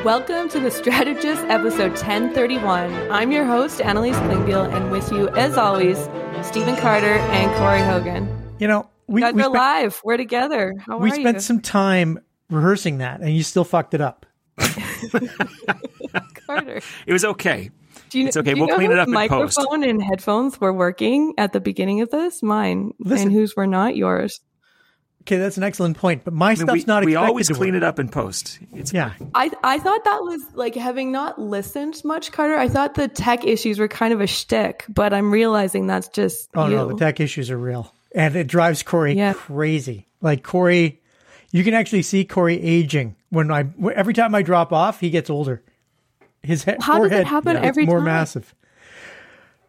Welcome 0.00 0.48
to 0.48 0.58
the 0.58 0.70
Strategist 0.72 1.42
episode 1.44 1.92
1031. 1.92 2.92
I'm 3.12 3.30
your 3.30 3.44
host, 3.44 3.80
Annalise 3.80 4.16
Klingbeil, 4.16 4.68
and 4.74 4.90
with 4.90 5.12
you, 5.12 5.28
as 5.28 5.56
always, 5.56 5.96
Stephen 6.44 6.74
Carter 6.76 7.14
and 7.18 7.54
Corey 7.56 7.82
Hogan. 7.82 8.26
You 8.58 8.66
know, 8.66 8.90
we, 9.06 9.20
guys 9.20 9.32
we 9.34 9.42
are 9.42 9.44
spent, 9.44 9.54
live. 9.54 10.00
We're 10.02 10.16
together. 10.16 10.74
How 10.84 10.98
we 10.98 11.12
are 11.12 11.14
spent 11.14 11.36
you? 11.36 11.40
some 11.42 11.60
time 11.60 12.18
rehearsing 12.50 12.98
that, 12.98 13.20
and 13.20 13.30
you 13.36 13.44
still 13.44 13.62
fucked 13.62 13.94
it 13.94 14.00
up. 14.00 14.26
Carter. 16.46 16.80
It 17.06 17.12
was 17.12 17.24
okay. 17.24 17.70
Do 18.10 18.18
you, 18.18 18.26
It's 18.26 18.36
okay. 18.36 18.54
do 18.54 18.60
We'll 18.60 18.70
know 18.70 18.76
clean 18.76 18.90
it 18.90 18.94
whose 18.94 19.02
up 19.02 19.08
in 19.08 19.14
post. 19.28 19.56
microphone 19.58 19.84
and 19.84 20.02
headphones 20.02 20.60
were 20.60 20.72
working 20.72 21.34
at 21.38 21.52
the 21.52 21.60
beginning 21.60 22.00
of 22.00 22.10
this? 22.10 22.42
Mine. 22.42 22.92
Listen. 22.98 23.28
and 23.28 23.36
whose 23.36 23.54
were 23.54 23.68
not 23.68 23.94
yours? 23.94 24.40
Okay, 25.22 25.36
that's 25.38 25.56
an 25.56 25.62
excellent 25.62 25.96
point. 25.96 26.24
But 26.24 26.34
my 26.34 26.46
I 26.46 26.48
mean, 26.50 26.56
stuff's 26.56 26.72
we, 26.72 26.84
not 26.86 27.04
we 27.04 27.14
always 27.16 27.46
to 27.48 27.54
clean 27.54 27.74
work. 27.74 27.82
it 27.82 27.84
up 27.84 27.98
in 27.98 28.08
post. 28.08 28.58
It's 28.74 28.92
Yeah, 28.92 29.12
I 29.34 29.50
I 29.64 29.78
thought 29.78 30.04
that 30.04 30.22
was 30.22 30.42
like 30.54 30.74
having 30.74 31.12
not 31.12 31.40
listened 31.40 32.00
much, 32.04 32.32
Carter. 32.32 32.56
I 32.56 32.68
thought 32.68 32.94
the 32.94 33.08
tech 33.08 33.44
issues 33.44 33.78
were 33.78 33.88
kind 33.88 34.12
of 34.12 34.20
a 34.20 34.26
shtick, 34.26 34.84
but 34.88 35.12
I'm 35.12 35.30
realizing 35.30 35.86
that's 35.86 36.08
just 36.08 36.48
Oh 36.54 36.66
you. 36.68 36.76
no, 36.76 36.88
the 36.88 36.96
tech 36.96 37.20
issues 37.20 37.50
are 37.50 37.58
real, 37.58 37.92
and 38.14 38.34
it 38.36 38.46
drives 38.48 38.82
Corey 38.82 39.14
Yeah. 39.14 39.32
crazy. 39.32 40.06
Like 40.20 40.42
Corey, 40.42 41.00
you 41.50 41.62
can 41.64 41.74
actually 41.74 42.02
see 42.02 42.24
Corey 42.24 42.60
aging 42.60 43.14
when 43.30 43.50
I 43.50 43.66
every 43.94 44.14
time 44.14 44.34
I 44.34 44.42
drop 44.42 44.72
off, 44.72 45.00
he 45.00 45.10
gets 45.10 45.30
older. 45.30 45.62
His 46.42 46.64
he- 46.64 46.72
How 46.80 46.98
does 46.98 47.06
it 47.06 47.10
forehead 47.10 47.26
happen 47.28 47.54
gets 47.54 47.66
every 47.66 47.86
more 47.86 47.98
time? 47.98 48.04
massive. 48.06 48.54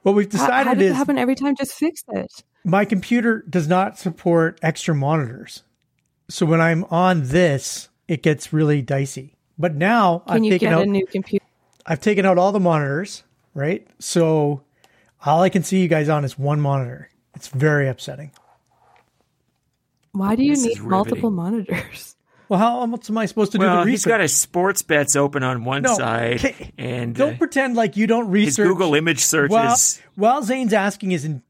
What 0.01 0.15
we've 0.15 0.25
How, 0.25 0.31
decided 0.31 0.67
how 0.67 0.73
does 0.73 0.83
is 0.83 0.91
it 0.91 0.95
happen 0.95 1.17
every 1.17 1.35
time? 1.35 1.55
Just 1.55 1.73
fix 1.75 2.03
it. 2.09 2.43
My 2.63 2.85
computer 2.85 3.43
does 3.49 3.67
not 3.67 3.97
support 3.99 4.59
extra 4.61 4.95
monitors. 4.95 5.63
So 6.29 6.45
when 6.45 6.61
I'm 6.61 6.85
on 6.85 7.23
this, 7.27 7.89
it 8.07 8.23
gets 8.23 8.53
really 8.53 8.81
dicey. 8.81 9.35
But 9.57 9.75
now 9.75 10.19
Can 10.27 10.35
I've 10.37 10.43
you 10.43 10.51
taken 10.51 10.69
get 10.69 10.77
out 10.77 10.83
a 10.83 10.89
new 10.89 11.05
computer? 11.05 11.45
I've 11.85 11.99
taken 12.01 12.25
out 12.25 12.37
all 12.37 12.51
the 12.51 12.59
monitors, 12.59 13.23
right? 13.53 13.85
So 13.99 14.63
all 15.25 15.41
I 15.43 15.49
can 15.49 15.63
see 15.63 15.81
you 15.81 15.87
guys 15.87 16.07
on 16.09 16.23
is 16.23 16.39
one 16.39 16.61
monitor. 16.61 17.09
It's 17.35 17.49
very 17.49 17.87
upsetting. 17.89 18.31
Why 20.13 20.35
do 20.35 20.43
you 20.43 20.55
This 20.55 20.65
need 20.65 20.81
multiple 20.83 21.31
monitors? 21.31 22.15
Well, 22.49 22.59
how 22.59 22.81
else 22.81 23.09
am 23.09 23.17
I 23.17 23.25
supposed 23.25 23.53
to 23.53 23.57
do 23.57 23.63
well, 23.63 23.77
the 23.77 23.89
he's 23.89 24.05
research? 24.05 24.09
got 24.11 24.19
his 24.19 24.35
sports 24.35 24.81
bets 24.83 25.15
open 25.15 25.43
on 25.43 25.63
one 25.63 25.83
No, 25.83 25.95
side, 25.95 26.53
and 26.77 27.15
Don't 27.15 27.35
uh, 27.35 27.37
pretend 27.37 27.75
like 27.75 27.95
you 27.95 28.05
don't 28.05 28.25
his 28.25 28.33
research. 28.33 28.67
Google 28.67 28.93
image 28.95 29.21
searches. 29.21 29.51
while, 29.53 30.33
while 30.33 30.43
Zain's 30.43 30.73
asking 30.73 31.11
his 31.11 31.23
in, 31.25 31.37
it, 31.37 31.41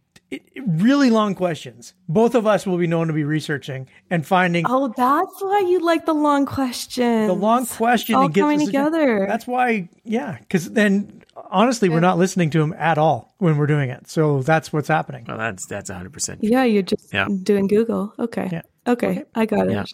really 0.65 1.09
long 1.09 1.35
questions, 1.35 1.93
both 2.07 2.35
of 2.35 2.45
us 2.47 2.65
will 2.65 2.77
be 2.77 2.87
known 2.87 3.07
to 3.07 3.13
be 3.13 3.23
researching 3.23 3.87
and 4.09 4.25
finding 4.25 4.65
Oh, 4.67 4.93
that's 4.95 5.41
why 5.41 5.59
you 5.67 5.79
like 5.79 6.05
the 6.05 6.13
long 6.13 6.45
questions. 6.45 7.27
the 7.27 7.33
long 7.33 7.65
question 7.65 8.15
all 8.15 8.25
and 8.25 8.33
gives 8.33 8.43
coming 8.43 8.57
us 8.61 8.63
a- 8.63 8.65
together. 8.67 9.25
That's 9.27 9.45
why, 9.47 9.89
yeah, 10.03 10.37
because 10.39 10.69
then 10.71 11.23
honestly, 11.51 11.89
we're 11.89 11.99
not 11.99 12.17
listening 12.17 12.49
to 12.51 12.61
him 12.61 12.73
at 12.73 12.97
all 12.97 13.33
when 13.39 13.57
we're 13.57 13.67
doing 13.67 13.89
it. 13.89 14.07
So 14.09 14.41
that's 14.41 14.71
what's 14.73 14.87
happening. 14.87 15.25
well, 15.27 15.37
that's 15.37 15.65
that's 15.67 15.89
100. 15.89 16.11
percent 16.13 16.39
Yeah, 16.43 16.63
you're 16.63 16.83
just 16.83 17.13
Yeah. 17.13 17.27
doing 17.43 17.67
Google. 17.67 18.13
Okay. 18.19 18.49
Yeah. 18.51 18.61
Okay, 18.87 19.23
I 19.33 19.45
got 19.45 19.67
it. 19.69 19.93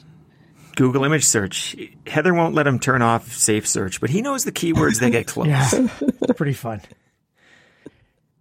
Google 0.75 1.03
image 1.03 1.25
search. 1.25 1.75
Heather 2.07 2.33
won't 2.33 2.55
let 2.55 2.65
him 2.65 2.79
turn 2.79 3.01
off 3.01 3.33
safe 3.33 3.67
search, 3.67 3.99
but 4.01 4.09
he 4.09 4.21
knows 4.21 4.45
the 4.45 4.51
keywords 4.51 4.99
they 4.99 5.09
get 5.09 5.27
close. 5.33 5.47
Yeah, 5.47 5.67
it's 5.73 6.33
pretty 6.37 6.53
fun. 6.53 6.81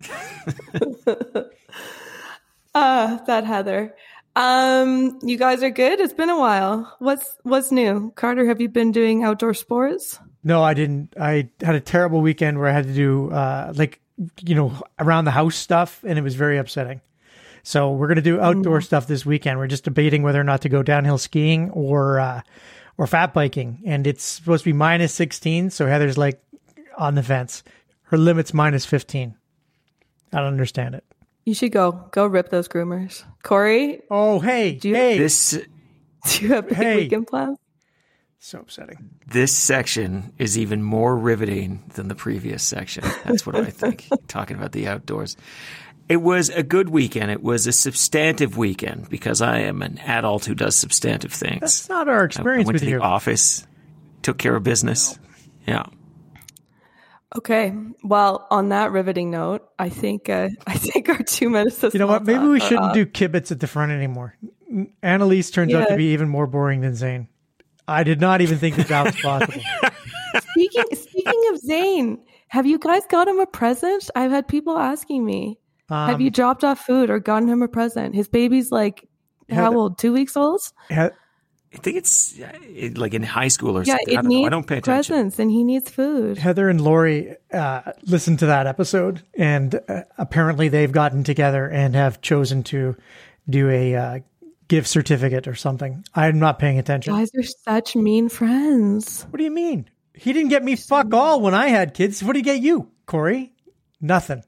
Uh, 2.74 3.18
that 3.24 3.44
Heather. 3.44 3.94
Um, 4.36 5.18
you 5.22 5.36
guys 5.36 5.62
are 5.64 5.70
good. 5.70 5.98
It's 5.98 6.12
been 6.12 6.30
a 6.30 6.38
while. 6.38 6.94
What's 7.00 7.36
what's 7.42 7.72
new, 7.72 8.12
Carter? 8.14 8.46
Have 8.46 8.60
you 8.60 8.68
been 8.68 8.92
doing 8.92 9.24
outdoor 9.24 9.52
sports? 9.54 10.18
No, 10.44 10.62
I 10.62 10.74
didn't. 10.74 11.14
I 11.20 11.50
had 11.60 11.74
a 11.74 11.80
terrible 11.80 12.20
weekend 12.20 12.58
where 12.58 12.68
I 12.68 12.72
had 12.72 12.84
to 12.86 12.94
do 12.94 13.32
uh, 13.32 13.72
like 13.74 14.00
you 14.44 14.54
know 14.54 14.72
around 14.98 15.24
the 15.24 15.32
house 15.32 15.56
stuff, 15.56 16.04
and 16.06 16.18
it 16.18 16.22
was 16.22 16.36
very 16.36 16.56
upsetting. 16.56 17.00
So 17.64 17.92
we're 17.92 18.06
gonna 18.06 18.22
do 18.22 18.40
outdoor 18.40 18.80
stuff 18.80 19.08
this 19.08 19.26
weekend. 19.26 19.58
We're 19.58 19.66
just 19.66 19.84
debating 19.84 20.22
whether 20.22 20.40
or 20.40 20.44
not 20.44 20.62
to 20.62 20.68
go 20.68 20.84
downhill 20.84 21.18
skiing 21.18 21.70
or 21.70 22.20
uh, 22.20 22.42
or 22.96 23.08
fat 23.08 23.34
biking, 23.34 23.82
and 23.86 24.06
it's 24.06 24.22
supposed 24.22 24.62
to 24.62 24.70
be 24.70 24.72
minus 24.72 25.12
sixteen. 25.12 25.70
So 25.70 25.86
Heather's 25.86 26.16
like 26.16 26.40
on 26.96 27.16
the 27.16 27.22
fence. 27.24 27.64
Her 28.02 28.16
limit's 28.16 28.54
minus 28.54 28.86
fifteen. 28.86 29.34
I 30.32 30.38
don't 30.38 30.46
understand 30.46 30.94
it. 30.94 31.04
You 31.48 31.54
should 31.54 31.72
go. 31.72 31.92
Go 32.12 32.26
rip 32.26 32.50
those 32.50 32.68
groomers. 32.68 33.24
Corey, 33.42 34.02
Oh, 34.10 34.38
hey, 34.38 34.78
you- 34.82 34.94
hey, 34.94 35.16
This 35.16 35.52
do 36.28 36.42
you 36.44 36.48
have 36.52 36.66
a 36.66 36.68
big 36.68 36.76
Hey. 36.76 36.96
weekend 36.96 37.26
plans? 37.26 37.56
so 38.38 38.58
upsetting. 38.60 38.98
this 39.26 39.56
section 39.56 40.32
is 40.38 40.58
even 40.58 40.82
more 40.82 41.16
riveting 41.16 41.82
than 41.94 42.08
the 42.08 42.14
previous 42.14 42.62
section. 42.62 43.02
That's 43.24 43.46
what 43.46 43.56
I 43.56 43.64
think. 43.64 44.06
Talking 44.28 44.56
about 44.58 44.72
the 44.72 44.88
outdoors. 44.88 45.36
It 46.08 46.18
was 46.18 46.50
a 46.50 46.62
good 46.62 46.90
weekend. 46.90 47.30
It 47.30 47.42
was 47.42 47.66
a 47.66 47.72
substantive 47.72 48.56
weekend 48.58 49.08
because 49.08 49.40
I 49.42 49.60
am 49.60 49.80
an 49.82 49.98
adult 50.00 50.44
who 50.44 50.54
does 50.54 50.76
substantive 50.76 51.32
things. 51.32 51.60
That's 51.60 51.88
not 51.88 52.08
our 52.08 52.24
experience 52.24 52.36
I 52.36 52.40
experience 52.62 52.66
went 52.66 52.74
with 52.74 52.82
to 52.82 52.98
the 52.98 53.02
office, 53.02 53.66
took 54.22 54.36
care 54.38 54.54
of 54.54 54.62
business. 54.62 55.18
Yeah. 55.66 55.86
Okay. 57.36 57.74
Well, 58.02 58.46
on 58.50 58.70
that 58.70 58.90
riveting 58.90 59.30
note, 59.30 59.68
I 59.78 59.88
think 59.90 60.28
uh, 60.28 60.48
I 60.66 60.74
think 60.78 61.08
our 61.08 61.22
two 61.22 61.50
minutes. 61.50 61.82
Of 61.82 61.92
You 61.94 62.00
know 62.00 62.06
what? 62.06 62.24
Maybe 62.24 62.46
we 62.46 62.60
shouldn't 62.60 62.86
up. 62.88 62.94
do 62.94 63.04
kibitz 63.06 63.50
at 63.52 63.60
the 63.60 63.66
front 63.66 63.92
anymore. 63.92 64.34
Annalise 65.02 65.50
turns 65.50 65.72
out 65.74 65.88
to 65.88 65.96
be 65.96 66.12
even 66.12 66.28
more 66.28 66.46
boring 66.46 66.80
than 66.80 66.94
Zain. 66.94 67.28
I 67.86 68.02
did 68.04 68.20
not 68.20 68.40
even 68.42 68.58
think 68.58 68.76
that 68.76 68.88
that 68.88 69.04
was 69.06 69.16
possible. 69.16 69.62
Speaking 70.50 70.84
speaking 70.92 71.42
of 71.50 71.58
Zain, 71.58 72.18
have 72.48 72.66
you 72.66 72.78
guys 72.78 73.02
got 73.08 73.28
him 73.28 73.38
a 73.38 73.46
present? 73.46 74.10
I've 74.14 74.30
had 74.30 74.46
people 74.48 74.76
asking 74.78 75.24
me. 75.24 75.58
have 75.88 76.16
Um, 76.16 76.20
you 76.20 76.30
dropped 76.30 76.64
off 76.64 76.80
food 76.80 77.08
or 77.10 77.18
gotten 77.18 77.48
him 77.48 77.62
a 77.62 77.68
present? 77.68 78.14
His 78.14 78.28
baby's 78.28 78.70
like 78.72 79.08
how 79.50 79.64
Heather- 79.64 79.76
old? 79.76 79.98
Two 79.98 80.12
weeks 80.12 80.36
old? 80.36 80.60
he- 80.90 81.08
I 81.74 81.76
think 81.78 81.96
it's 81.98 82.40
uh, 82.40 82.50
it- 82.62 82.96
like 82.98 83.12
in 83.14 83.22
high 83.22 83.48
school 83.48 83.76
or 83.76 83.82
Yeah, 83.84 83.96
something. 83.96 84.08
I 84.16 84.20
it 84.20 84.22
don't 84.22 84.24
know. 84.24 84.28
needs 84.30 84.46
I 84.46 84.48
don't 84.50 84.66
pay 84.66 84.78
attention. 84.78 85.14
presents 85.14 85.38
and 85.38 85.50
he 85.50 85.64
needs 85.64 85.90
food. 85.90 86.38
Heather 86.38 86.68
and 86.68 86.80
Lori 86.80 87.36
uh, 87.52 87.92
listened 88.04 88.38
to 88.40 88.46
that 88.46 88.66
episode, 88.66 89.22
and 89.34 89.74
uh, 89.88 90.02
apparently 90.16 90.68
they've 90.68 90.90
gotten 90.92 91.24
together 91.24 91.68
and 91.68 91.94
have 91.94 92.20
chosen 92.22 92.62
to 92.64 92.96
do 93.50 93.68
a 93.70 93.94
uh, 93.94 94.18
gift 94.68 94.88
certificate 94.88 95.46
or 95.46 95.54
something. 95.54 96.04
I'm 96.14 96.38
not 96.38 96.58
paying 96.58 96.78
attention. 96.78 97.12
You 97.14 97.20
guys 97.20 97.30
are 97.36 97.42
such 97.42 97.96
mean 97.96 98.28
friends. 98.28 99.26
What 99.30 99.36
do 99.38 99.44
you 99.44 99.50
mean? 99.50 99.88
He 100.14 100.32
didn't 100.32 100.48
get 100.50 100.64
me 100.64 100.74
fuck 100.74 101.12
all 101.14 101.40
when 101.40 101.54
I 101.54 101.68
had 101.68 101.94
kids. 101.94 102.22
What 102.24 102.32
did 102.32 102.40
he 102.40 102.42
get 102.42 102.60
you, 102.62 102.90
Corey? 103.06 103.52
Nothing. 104.00 104.42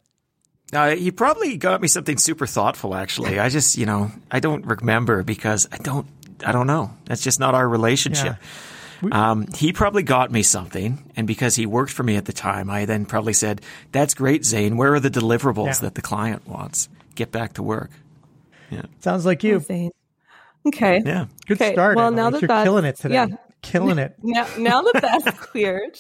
Uh, 0.72 0.90
he 0.96 1.10
probably 1.10 1.56
got 1.56 1.80
me 1.80 1.88
something 1.88 2.16
super 2.16 2.46
thoughtful. 2.46 2.94
Actually, 2.94 3.38
I 3.38 3.48
just 3.48 3.76
you 3.76 3.86
know 3.86 4.10
I 4.30 4.40
don't 4.40 4.64
remember 4.66 5.22
because 5.22 5.68
I 5.72 5.78
don't 5.78 6.06
I 6.44 6.52
don't 6.52 6.66
know. 6.66 6.90
That's 7.06 7.22
just 7.22 7.38
not 7.40 7.54
our 7.54 7.68
relationship. 7.68 8.36
Um, 9.12 9.46
he 9.56 9.72
probably 9.72 10.02
got 10.02 10.30
me 10.30 10.42
something, 10.42 11.10
and 11.16 11.26
because 11.26 11.56
he 11.56 11.64
worked 11.64 11.90
for 11.92 12.02
me 12.02 12.16
at 12.16 12.26
the 12.26 12.34
time, 12.34 12.68
I 12.68 12.84
then 12.84 13.06
probably 13.06 13.32
said, 13.32 13.62
"That's 13.92 14.12
great, 14.12 14.44
Zain. 14.44 14.76
Where 14.76 14.92
are 14.94 15.00
the 15.00 15.10
deliverables 15.10 15.66
Yeah. 15.66 15.78
that 15.82 15.94
the 15.94 16.02
client 16.02 16.46
wants? 16.46 16.88
Get 17.14 17.32
back 17.32 17.54
to 17.54 17.62
work." 17.62 17.90
Yeah, 18.70 18.82
sounds 19.00 19.24
like 19.24 19.42
you. 19.42 19.58
Zain. 19.60 19.90
Okay. 20.66 21.00
Yeah. 21.04 21.26
Good 21.46 21.60
Okay, 21.62 21.72
start. 21.72 21.96
well, 21.96 22.08
Annalise. 22.08 22.24
now 22.24 22.30
that 22.30 22.40
you're 22.42 22.48
that's- 22.48 22.64
killing 22.66 22.84
it 22.84 22.96
today. 22.96 23.14
yeah. 23.14 23.26
Killing 23.62 23.98
it. 23.98 24.14
Now, 24.22 24.46
now 24.58 24.82
that 24.82 25.00
that's 25.00 25.38
cleared, 25.50 25.98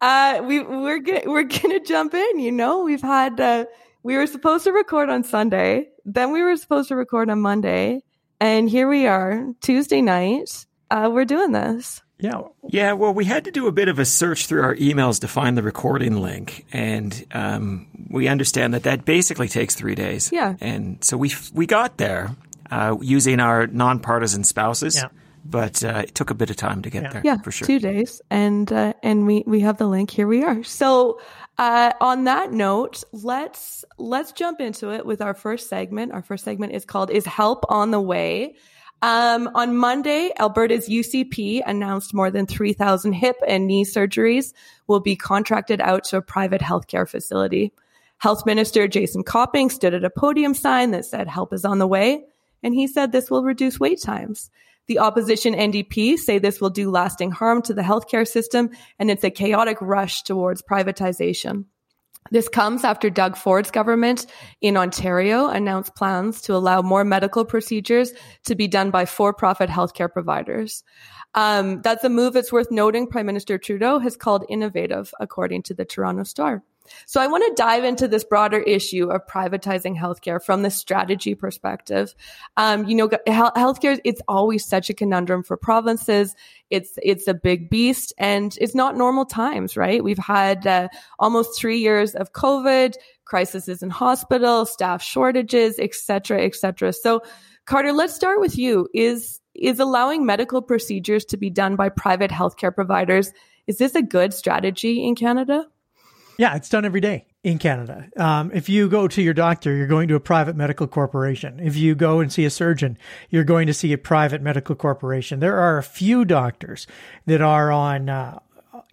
uh, 0.00 0.42
we 0.44 0.60
we're 0.60 0.98
gonna 0.98 1.22
we're 1.26 1.44
gonna 1.44 1.80
jump 1.80 2.12
in. 2.14 2.38
You 2.40 2.50
know, 2.52 2.82
we've 2.82 3.02
had 3.02 3.40
uh, 3.40 3.66
we 4.02 4.16
were 4.16 4.26
supposed 4.26 4.64
to 4.64 4.72
record 4.72 5.10
on 5.10 5.22
Sunday, 5.22 5.88
then 6.04 6.32
we 6.32 6.42
were 6.42 6.56
supposed 6.56 6.88
to 6.88 6.96
record 6.96 7.30
on 7.30 7.40
Monday, 7.40 8.02
and 8.40 8.68
here 8.68 8.88
we 8.88 9.06
are 9.06 9.46
Tuesday 9.60 10.02
night. 10.02 10.66
Uh, 10.90 11.10
we're 11.12 11.24
doing 11.24 11.52
this. 11.52 12.02
Yeah. 12.18 12.42
Yeah, 12.68 12.92
well, 12.92 13.12
we 13.12 13.24
had 13.26 13.44
to 13.44 13.50
do 13.50 13.66
a 13.66 13.72
bit 13.72 13.88
of 13.88 13.98
a 13.98 14.04
search 14.06 14.46
through 14.46 14.62
our 14.62 14.74
emails 14.76 15.20
to 15.20 15.28
find 15.28 15.56
the 15.56 15.62
recording 15.62 16.16
link, 16.22 16.64
and 16.72 17.24
um, 17.32 17.86
we 18.10 18.26
understand 18.28 18.72
that 18.72 18.84
that 18.84 19.04
basically 19.04 19.48
takes 19.48 19.74
three 19.74 19.94
days. 19.94 20.30
Yeah. 20.32 20.54
and 20.60 21.02
so 21.04 21.16
we 21.18 21.32
we 21.52 21.66
got 21.66 21.98
there 21.98 22.34
uh, 22.70 22.96
using 23.02 23.38
our 23.40 23.66
nonpartisan 23.66 24.44
spouses, 24.44 24.96
Yeah. 24.96 25.08
but 25.44 25.84
uh, 25.84 26.04
it 26.06 26.14
took 26.14 26.30
a 26.30 26.34
bit 26.34 26.48
of 26.48 26.56
time 26.56 26.80
to 26.82 26.90
get 26.90 27.02
Yeah. 27.02 27.12
there. 27.12 27.22
Yeah, 27.24 27.36
for 27.42 27.50
sure. 27.52 27.66
two 27.66 27.78
days, 27.80 28.22
and 28.30 28.72
uh, 28.72 28.94
and 29.02 29.26
we 29.26 29.44
we 29.46 29.60
have 29.60 29.76
the 29.76 29.86
link. 29.86 30.10
Here 30.10 30.26
we 30.26 30.42
are. 30.42 30.62
So, 30.64 31.20
uh, 31.58 31.92
on 32.00 32.24
that 32.24 32.52
note, 32.52 33.02
let's 33.12 33.84
let's 33.98 34.32
jump 34.32 34.60
into 34.60 34.92
it 34.92 35.06
with 35.06 35.22
our 35.22 35.34
first 35.34 35.68
segment. 35.68 36.12
Our 36.12 36.22
first 36.22 36.44
segment 36.44 36.72
is 36.72 36.84
called 36.84 37.10
"Is 37.10 37.24
Help 37.24 37.64
on 37.68 37.90
the 37.90 38.00
Way." 38.00 38.56
Um, 39.02 39.50
on 39.54 39.76
Monday, 39.76 40.32
Alberta's 40.38 40.88
UCP 40.88 41.62
announced 41.66 42.14
more 42.14 42.30
than 42.30 42.46
3,000 42.46 43.12
hip 43.12 43.36
and 43.46 43.66
knee 43.66 43.84
surgeries 43.84 44.54
will 44.86 45.00
be 45.00 45.16
contracted 45.16 45.82
out 45.82 46.04
to 46.04 46.16
a 46.16 46.22
private 46.22 46.62
healthcare 46.62 47.06
facility. 47.06 47.72
Health 48.18 48.46
Minister 48.46 48.88
Jason 48.88 49.22
Copping 49.22 49.68
stood 49.68 49.92
at 49.92 50.04
a 50.04 50.10
podium 50.10 50.54
sign 50.54 50.92
that 50.92 51.04
said 51.04 51.28
help 51.28 51.52
is 51.52 51.64
on 51.64 51.78
the 51.78 51.86
way, 51.86 52.24
and 52.62 52.74
he 52.74 52.86
said 52.86 53.12
this 53.12 53.30
will 53.30 53.44
reduce 53.44 53.78
wait 53.78 54.00
times. 54.00 54.50
The 54.88 55.00
opposition 55.00 55.54
NDP 55.54 56.16
say 56.16 56.38
this 56.38 56.60
will 56.60 56.70
do 56.70 56.90
lasting 56.90 57.32
harm 57.32 57.62
to 57.62 57.74
the 57.74 57.82
healthcare 57.82 58.26
system 58.26 58.70
and 58.98 59.10
it's 59.10 59.24
a 59.24 59.30
chaotic 59.30 59.78
rush 59.80 60.22
towards 60.22 60.62
privatization. 60.62 61.64
This 62.30 62.48
comes 62.48 62.84
after 62.84 63.08
Doug 63.10 63.36
Ford's 63.36 63.70
government 63.70 64.26
in 64.60 64.76
Ontario 64.76 65.48
announced 65.48 65.94
plans 65.94 66.42
to 66.42 66.54
allow 66.54 66.82
more 66.82 67.04
medical 67.04 67.44
procedures 67.44 68.12
to 68.46 68.54
be 68.54 68.68
done 68.68 68.90
by 68.90 69.04
for-profit 69.04 69.70
healthcare 69.70 70.12
providers. 70.12 70.82
Um, 71.34 71.82
that's 71.82 72.04
a 72.04 72.08
move 72.08 72.32
that's 72.32 72.52
worth 72.52 72.70
noting. 72.70 73.06
Prime 73.06 73.26
Minister 73.26 73.58
Trudeau 73.58 73.98
has 73.98 74.16
called 74.16 74.44
innovative, 74.48 75.12
according 75.20 75.64
to 75.64 75.74
the 75.74 75.84
Toronto 75.84 76.24
Star. 76.24 76.62
So 77.06 77.20
I 77.20 77.26
want 77.26 77.44
to 77.46 77.62
dive 77.62 77.84
into 77.84 78.08
this 78.08 78.24
broader 78.24 78.58
issue 78.58 79.10
of 79.10 79.26
privatizing 79.26 79.98
healthcare 79.98 80.42
from 80.42 80.62
the 80.62 80.70
strategy 80.70 81.34
perspective. 81.34 82.14
Um, 82.56 82.86
you 82.86 82.94
know, 82.94 83.08
healthcare, 83.08 84.00
it's 84.04 84.22
always 84.28 84.66
such 84.66 84.90
a 84.90 84.94
conundrum 84.94 85.42
for 85.42 85.56
provinces. 85.56 86.34
It's, 86.70 86.98
it's 87.02 87.28
a 87.28 87.34
big 87.34 87.70
beast 87.70 88.12
and 88.18 88.56
it's 88.60 88.74
not 88.74 88.96
normal 88.96 89.24
times, 89.24 89.76
right? 89.76 90.02
We've 90.02 90.18
had 90.18 90.66
uh, 90.66 90.88
almost 91.18 91.58
three 91.58 91.78
years 91.78 92.14
of 92.14 92.32
COVID, 92.32 92.94
crises 93.24 93.82
in 93.82 93.90
hospital, 93.90 94.66
staff 94.66 95.02
shortages, 95.02 95.78
et 95.78 95.94
cetera, 95.94 96.42
et 96.42 96.54
cetera. 96.54 96.92
So 96.92 97.22
Carter, 97.64 97.92
let's 97.92 98.14
start 98.14 98.40
with 98.40 98.56
you. 98.56 98.88
Is, 98.94 99.40
is 99.54 99.80
allowing 99.80 100.24
medical 100.24 100.62
procedures 100.62 101.24
to 101.26 101.36
be 101.36 101.50
done 101.50 101.74
by 101.74 101.88
private 101.88 102.30
healthcare 102.30 102.74
providers, 102.74 103.32
is 103.66 103.78
this 103.78 103.96
a 103.96 104.02
good 104.02 104.32
strategy 104.32 105.04
in 105.04 105.16
Canada? 105.16 105.66
Yeah, 106.38 106.54
it's 106.54 106.68
done 106.68 106.84
every 106.84 107.00
day 107.00 107.26
in 107.42 107.58
Canada. 107.58 108.08
Um, 108.16 108.50
if 108.52 108.68
you 108.68 108.88
go 108.88 109.08
to 109.08 109.22
your 109.22 109.32
doctor, 109.32 109.74
you're 109.74 109.86
going 109.86 110.08
to 110.08 110.16
a 110.16 110.20
private 110.20 110.56
medical 110.56 110.86
corporation. 110.86 111.60
If 111.60 111.76
you 111.76 111.94
go 111.94 112.20
and 112.20 112.30
see 112.30 112.44
a 112.44 112.50
surgeon, 112.50 112.98
you're 113.30 113.44
going 113.44 113.66
to 113.68 113.74
see 113.74 113.92
a 113.92 113.98
private 113.98 114.42
medical 114.42 114.74
corporation. 114.74 115.40
There 115.40 115.58
are 115.58 115.78
a 115.78 115.82
few 115.82 116.24
doctors 116.24 116.86
that 117.24 117.40
are 117.40 117.72
on, 117.72 118.10
uh, 118.10 118.40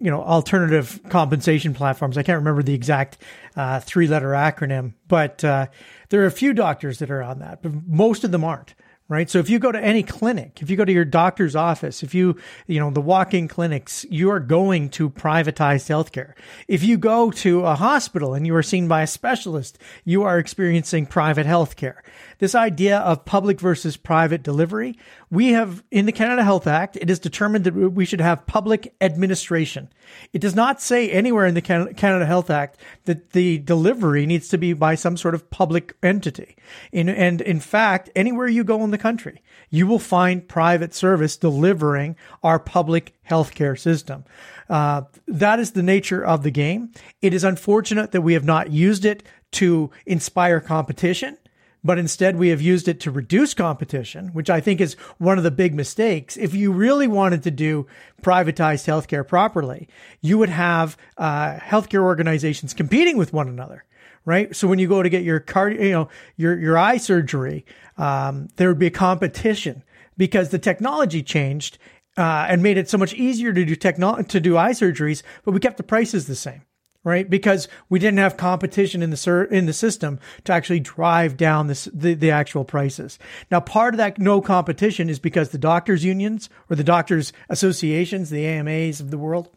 you 0.00 0.10
know, 0.10 0.22
alternative 0.22 1.00
compensation 1.10 1.74
platforms. 1.74 2.16
I 2.16 2.22
can't 2.22 2.38
remember 2.38 2.62
the 2.62 2.74
exact 2.74 3.18
uh, 3.56 3.80
three 3.80 4.06
letter 4.06 4.30
acronym, 4.30 4.94
but 5.08 5.44
uh, 5.44 5.66
there 6.08 6.22
are 6.22 6.26
a 6.26 6.30
few 6.30 6.54
doctors 6.54 6.98
that 7.00 7.10
are 7.10 7.22
on 7.22 7.40
that, 7.40 7.62
but 7.62 7.72
most 7.86 8.24
of 8.24 8.30
them 8.30 8.44
aren't 8.44 8.74
right? 9.14 9.30
So 9.30 9.38
if 9.38 9.48
you 9.48 9.58
go 9.58 9.72
to 9.72 9.80
any 9.80 10.02
clinic, 10.02 10.60
if 10.60 10.68
you 10.68 10.76
go 10.76 10.84
to 10.84 10.92
your 10.92 11.04
doctor's 11.04 11.56
office, 11.56 12.02
if 12.02 12.14
you, 12.14 12.36
you 12.66 12.80
know, 12.80 12.90
the 12.90 13.00
walk-in 13.00 13.48
clinics, 13.48 14.04
you 14.10 14.30
are 14.30 14.40
going 14.40 14.90
to 14.90 15.08
privatized 15.08 15.88
healthcare. 15.88 16.34
If 16.68 16.82
you 16.82 16.98
go 16.98 17.30
to 17.30 17.64
a 17.64 17.74
hospital 17.76 18.34
and 18.34 18.46
you 18.46 18.54
are 18.56 18.62
seen 18.62 18.88
by 18.88 19.02
a 19.02 19.06
specialist, 19.06 19.78
you 20.04 20.24
are 20.24 20.38
experiencing 20.38 21.06
private 21.06 21.46
healthcare. 21.46 21.98
This 22.38 22.54
idea 22.54 22.98
of 22.98 23.24
public 23.24 23.60
versus 23.60 23.96
private 23.96 24.42
delivery, 24.42 24.98
we 25.30 25.52
have 25.52 25.82
in 25.90 26.06
the 26.06 26.12
Canada 26.12 26.44
Health 26.44 26.66
Act, 26.66 26.96
it 26.96 27.08
is 27.08 27.18
determined 27.18 27.64
that 27.64 27.74
we 27.74 28.04
should 28.04 28.20
have 28.20 28.46
public 28.46 28.94
administration. 29.00 29.88
It 30.32 30.40
does 30.40 30.54
not 30.54 30.80
say 30.80 31.10
anywhere 31.10 31.46
in 31.46 31.54
the 31.54 31.62
Canada 31.62 32.26
Health 32.26 32.50
Act 32.50 32.78
that 33.04 33.30
the 33.30 33.58
delivery 33.58 34.26
needs 34.26 34.48
to 34.48 34.58
be 34.58 34.72
by 34.72 34.94
some 34.94 35.16
sort 35.16 35.34
of 35.34 35.48
public 35.50 35.96
entity. 36.02 36.56
In, 36.92 37.08
and 37.08 37.40
in 37.40 37.60
fact, 37.60 38.10
anywhere 38.14 38.48
you 38.48 38.64
go 38.64 38.82
in 38.84 38.90
the 38.90 38.98
country, 39.04 39.42
you 39.68 39.86
will 39.86 39.98
find 39.98 40.48
private 40.48 40.94
service 40.94 41.36
delivering 41.36 42.16
our 42.42 42.58
public 42.58 43.12
healthcare 43.28 43.78
system. 43.78 44.24
Uh, 44.70 45.02
that 45.28 45.60
is 45.60 45.72
the 45.72 45.82
nature 45.82 46.24
of 46.24 46.42
the 46.42 46.50
game. 46.50 46.90
It 47.20 47.34
is 47.34 47.44
unfortunate 47.44 48.12
that 48.12 48.22
we 48.22 48.32
have 48.32 48.44
not 48.44 48.70
used 48.70 49.04
it 49.04 49.22
to 49.52 49.90
inspire 50.06 50.58
competition 50.58 51.36
but 51.84 51.98
instead 51.98 52.36
we 52.36 52.48
have 52.48 52.62
used 52.62 52.88
it 52.88 52.98
to 53.00 53.10
reduce 53.10 53.52
competition, 53.52 54.28
which 54.28 54.48
I 54.48 54.60
think 54.62 54.80
is 54.80 54.94
one 55.18 55.36
of 55.36 55.44
the 55.44 55.50
big 55.50 55.74
mistakes. 55.74 56.38
If 56.38 56.54
you 56.54 56.72
really 56.72 57.06
wanted 57.06 57.42
to 57.42 57.50
do 57.50 57.86
privatized 58.22 58.86
healthcare 58.88 59.28
properly, 59.28 59.86
you 60.22 60.38
would 60.38 60.48
have 60.48 60.96
uh, 61.18 61.58
healthcare 61.58 62.02
organizations 62.02 62.72
competing 62.72 63.18
with 63.18 63.34
one 63.34 63.48
another. 63.48 63.84
Right. 64.26 64.56
So 64.56 64.66
when 64.66 64.78
you 64.78 64.88
go 64.88 65.02
to 65.02 65.10
get 65.10 65.22
your 65.22 65.38
card, 65.38 65.74
you 65.74 65.90
know, 65.90 66.08
your, 66.36 66.58
your 66.58 66.78
eye 66.78 66.96
surgery, 66.96 67.66
um, 67.98 68.48
there 68.56 68.68
would 68.68 68.78
be 68.78 68.86
a 68.86 68.90
competition 68.90 69.82
because 70.16 70.48
the 70.48 70.58
technology 70.58 71.22
changed, 71.22 71.76
uh, 72.16 72.46
and 72.48 72.62
made 72.62 72.78
it 72.78 72.88
so 72.88 72.96
much 72.96 73.12
easier 73.14 73.52
to 73.52 73.64
do 73.64 73.76
techno- 73.76 74.22
to 74.22 74.40
do 74.40 74.56
eye 74.56 74.70
surgeries, 74.70 75.22
but 75.44 75.52
we 75.52 75.60
kept 75.60 75.76
the 75.76 75.82
prices 75.82 76.26
the 76.26 76.36
same 76.36 76.62
right? 77.04 77.28
Because 77.28 77.68
we 77.90 77.98
didn't 77.98 78.18
have 78.18 78.36
competition 78.36 79.02
in 79.02 79.10
the 79.10 79.16
ser- 79.16 79.44
in 79.44 79.66
the 79.66 79.72
system 79.72 80.18
to 80.44 80.52
actually 80.52 80.80
drive 80.80 81.36
down 81.36 81.66
this, 81.66 81.84
the, 81.92 82.14
the 82.14 82.30
actual 82.30 82.64
prices. 82.64 83.18
Now, 83.50 83.60
part 83.60 83.94
of 83.94 83.98
that 83.98 84.18
no 84.18 84.40
competition 84.40 85.10
is 85.10 85.18
because 85.18 85.50
the 85.50 85.58
doctors 85.58 86.02
unions 86.02 86.48
or 86.70 86.76
the 86.76 86.82
doctors 86.82 87.32
associations, 87.50 88.30
the 88.30 88.46
AMAs 88.46 89.00
of 89.00 89.10
the 89.10 89.18
world, 89.18 89.50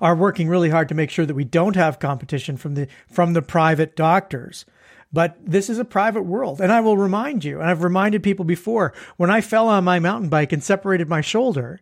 are 0.00 0.14
working 0.14 0.48
really 0.48 0.70
hard 0.70 0.88
to 0.88 0.94
make 0.94 1.10
sure 1.10 1.26
that 1.26 1.34
we 1.34 1.44
don't 1.44 1.76
have 1.76 1.98
competition 1.98 2.56
from 2.56 2.74
the 2.74 2.88
from 3.10 3.32
the 3.32 3.42
private 3.42 3.96
doctors. 3.96 4.64
But 5.12 5.36
this 5.44 5.68
is 5.68 5.78
a 5.78 5.84
private 5.84 6.22
world. 6.22 6.60
And 6.60 6.72
I 6.72 6.80
will 6.80 6.96
remind 6.96 7.44
you, 7.44 7.60
and 7.60 7.68
I've 7.68 7.82
reminded 7.82 8.22
people 8.22 8.46
before, 8.46 8.94
when 9.18 9.30
I 9.30 9.42
fell 9.42 9.68
on 9.68 9.84
my 9.84 9.98
mountain 9.98 10.30
bike 10.30 10.52
and 10.52 10.64
separated 10.64 11.08
my 11.08 11.20
shoulder, 11.20 11.80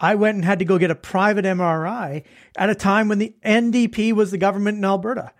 I 0.00 0.16
went 0.16 0.34
and 0.34 0.44
had 0.44 0.58
to 0.58 0.64
go 0.64 0.78
get 0.78 0.90
a 0.90 0.96
private 0.96 1.44
MRI 1.44 2.24
at 2.56 2.70
a 2.70 2.74
time 2.74 3.08
when 3.08 3.18
the 3.18 3.34
NDP 3.44 4.12
was 4.12 4.32
the 4.32 4.38
government 4.38 4.78
in 4.78 4.84
Alberta. 4.84 5.32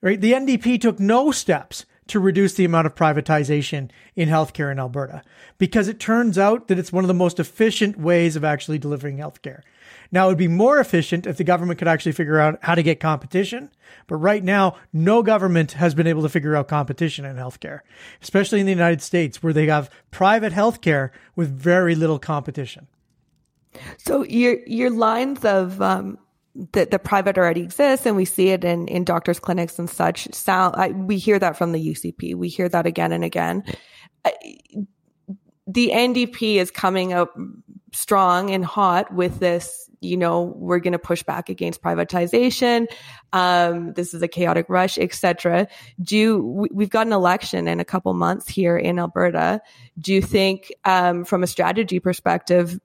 Right? 0.00 0.20
The 0.20 0.32
NDP 0.32 0.80
took 0.80 0.98
no 0.98 1.30
steps 1.30 1.86
to 2.08 2.18
reduce 2.18 2.54
the 2.54 2.64
amount 2.64 2.86
of 2.86 2.96
privatization 2.96 3.90
in 4.16 4.28
healthcare 4.28 4.72
in 4.72 4.80
Alberta 4.80 5.22
because 5.58 5.86
it 5.86 6.00
turns 6.00 6.36
out 6.36 6.66
that 6.66 6.78
it's 6.78 6.92
one 6.92 7.04
of 7.04 7.08
the 7.08 7.14
most 7.14 7.38
efficient 7.38 7.98
ways 7.98 8.34
of 8.34 8.42
actually 8.42 8.78
delivering 8.78 9.18
healthcare. 9.18 9.60
Now, 10.12 10.26
it 10.26 10.28
would 10.28 10.38
be 10.38 10.48
more 10.48 10.78
efficient 10.78 11.26
if 11.26 11.38
the 11.38 11.44
government 11.44 11.78
could 11.78 11.88
actually 11.88 12.12
figure 12.12 12.38
out 12.38 12.58
how 12.62 12.74
to 12.74 12.82
get 12.82 13.00
competition. 13.00 13.70
But 14.06 14.16
right 14.16 14.44
now, 14.44 14.76
no 14.92 15.22
government 15.22 15.72
has 15.72 15.94
been 15.94 16.06
able 16.06 16.22
to 16.22 16.28
figure 16.28 16.54
out 16.54 16.68
competition 16.68 17.24
in 17.24 17.36
healthcare, 17.36 17.80
especially 18.22 18.60
in 18.60 18.66
the 18.66 18.72
United 18.72 19.00
States 19.00 19.42
where 19.42 19.54
they 19.54 19.66
have 19.66 19.90
private 20.10 20.52
healthcare 20.52 21.10
with 21.34 21.50
very 21.50 21.94
little 21.94 22.18
competition. 22.18 22.86
So 23.96 24.22
your 24.24 24.58
your 24.66 24.90
lines 24.90 25.44
of 25.46 25.80
um, 25.80 26.18
the 26.72 26.84
the 26.84 26.98
private 26.98 27.38
already 27.38 27.62
exists, 27.62 28.04
and 28.04 28.16
we 28.16 28.26
see 28.26 28.50
it 28.50 28.64
in 28.64 28.86
in 28.88 29.04
doctors' 29.04 29.40
clinics 29.40 29.78
and 29.78 29.88
such. 29.88 30.30
Sound 30.34 30.74
I, 30.76 30.88
we 30.88 31.16
hear 31.16 31.38
that 31.38 31.56
from 31.56 31.72
the 31.72 31.94
UCP. 31.94 32.34
We 32.34 32.48
hear 32.48 32.68
that 32.68 32.84
again 32.84 33.12
and 33.12 33.24
again. 33.24 33.64
I, 34.26 34.32
the 35.66 35.90
NDP 35.94 36.56
is 36.56 36.70
coming 36.70 37.14
up 37.14 37.34
strong 37.92 38.50
and 38.50 38.64
hot 38.64 39.12
with 39.14 39.38
this. 39.38 39.88
You 40.02 40.16
know, 40.16 40.54
we're 40.56 40.80
going 40.80 40.92
to 40.92 40.98
push 40.98 41.22
back 41.22 41.48
against 41.48 41.82
privatization. 41.82 42.86
Um, 43.32 43.92
this 43.94 44.14
is 44.14 44.22
a 44.22 44.28
chaotic 44.28 44.66
rush, 44.68 44.98
etc. 44.98 45.68
Do 46.00 46.16
you, 46.16 46.68
we've 46.72 46.90
got 46.90 47.06
an 47.06 47.12
election 47.12 47.68
in 47.68 47.80
a 47.80 47.84
couple 47.84 48.12
months 48.14 48.48
here 48.48 48.76
in 48.76 48.98
Alberta. 48.98 49.60
Do 49.98 50.12
you 50.12 50.22
think, 50.22 50.72
um, 50.84 51.24
from 51.24 51.42
a 51.42 51.46
strategy 51.46 52.00
perspective, 52.00 52.78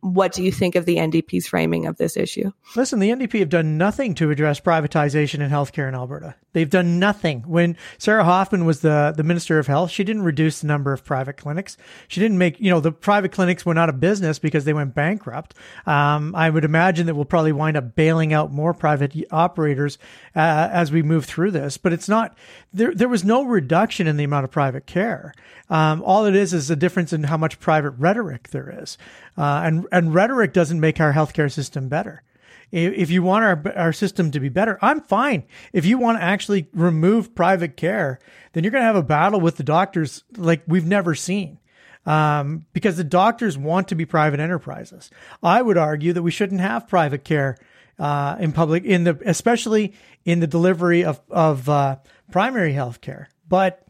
what 0.00 0.32
do 0.32 0.42
you 0.42 0.50
think 0.50 0.74
of 0.74 0.86
the 0.86 0.96
NDP's 0.96 1.46
framing 1.46 1.86
of 1.86 1.96
this 1.96 2.16
issue? 2.16 2.50
Listen, 2.74 2.98
the 2.98 3.10
NDP 3.10 3.38
have 3.40 3.48
done 3.48 3.78
nothing 3.78 4.14
to 4.14 4.30
address 4.30 4.60
privatization 4.60 5.40
in 5.40 5.50
healthcare 5.50 5.88
in 5.88 5.94
Alberta. 5.94 6.34
They've 6.52 6.68
done 6.68 6.98
nothing. 6.98 7.42
When 7.42 7.76
Sarah 7.98 8.24
Hoffman 8.24 8.64
was 8.64 8.80
the, 8.80 9.12
the 9.16 9.22
Minister 9.22 9.58
of 9.58 9.66
Health, 9.66 9.90
she 9.90 10.02
didn't 10.02 10.22
reduce 10.22 10.60
the 10.60 10.66
number 10.66 10.92
of 10.92 11.04
private 11.04 11.36
clinics. 11.36 11.76
She 12.08 12.20
didn't 12.20 12.38
make, 12.38 12.58
you 12.58 12.70
know, 12.70 12.80
the 12.80 12.90
private 12.90 13.32
clinics 13.32 13.64
went 13.64 13.78
out 13.78 13.88
of 13.88 14.00
business 14.00 14.38
because 14.38 14.64
they 14.64 14.72
went 14.72 14.94
bankrupt. 14.94 15.54
Um, 15.86 16.34
I 16.34 16.50
would 16.50 16.64
imagine 16.64 17.06
that 17.06 17.14
we'll 17.14 17.24
probably 17.24 17.52
wind 17.52 17.76
up 17.76 17.94
bailing 17.94 18.32
out 18.32 18.50
more 18.50 18.74
private 18.74 19.14
operators 19.30 19.98
uh, 20.34 20.68
as 20.72 20.90
we 20.90 21.02
move 21.02 21.26
through 21.26 21.52
this. 21.52 21.76
But 21.76 21.92
it's 21.92 22.08
not, 22.08 22.36
there, 22.72 22.94
there 22.94 23.08
was 23.08 23.24
no 23.24 23.44
reduction 23.44 24.06
in 24.06 24.16
the 24.16 24.24
amount 24.24 24.44
of 24.44 24.50
private 24.50 24.86
care. 24.86 25.34
Um, 25.70 26.02
all 26.02 26.24
it 26.24 26.34
is 26.34 26.54
is 26.54 26.70
a 26.70 26.76
difference 26.76 27.12
in 27.12 27.24
how 27.24 27.36
much 27.36 27.60
private 27.60 27.90
rhetoric 27.90 28.48
there 28.48 28.74
is. 28.82 28.96
Uh, 29.38 29.62
and, 29.64 29.86
and 29.92 30.12
rhetoric 30.12 30.52
doesn't 30.52 30.80
make 30.80 31.00
our 31.00 31.12
healthcare 31.12 31.50
system 31.50 31.88
better. 31.88 32.22
If 32.70 33.08
you 33.08 33.22
want 33.22 33.44
our, 33.44 33.72
our 33.76 33.92
system 33.92 34.30
to 34.32 34.40
be 34.40 34.50
better, 34.50 34.78
I'm 34.82 35.00
fine. 35.00 35.44
If 35.72 35.86
you 35.86 35.96
want 35.96 36.18
to 36.18 36.22
actually 36.22 36.68
remove 36.74 37.34
private 37.34 37.76
care, 37.76 38.18
then 38.52 38.64
you're 38.64 38.72
going 38.72 38.82
to 38.82 38.86
have 38.86 38.96
a 38.96 39.02
battle 39.02 39.40
with 39.40 39.56
the 39.56 39.62
doctors 39.62 40.24
like 40.36 40.62
we've 40.66 40.84
never 40.84 41.14
seen. 41.14 41.60
Um, 42.04 42.66
because 42.72 42.96
the 42.96 43.04
doctors 43.04 43.58
want 43.58 43.88
to 43.88 43.94
be 43.94 44.06
private 44.06 44.40
enterprises. 44.40 45.10
I 45.42 45.60
would 45.60 45.76
argue 45.76 46.14
that 46.14 46.22
we 46.22 46.30
shouldn't 46.30 46.60
have 46.60 46.88
private 46.88 47.22
care 47.22 47.58
uh, 47.98 48.36
in 48.40 48.52
public, 48.52 48.84
in 48.84 49.04
the 49.04 49.18
especially 49.26 49.92
in 50.24 50.40
the 50.40 50.46
delivery 50.46 51.04
of 51.04 51.20
of 51.28 51.68
uh, 51.68 51.96
primary 52.30 52.72
health 52.72 53.02
care. 53.02 53.28
But 53.46 53.86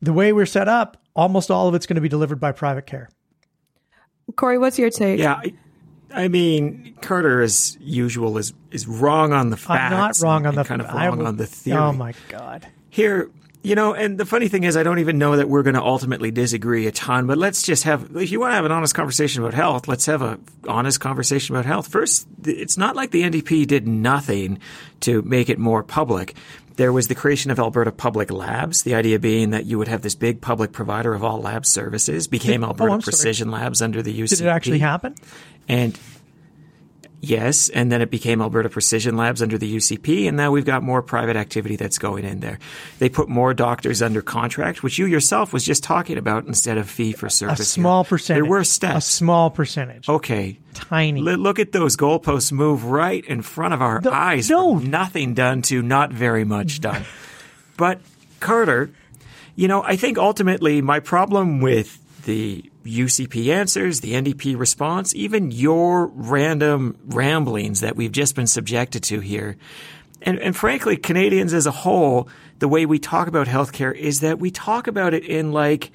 the 0.00 0.12
way 0.12 0.32
we're 0.32 0.46
set 0.46 0.66
up, 0.66 0.96
almost 1.14 1.48
all 1.50 1.68
of 1.68 1.76
it's 1.76 1.86
going 1.86 1.94
to 1.94 2.00
be 2.00 2.08
delivered 2.08 2.40
by 2.40 2.50
private 2.50 2.86
care. 2.86 3.08
Corey, 4.36 4.58
what's 4.58 4.78
your 4.78 4.90
take? 4.90 5.18
Yeah, 5.20 5.34
I, 5.34 5.54
I 6.12 6.28
mean, 6.28 6.96
Carter, 7.00 7.42
as 7.42 7.76
usual, 7.80 8.38
is 8.38 8.52
is 8.70 8.86
wrong 8.86 9.32
on 9.32 9.50
the 9.50 9.56
facts. 9.56 9.92
I'm 9.92 9.98
not 9.98 10.18
wrong 10.20 10.46
on 10.46 10.54
the 10.54 10.64
kind 10.64 10.80
of 10.80 10.92
wrong 10.92 11.18
will, 11.18 11.26
on 11.26 11.36
the 11.36 11.44
oh 11.44 11.46
theory. 11.46 11.78
Oh 11.78 11.92
my 11.92 12.12
god! 12.28 12.66
Here, 12.90 13.30
You 13.62 13.74
know, 13.74 13.94
and 13.94 14.18
the 14.18 14.26
funny 14.26 14.48
thing 14.48 14.64
is, 14.64 14.76
I 14.76 14.82
don't 14.82 14.98
even 14.98 15.16
know 15.18 15.36
that 15.36 15.48
we're 15.48 15.62
going 15.62 15.74
to 15.74 15.82
ultimately 15.82 16.30
disagree 16.30 16.86
a 16.86 16.92
ton, 16.92 17.26
but 17.26 17.38
let's 17.38 17.62
just 17.62 17.84
have, 17.84 18.14
if 18.14 18.30
you 18.30 18.38
want 18.38 18.50
to 18.52 18.56
have 18.56 18.66
an 18.66 18.72
honest 18.72 18.94
conversation 18.94 19.42
about 19.42 19.54
health, 19.54 19.88
let's 19.88 20.04
have 20.06 20.20
an 20.20 20.44
honest 20.68 21.00
conversation 21.00 21.54
about 21.54 21.64
health. 21.64 21.88
First, 21.88 22.26
it's 22.44 22.76
not 22.76 22.94
like 22.94 23.10
the 23.10 23.22
NDP 23.22 23.66
did 23.66 23.88
nothing 23.88 24.58
to 25.00 25.22
make 25.22 25.48
it 25.48 25.58
more 25.58 25.82
public. 25.82 26.34
There 26.76 26.92
was 26.92 27.06
the 27.08 27.14
creation 27.14 27.50
of 27.50 27.58
Alberta 27.58 27.92
Public 27.92 28.30
Labs, 28.30 28.82
the 28.82 28.94
idea 28.94 29.18
being 29.18 29.50
that 29.50 29.64
you 29.64 29.78
would 29.78 29.88
have 29.88 30.02
this 30.02 30.14
big 30.14 30.40
public 30.40 30.72
provider 30.72 31.14
of 31.14 31.22
all 31.22 31.40
lab 31.40 31.64
services, 31.66 32.26
became 32.26 32.60
Did- 32.62 32.66
oh, 32.66 32.70
Alberta 32.70 32.90
sorry. 32.90 33.02
Precision 33.02 33.50
Labs 33.50 33.80
under 33.80 34.02
the 34.02 34.12
UCP. 34.12 34.38
Did 34.38 34.40
it 34.46 34.48
actually 34.48 34.78
happen? 34.80 35.14
And 35.68 35.98
yes, 37.24 37.68
and 37.68 37.90
then 37.90 38.00
it 38.02 38.10
became 38.10 38.40
Alberta 38.40 38.68
Precision 38.68 39.16
Labs 39.16 39.42
under 39.42 39.58
the 39.58 39.76
UCP, 39.76 40.26
and 40.28 40.36
now 40.36 40.50
we've 40.50 40.64
got 40.64 40.82
more 40.82 41.02
private 41.02 41.36
activity 41.36 41.76
that's 41.76 41.98
going 41.98 42.24
in 42.24 42.40
there. 42.40 42.58
They 42.98 43.08
put 43.08 43.28
more 43.28 43.54
doctors 43.54 44.02
under 44.02 44.22
contract, 44.22 44.82
which 44.82 44.98
you 44.98 45.06
yourself 45.06 45.52
was 45.52 45.64
just 45.64 45.82
talking 45.82 46.18
about 46.18 46.46
instead 46.46 46.78
of 46.78 46.88
fee 46.88 47.12
for 47.12 47.26
A 47.26 47.30
service. 47.30 47.58
here. 47.58 47.64
small 47.82 48.04
percentage. 48.04 48.42
There 48.42 48.50
were 48.50 48.64
steps. 48.64 48.96
A 49.08 49.10
small 49.10 49.50
percentage. 49.50 50.08
okay. 50.08 50.58
Tiny. 50.74 51.20
L- 51.20 51.36
look 51.38 51.58
at 51.58 51.72
those 51.72 51.96
goalposts 51.96 52.50
move 52.50 52.84
right 52.86 53.24
in 53.26 53.42
front 53.42 53.74
of 53.74 53.80
our 53.82 54.00
No- 54.00 54.10
eyes. 54.10 54.50
no. 54.50 54.74
Nothing 54.78 55.34
done 55.34 55.62
to 55.62 55.82
not 55.82 56.12
very 56.12 56.44
much 56.44 56.80
done. 56.80 57.04
but 57.76 58.00
Carter, 58.40 58.90
you 59.56 59.68
know, 59.68 59.82
I 59.82 59.96
think 59.96 60.18
ultimately 60.18 60.82
my 60.82 60.98
problem 61.00 61.60
with 61.60 61.98
the 62.24 62.70
UCP 62.84 63.52
answers, 63.52 64.00
the 64.00 64.12
NDP 64.12 64.58
response, 64.58 65.14
even 65.14 65.50
your 65.50 66.06
random 66.06 66.96
ramblings 67.06 67.80
that 67.80 67.96
we've 67.96 68.12
just 68.12 68.34
been 68.34 68.46
subjected 68.46 69.02
to 69.04 69.20
here, 69.20 69.56
and, 70.24 70.38
and 70.38 70.56
frankly, 70.56 70.96
Canadians 70.96 71.52
as 71.52 71.66
a 71.66 71.70
whole, 71.70 72.28
the 72.58 72.68
way 72.68 72.86
we 72.86 72.98
talk 72.98 73.28
about 73.28 73.46
healthcare 73.46 73.94
is 73.94 74.20
that 74.20 74.38
we 74.38 74.50
talk 74.50 74.86
about 74.86 75.12
it 75.12 75.24
in 75.24 75.52
like 75.52 75.92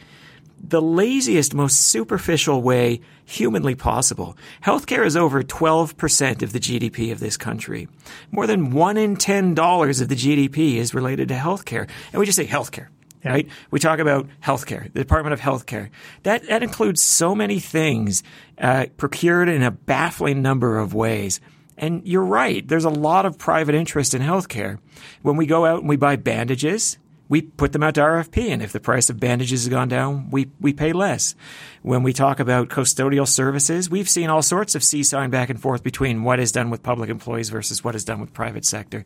the 0.62 0.82
laziest, 0.82 1.54
most 1.54 1.80
superficial 1.80 2.62
way 2.62 3.02
humanly 3.26 3.76
possible. 3.76 4.38
Healthcare 4.64 5.06
is 5.06 5.18
over 5.18 5.42
12% 5.42 6.44
of 6.44 6.52
the 6.52 6.60
GDP 6.60 7.12
of 7.12 7.20
this 7.20 7.38
country. 7.38 7.88
More 8.32 8.46
than 8.46 8.72
one 8.72 8.98
in 8.98 9.16
$10 9.16 10.02
of 10.02 10.10
the 10.10 10.16
GDP 10.16 10.76
is 10.76 10.94
related 10.94 11.30
to 11.30 11.36
healthcare. 11.36 11.90
And 12.12 12.20
we 12.20 12.26
just 12.26 12.36
say 12.36 12.46
healthcare. 12.46 12.88
Right? 13.24 13.50
We 13.70 13.80
talk 13.80 14.00
about 14.00 14.28
healthcare, 14.42 14.84
the 14.94 15.00
Department 15.00 15.34
of 15.34 15.42
Healthcare. 15.42 15.90
That, 16.24 16.48
that 16.48 16.64
includes 16.64 17.02
so 17.02 17.36
many 17.36 17.60
things, 17.60 18.24
uh, 18.58 18.86
procured 18.96 19.50
in 19.50 19.62
a 19.62 19.72
baffling 19.72 20.42
number 20.42 20.78
of 20.78 20.94
ways. 20.94 21.42
And 21.78 22.06
you're 22.08 22.24
right. 22.24 22.66
There's 22.66 22.86
a 22.86 22.90
lot 22.90 23.26
of 23.26 23.38
private 23.38 23.76
interest 23.76 24.14
in 24.14 24.22
healthcare. 24.22 24.80
When 25.22 25.36
we 25.36 25.46
go 25.46 25.66
out 25.66 25.80
and 25.80 25.90
we 25.90 25.98
buy 25.98 26.16
bandages, 26.16 26.98
we 27.30 27.44
put 27.44 27.74
them 27.74 27.84
out 27.84 27.94
to 27.94 28.02
RFP, 28.02 28.50
and 28.50 28.64
if 28.64 28.72
the 28.72 28.80
price 28.80 29.12
of 29.12 29.20
bandages 29.20 29.64
has 29.64 29.70
gone 29.70 29.88
down, 29.88 30.32
we, 30.32 30.50
we 30.60 30.74
pay 30.74 30.94
less. 30.94 31.36
When 31.84 32.02
we 32.02 32.12
talk 32.12 32.40
about 32.40 32.70
custodial 32.70 33.28
services, 33.28 33.88
we've 33.88 34.10
seen 34.10 34.32
all 34.32 34.42
sorts 34.42 34.74
of 34.74 34.84
seesawing 34.84 35.30
back 35.30 35.52
and 35.52 35.62
forth 35.62 35.84
between 35.84 36.24
what 36.24 36.40
is 36.40 36.52
done 36.52 36.72
with 36.72 36.82
public 36.82 37.12
employees 37.12 37.50
versus 37.50 37.84
what 37.84 37.94
is 37.94 38.04
done 38.04 38.20
with 38.20 38.34
private 38.34 38.66
sector. 38.66 39.06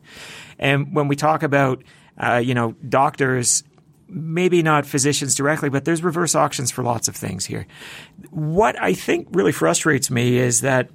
And 0.58 0.94
when 0.94 1.06
we 1.06 1.16
talk 1.16 1.42
about, 1.42 1.84
uh, 2.16 2.36
you 2.36 2.54
know, 2.54 2.72
doctors, 2.88 3.62
maybe 4.08 4.62
not 4.62 4.86
physicians 4.86 5.34
directly, 5.34 5.68
but 5.68 5.84
there's 5.84 6.02
reverse 6.02 6.34
auctions 6.34 6.70
for 6.70 6.82
lots 6.82 7.08
of 7.08 7.16
things 7.16 7.46
here. 7.46 7.66
What 8.30 8.80
I 8.80 8.94
think 8.94 9.28
really 9.32 9.52
frustrates 9.52 10.10
me 10.10 10.36
is 10.36 10.60
that 10.60 10.90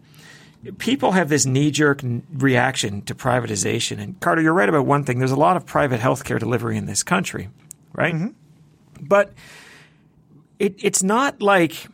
people 0.78 1.12
have 1.14 1.30
this 1.30 1.46
knee 1.46 1.72
jerk 1.72 2.02
reaction 2.34 3.02
to 3.04 3.16
privatization. 3.16 4.00
And 4.00 4.20
Carter, 4.20 4.42
you're 4.42 4.54
right 4.54 4.70
about 4.70 4.86
one 4.86 5.04
thing. 5.04 5.20
There's 5.20 5.32
a 5.32 5.38
lot 5.38 5.58
of 5.58 5.66
private 5.66 6.02
healthcare 6.02 6.40
delivery 6.40 6.78
in 6.78 6.86
this 6.86 7.04
country, 7.04 7.50
right? 7.94 8.14
Mm-hmm. 8.14 8.28
But 9.02 9.34
it, 10.60 10.76
it's 10.78 11.02
not 11.02 11.42
like 11.42 11.88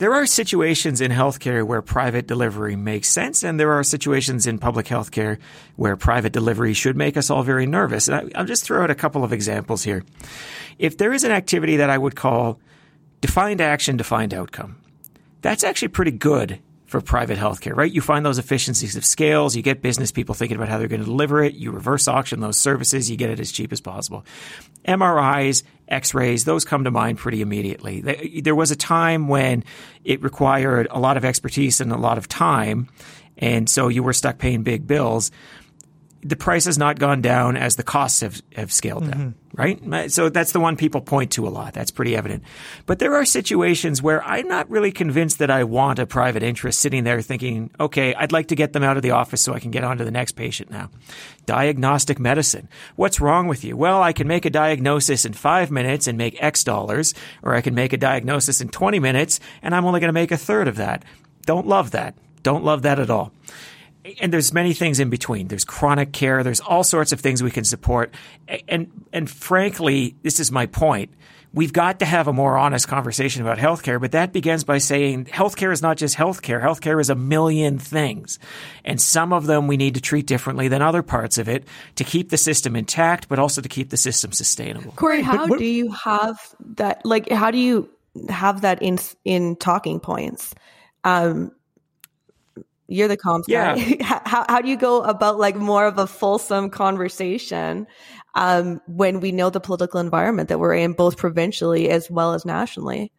there 0.00 0.14
are 0.14 0.24
situations 0.24 1.02
in 1.02 1.12
healthcare 1.12 1.62
where 1.62 1.82
private 1.82 2.26
delivery 2.26 2.74
makes 2.74 3.06
sense, 3.06 3.44
and 3.44 3.60
there 3.60 3.72
are 3.72 3.84
situations 3.84 4.46
in 4.46 4.58
public 4.58 4.86
healthcare 4.86 5.38
where 5.76 5.94
private 5.94 6.32
delivery 6.32 6.72
should 6.72 6.96
make 6.96 7.18
us 7.18 7.28
all 7.28 7.42
very 7.42 7.66
nervous. 7.66 8.08
And 8.08 8.16
I, 8.16 8.38
I'll 8.40 8.46
just 8.46 8.64
throw 8.64 8.82
out 8.82 8.90
a 8.90 8.94
couple 8.94 9.24
of 9.24 9.32
examples 9.34 9.84
here. 9.84 10.02
If 10.78 10.96
there 10.96 11.12
is 11.12 11.22
an 11.22 11.32
activity 11.32 11.76
that 11.76 11.90
I 11.90 11.98
would 11.98 12.16
call 12.16 12.58
defined 13.20 13.60
action, 13.60 13.98
defined 13.98 14.32
outcome, 14.32 14.80
that's 15.42 15.64
actually 15.64 15.88
pretty 15.88 16.12
good 16.12 16.60
for 16.86 17.02
private 17.02 17.38
healthcare, 17.38 17.76
right? 17.76 17.92
You 17.92 18.00
find 18.00 18.24
those 18.24 18.38
efficiencies 18.38 18.96
of 18.96 19.04
scales, 19.04 19.54
you 19.54 19.62
get 19.62 19.82
business 19.82 20.10
people 20.10 20.34
thinking 20.34 20.56
about 20.56 20.70
how 20.70 20.78
they're 20.78 20.88
going 20.88 21.02
to 21.02 21.06
deliver 21.06 21.44
it, 21.44 21.54
you 21.54 21.72
reverse 21.72 22.08
auction 22.08 22.40
those 22.40 22.56
services, 22.56 23.08
you 23.10 23.16
get 23.18 23.30
it 23.30 23.38
as 23.38 23.52
cheap 23.52 23.70
as 23.70 23.82
possible. 23.82 24.24
MRIs, 24.88 25.62
X-rays, 25.90 26.44
those 26.44 26.64
come 26.64 26.84
to 26.84 26.90
mind 26.90 27.18
pretty 27.18 27.42
immediately. 27.42 28.00
There 28.40 28.54
was 28.54 28.70
a 28.70 28.76
time 28.76 29.28
when 29.28 29.64
it 30.04 30.22
required 30.22 30.86
a 30.90 31.00
lot 31.00 31.16
of 31.16 31.24
expertise 31.24 31.80
and 31.80 31.92
a 31.92 31.96
lot 31.96 32.18
of 32.18 32.28
time, 32.28 32.88
and 33.38 33.68
so 33.68 33.88
you 33.88 34.02
were 34.02 34.12
stuck 34.12 34.38
paying 34.38 34.62
big 34.62 34.86
bills 34.86 35.30
the 36.22 36.36
price 36.36 36.66
has 36.66 36.76
not 36.76 36.98
gone 36.98 37.22
down 37.22 37.56
as 37.56 37.76
the 37.76 37.82
costs 37.82 38.20
have, 38.20 38.42
have 38.54 38.70
scaled 38.70 39.10
down, 39.10 39.34
mm-hmm. 39.54 39.90
right? 39.90 40.12
So 40.12 40.28
that's 40.28 40.52
the 40.52 40.60
one 40.60 40.76
people 40.76 41.00
point 41.00 41.32
to 41.32 41.48
a 41.48 41.50
lot. 41.50 41.72
That's 41.72 41.90
pretty 41.90 42.14
evident. 42.14 42.44
But 42.84 42.98
there 42.98 43.14
are 43.14 43.24
situations 43.24 44.02
where 44.02 44.22
I'm 44.24 44.46
not 44.46 44.68
really 44.68 44.92
convinced 44.92 45.38
that 45.38 45.50
I 45.50 45.64
want 45.64 45.98
a 45.98 46.06
private 46.06 46.42
interest 46.42 46.80
sitting 46.80 47.04
there 47.04 47.22
thinking, 47.22 47.70
okay, 47.80 48.14
I'd 48.14 48.32
like 48.32 48.48
to 48.48 48.54
get 48.54 48.74
them 48.74 48.82
out 48.82 48.98
of 48.98 49.02
the 49.02 49.12
office 49.12 49.40
so 49.40 49.54
I 49.54 49.60
can 49.60 49.70
get 49.70 49.82
on 49.82 49.96
to 49.96 50.04
the 50.04 50.10
next 50.10 50.32
patient 50.32 50.70
now. 50.70 50.90
Diagnostic 51.46 52.18
medicine. 52.18 52.68
What's 52.96 53.20
wrong 53.20 53.48
with 53.48 53.64
you? 53.64 53.76
Well, 53.76 54.02
I 54.02 54.12
can 54.12 54.28
make 54.28 54.44
a 54.44 54.50
diagnosis 54.50 55.24
in 55.24 55.32
five 55.32 55.70
minutes 55.70 56.06
and 56.06 56.18
make 56.18 56.42
X 56.42 56.64
dollars, 56.64 57.14
or 57.42 57.54
I 57.54 57.62
can 57.62 57.74
make 57.74 57.94
a 57.94 57.98
diagnosis 57.98 58.60
in 58.60 58.68
20 58.68 58.98
minutes 59.00 59.40
and 59.62 59.74
I'm 59.74 59.86
only 59.86 60.00
going 60.00 60.08
to 60.08 60.12
make 60.12 60.32
a 60.32 60.36
third 60.36 60.68
of 60.68 60.76
that. 60.76 61.04
Don't 61.46 61.66
love 61.66 61.92
that. 61.92 62.14
Don't 62.42 62.64
love 62.64 62.82
that 62.82 62.98
at 62.98 63.10
all 63.10 63.32
and 64.20 64.32
there's 64.32 64.52
many 64.52 64.72
things 64.72 65.00
in 65.00 65.10
between. 65.10 65.48
There's 65.48 65.64
chronic 65.64 66.12
care. 66.12 66.42
There's 66.42 66.60
all 66.60 66.84
sorts 66.84 67.12
of 67.12 67.20
things 67.20 67.42
we 67.42 67.50
can 67.50 67.64
support. 67.64 68.14
And, 68.68 68.90
and 69.12 69.28
frankly, 69.28 70.16
this 70.22 70.40
is 70.40 70.50
my 70.50 70.66
point. 70.66 71.12
We've 71.52 71.72
got 71.72 71.98
to 71.98 72.04
have 72.04 72.28
a 72.28 72.32
more 72.32 72.56
honest 72.56 72.86
conversation 72.86 73.42
about 73.42 73.58
healthcare, 73.58 74.00
but 74.00 74.12
that 74.12 74.32
begins 74.32 74.62
by 74.62 74.78
saying 74.78 75.24
healthcare 75.24 75.72
is 75.72 75.82
not 75.82 75.96
just 75.96 76.16
healthcare. 76.16 76.62
Healthcare 76.62 77.00
is 77.00 77.10
a 77.10 77.16
million 77.16 77.78
things. 77.78 78.38
And 78.84 79.00
some 79.00 79.32
of 79.32 79.46
them 79.46 79.66
we 79.66 79.76
need 79.76 79.94
to 79.94 80.00
treat 80.00 80.26
differently 80.28 80.68
than 80.68 80.80
other 80.80 81.02
parts 81.02 81.38
of 81.38 81.48
it 81.48 81.66
to 81.96 82.04
keep 82.04 82.30
the 82.30 82.36
system 82.36 82.76
intact, 82.76 83.28
but 83.28 83.40
also 83.40 83.60
to 83.60 83.68
keep 83.68 83.90
the 83.90 83.96
system 83.96 84.30
sustainable. 84.30 84.92
Corey, 84.92 85.22
how 85.22 85.48
what- 85.48 85.58
do 85.58 85.64
you 85.64 85.90
have 85.90 86.38
that? 86.76 87.04
Like, 87.04 87.28
how 87.30 87.50
do 87.50 87.58
you 87.58 87.90
have 88.28 88.60
that 88.60 88.80
in 88.80 88.98
in 89.24 89.56
talking 89.56 89.98
points? 89.98 90.54
Um, 91.02 91.50
you're 92.90 93.08
the 93.08 93.16
comms 93.16 93.44
Yeah. 93.46 93.74
guy. 93.96 93.96
how 94.26 94.44
how 94.48 94.60
do 94.60 94.68
you 94.68 94.76
go 94.76 95.02
about 95.02 95.38
like 95.38 95.56
more 95.56 95.86
of 95.86 95.98
a 95.98 96.06
fulsome 96.06 96.68
conversation 96.68 97.86
um, 98.34 98.80
when 98.86 99.20
we 99.20 99.32
know 99.32 99.50
the 99.50 99.60
political 99.60 100.00
environment 100.00 100.48
that 100.50 100.58
we're 100.58 100.74
in, 100.74 100.92
both 100.92 101.16
provincially 101.16 101.88
as 101.88 102.10
well 102.10 102.34
as 102.34 102.44
nationally? 102.44 103.12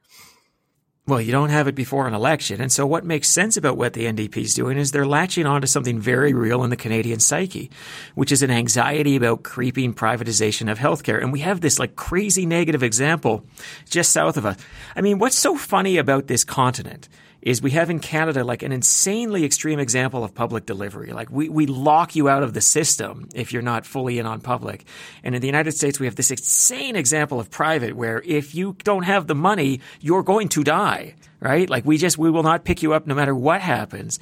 Well, 1.07 1.19
you 1.19 1.31
don't 1.31 1.49
have 1.49 1.67
it 1.67 1.73
before 1.73 2.07
an 2.07 2.13
election. 2.13 2.61
And 2.61 2.71
so 2.71 2.85
what 2.85 3.03
makes 3.03 3.27
sense 3.27 3.57
about 3.57 3.75
what 3.75 3.93
the 3.93 4.05
NDP 4.05 4.37
is 4.37 4.53
doing 4.53 4.77
is 4.77 4.91
they're 4.91 5.05
latching 5.05 5.47
on 5.47 5.61
to 5.61 5.67
something 5.67 5.99
very 5.99 6.31
real 6.31 6.63
in 6.63 6.69
the 6.69 6.75
Canadian 6.77 7.19
psyche, 7.19 7.71
which 8.13 8.31
is 8.31 8.43
an 8.43 8.51
anxiety 8.51 9.15
about 9.15 9.43
creeping 9.43 9.95
privatization 9.95 10.71
of 10.71 10.77
healthcare. 10.77 11.19
And 11.21 11.33
we 11.33 11.39
have 11.39 11.59
this 11.59 11.79
like 11.79 11.95
crazy 11.95 12.45
negative 12.45 12.83
example 12.83 13.43
just 13.89 14.11
south 14.11 14.37
of 14.37 14.45
us. 14.45 14.57
I 14.95 15.01
mean, 15.01 15.17
what's 15.17 15.35
so 15.35 15.57
funny 15.57 15.97
about 15.97 16.27
this 16.27 16.43
continent 16.43 17.09
is 17.41 17.62
we 17.62 17.71
have 17.71 17.89
in 17.89 18.00
Canada 18.00 18.43
like 18.43 18.63
an 18.63 18.71
insanely 18.71 19.43
extreme 19.43 19.79
example 19.79 20.24
of 20.24 20.33
public 20.36 20.65
delivery. 20.65 21.12
Like 21.12 21.31
we, 21.31 21.50
we 21.50 21.65
lock 21.65 22.15
you 22.15 22.29
out 22.29 22.43
of 22.43 22.53
the 22.53 22.62
system 22.62 23.29
if 23.33 23.51
you're 23.51 23.62
not 23.62 23.86
fully 23.86 24.19
in 24.19 24.25
on 24.25 24.41
public. 24.41 24.86
And 25.24 25.33
in 25.33 25.41
the 25.41 25.48
United 25.48 25.71
States, 25.71 26.00
we 26.00 26.05
have 26.05 26.15
this 26.15 26.31
insane 26.31 26.95
example 26.95 27.39
of 27.39 27.50
private 27.50 27.95
where 27.95 28.21
if 28.25 28.53
you 28.53 28.75
don't 28.83 29.03
have 29.03 29.27
the 29.27 29.36
money, 29.36 29.81
you're 30.00 30.24
going 30.24 30.50
to 30.50 30.63
die, 30.63 31.15
right? 31.39 31.69
Like 31.69 31.86
we 31.86 31.98
just, 31.98 32.17
we 32.17 32.29
will 32.29 32.43
not 32.43 32.63
pick 32.63 32.83
you 32.83 32.93
up 32.93 33.07
no 33.07 33.15
matter 33.15 33.36
what 33.36 33.62
happens. 33.62 34.19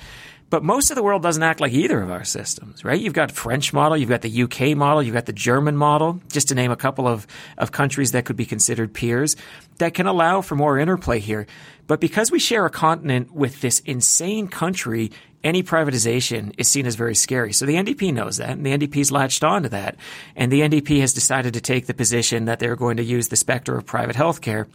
But 0.50 0.64
most 0.64 0.90
of 0.90 0.96
the 0.96 1.04
world 1.04 1.22
doesn't 1.22 1.44
act 1.44 1.60
like 1.60 1.74
either 1.74 2.02
of 2.02 2.10
our 2.10 2.24
systems, 2.24 2.84
right? 2.84 3.00
You've 3.00 3.14
got 3.14 3.32
French 3.32 3.72
model, 3.72 3.98
you've 3.98 4.10
got 4.10 4.22
the 4.22 4.44
UK 4.44 4.76
model, 4.76 5.04
you've 5.04 5.14
got 5.14 5.28
the 5.28 5.34
German 5.34 5.78
model, 5.78 6.22
just 6.32 6.48
to 6.48 6.56
name 6.56 6.72
a 6.72 6.76
couple 6.76 7.08
of, 7.08 7.28
of 7.58 7.72
countries 7.72 8.14
that 8.14 8.26
could 8.26 8.36
be 8.36 8.46
considered 8.46 8.94
peers 8.94 9.36
that 9.78 9.94
can 9.94 10.08
allow 10.08 10.42
for 10.42 10.56
more 10.56 10.78
interplay 10.78 11.20
here. 11.20 11.46
But 11.88 12.00
because 12.00 12.32
we 12.32 12.40
share 12.40 12.66
a 12.66 12.70
continent 12.70 13.34
with 13.34 13.62
this 13.62 13.80
insane 13.82 14.48
country, 14.48 15.12
any 15.44 15.64
privatization 15.64 16.54
is 16.58 16.68
seen 16.68 16.86
as 16.86 16.96
very 16.96 17.16
scary. 17.16 17.54
So 17.54 17.66
the 17.66 17.76
NDP 17.76 18.14
knows 18.14 18.38
that, 18.38 18.50
and 18.50 18.66
the 18.66 18.78
NDP's 18.78 19.12
latched 19.12 19.44
on 19.44 19.64
to 19.64 19.70
that. 19.70 19.96
And 20.36 20.52
the 20.52 20.62
NDP 20.62 21.00
has 21.00 21.14
decided 21.14 21.54
to 21.54 21.62
take 21.62 21.88
the 21.88 21.94
position 21.94 22.46
that 22.46 22.60
they're 22.60 22.76
going 22.76 22.98
to 22.98 23.04
use 23.04 23.30
the 23.30 23.36
specter 23.36 23.78
of 23.78 23.86
private 23.86 24.16
healthcare. 24.16 24.68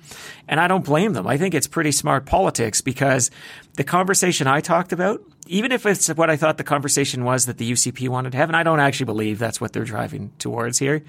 And 0.48 0.58
I 0.58 0.68
don't 0.68 0.84
blame 0.84 1.12
them. 1.12 1.26
I 1.26 1.36
think 1.36 1.54
it's 1.54 1.66
pretty 1.66 1.92
smart 1.92 2.24
politics 2.26 2.80
because 2.80 3.30
the 3.74 3.84
conversation 3.84 4.46
I 4.46 4.60
talked 4.60 4.92
about, 4.92 5.20
even 5.46 5.72
if 5.72 5.86
it's 5.86 6.08
what 6.08 6.30
I 6.30 6.36
thought 6.36 6.58
the 6.58 6.64
conversation 6.64 7.24
was 7.24 7.46
that 7.46 7.58
the 7.58 7.70
UCP 7.70 8.08
wanted 8.08 8.32
to 8.32 8.38
have, 8.38 8.48
and 8.48 8.56
I 8.56 8.62
don't 8.62 8.80
actually 8.80 9.06
believe 9.06 9.38
that's 9.38 9.60
what 9.60 9.72
they're 9.72 9.84
driving 9.84 10.32
towards 10.38 10.78
here, 10.78 11.04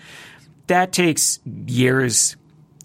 that 0.67 0.91
takes 0.91 1.39
years 1.67 2.35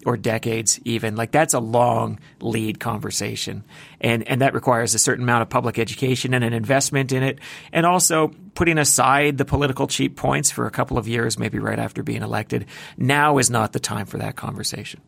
or 0.05 0.17
decades 0.17 0.79
even. 0.83 1.15
Like 1.15 1.31
that's 1.31 1.53
a 1.53 1.59
long 1.59 2.19
lead 2.39 2.79
conversation. 2.79 3.63
And 3.99 4.27
and 4.27 4.41
that 4.41 4.53
requires 4.53 4.95
a 4.95 4.99
certain 4.99 5.23
amount 5.23 5.43
of 5.43 5.49
public 5.49 5.77
education 5.77 6.33
and 6.33 6.43
an 6.43 6.53
investment 6.53 7.11
in 7.11 7.23
it. 7.23 7.39
And 7.71 7.85
also 7.85 8.31
putting 8.55 8.77
aside 8.77 9.37
the 9.37 9.45
political 9.45 9.87
cheap 9.87 10.15
points 10.15 10.51
for 10.51 10.65
a 10.65 10.71
couple 10.71 10.97
of 10.97 11.07
years 11.07 11.37
maybe 11.37 11.59
right 11.59 11.79
after 11.79 12.03
being 12.03 12.21
elected 12.21 12.65
now 12.97 13.37
is 13.37 13.49
not 13.49 13.73
the 13.73 13.79
time 13.79 14.05
for 14.05 14.17
that 14.17 14.35
conversation 14.35 15.01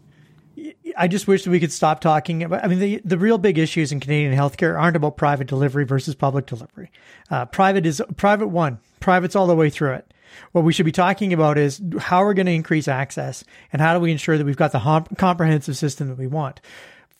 I 0.98 1.08
just 1.08 1.28
wish 1.28 1.44
that 1.44 1.50
we 1.50 1.60
could 1.60 1.72
stop 1.72 2.00
talking 2.00 2.44
about. 2.44 2.64
I 2.64 2.68
mean, 2.68 2.80
the 2.80 3.02
the 3.04 3.18
real 3.18 3.38
big 3.38 3.58
issues 3.58 3.92
in 3.92 4.00
Canadian 4.00 4.38
healthcare 4.38 4.80
aren't 4.80 4.96
about 4.96 5.18
private 5.18 5.48
delivery 5.48 5.86
versus 5.86 6.16
public 6.16 6.46
delivery. 6.46 6.92
Uh, 7.30 7.46
private 7.46 7.86
is 7.86 8.02
private 8.18 8.48
one. 8.48 8.80
Private's 9.00 9.36
all 9.36 9.48
the 9.48 9.56
way 9.56 9.70
through 9.70 9.94
it. 9.94 10.14
What 10.52 10.64
we 10.64 10.74
should 10.74 10.86
be 10.86 10.92
talking 10.92 11.34
about 11.34 11.58
is 11.58 11.82
how 12.00 12.24
we're 12.24 12.34
going 12.34 12.48
to 12.48 12.54
increase 12.54 12.88
access 12.88 13.44
and 13.72 13.82
how 13.82 13.94
do 13.94 14.00
we 14.00 14.12
ensure 14.12 14.38
that 14.38 14.46
we've 14.46 14.58
got 14.58 14.72
the 14.72 14.80
hom- 14.80 15.06
comprehensive 15.18 15.78
system 15.78 16.08
that 16.08 16.18
we 16.18 16.28
want. 16.28 16.60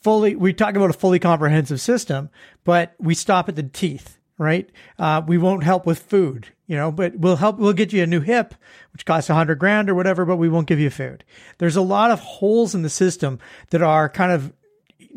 Fully, 0.02 0.36
we 0.36 0.52
talk 0.52 0.76
about 0.76 0.90
a 0.90 0.94
fully 0.94 1.20
comprehensive 1.20 1.80
system, 1.80 2.30
but 2.64 2.96
we 3.00 3.14
stop 3.14 3.48
at 3.48 3.56
the 3.56 3.64
teeth 3.64 4.18
right? 4.38 4.70
Uh, 4.98 5.22
we 5.26 5.38
won't 5.38 5.64
help 5.64 5.86
with 5.86 6.00
food, 6.00 6.48
you 6.68 6.76
know, 6.76 6.92
but 6.92 7.16
we'll 7.18 7.36
help, 7.36 7.58
we'll 7.58 7.74
get 7.74 7.94
you 7.94 8.04
a 8.04 8.08
new 8.08 8.22
hip, 8.22 8.56
which 8.92 9.06
costs 9.06 9.30
a 9.30 9.34
hundred 9.34 9.60
grand 9.60 9.90
or 9.90 9.96
whatever, 9.96 10.26
but 10.26 10.38
we 10.38 10.50
won't 10.50 10.68
give 10.68 10.80
you 10.80 10.90
food. 10.90 11.24
There's 11.58 11.76
a 11.76 11.82
lot 11.82 12.12
of 12.12 12.20
holes 12.20 12.74
in 12.74 12.82
the 12.82 12.90
system 12.90 13.40
that 13.70 13.82
are 13.82 14.10
kind 14.10 14.32
of 14.32 14.54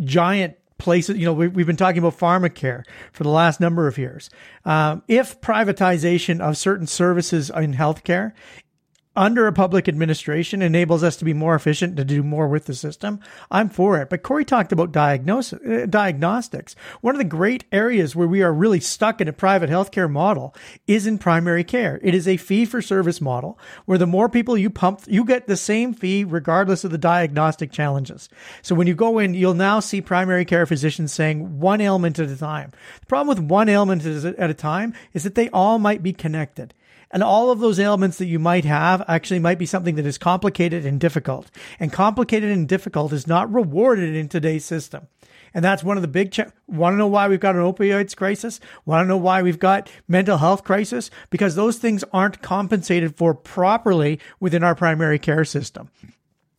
giant 0.01 0.57
places. 0.79 1.17
You 1.17 1.27
know, 1.27 1.33
we, 1.33 1.47
have 1.47 1.67
been 1.67 1.77
talking 1.77 1.99
about 1.99 2.19
pharmacare 2.19 2.85
for 3.13 3.23
the 3.23 3.31
last 3.31 3.61
number 3.61 3.87
of 3.87 3.99
years. 3.99 4.31
Um, 4.65 5.03
if 5.09 5.41
privatization 5.41 6.41
of 6.41 6.57
certain 6.57 6.87
services 6.87 7.51
in 7.51 7.75
healthcare 7.75 8.33
under 9.17 9.47
a 9.47 9.53
public 9.53 9.89
administration 9.89 10.63
enables 10.63 11.03
us 11.03 11.17
to 11.17 11.25
be 11.25 11.33
more 11.33 11.55
efficient 11.55 11.97
to 11.97 12.05
do 12.05 12.23
more 12.23 12.49
with 12.49 12.67
the 12.67 12.75
system, 12.75 13.21
I'm 13.51 13.69
for 13.69 14.01
it. 14.01 14.11
But 14.11 14.23
Corey 14.23 14.45
talked 14.45 14.73
about 14.73 14.93
diagnosis, 14.93 15.59
uh, 15.67 15.87
diagnostics. 15.89 16.77
One 17.01 17.15
of 17.15 17.19
the 17.19 17.25
great 17.25 17.65
areas 17.73 18.15
where 18.15 18.29
we 18.29 18.43
are 18.43 18.53
really 18.53 18.81
stuck 18.81 19.21
in 19.21 19.29
a 19.29 19.33
private 19.33 19.71
healthcare 19.71 20.11
model 20.11 20.55
is 20.87 21.07
in 21.07 21.19
primary 21.19 21.65
care. 21.65 21.99
It 22.03 22.15
is 22.15 22.29
a 22.29 22.37
fee 22.37 22.65
for 22.65 22.83
service 22.83 23.21
model 23.21 23.59
where 23.87 23.99
the 23.99 24.07
more 24.07 24.29
people 24.29 24.57
you 24.59 24.71
pump, 24.71 25.03
you 25.07 25.25
get 25.25 25.47
the 25.47 25.57
same 25.57 25.95
fee 25.95 26.25
regardless 26.25 26.85
of 26.85 26.91
the 26.91 26.99
diagnostic 26.99 27.73
challenges. 27.73 28.29
So 28.63 28.75
when 28.75 28.87
you 28.87 28.95
go 28.95 29.19
in, 29.19 29.35
you'll 29.35 29.55
now 29.55 29.81
see 29.81 30.01
primary 30.01 30.45
care 30.45 30.67
physicians 30.67 31.13
saying 31.13 31.59
one 31.59 31.81
ailment 31.81 32.19
at 32.19 32.29
a 32.29 32.37
time. 32.37 32.73
The 33.01 33.07
problem 33.07 33.29
with 33.29 33.51
one 33.51 33.69
ailment 33.69 34.05
at 34.05 34.51
a 34.51 34.55
time 34.55 34.95
is 35.13 35.25
that 35.25 35.35
they 35.35 35.49
all 35.51 35.79
might 35.79 36.03
be 36.03 36.13
connected. 36.13 36.75
And 37.11 37.23
all 37.23 37.51
of 37.51 37.61
those 37.61 37.79
ailments 37.79 38.19
that 38.19 38.27
you 38.27 38.39
might 38.39 38.65
have 38.65 39.05
actually 39.07 39.39
might 39.39 39.59
be 39.59 39.67
something 39.67 39.95
that 39.95 40.07
is 40.07 40.19
complicated 40.19 40.85
and 40.85 41.01
difficult. 41.01 41.51
And 41.79 41.93
complicated 41.93 42.51
and 42.51 42.69
difficult 42.69 43.13
is 43.13 43.27
not 43.27 43.53
rewarded 43.53 44.15
in 44.15 44.29
today's 44.29 44.65
system. 44.65 45.07
And 45.55 45.65
that's 45.65 45.85
one 45.85 45.97
of 45.97 46.03
the 46.03 46.09
big, 46.09 46.33
ch- 46.33 46.41
want 46.67 46.95
to 46.95 46.99
know 46.99 47.07
why 47.07 47.29
we've 47.29 47.41
got 47.41 47.55
an 47.57 47.63
opioids 47.63 48.15
crisis? 48.15 48.61
Want 48.85 49.05
to 49.05 49.09
know 49.09 49.17
why 49.17 49.41
we've 49.41 49.59
got 49.59 49.91
mental 50.07 50.37
health 50.37 50.65
crisis? 50.65 51.11
Because 51.31 51.55
those 51.55 51.79
things 51.79 52.05
aren't 52.13 52.43
compensated 52.43 53.17
for 53.17 53.35
properly 53.35 54.21
within 54.39 54.63
our 54.63 54.75
primary 54.75 55.19
care 55.19 55.45
system. 55.47 55.91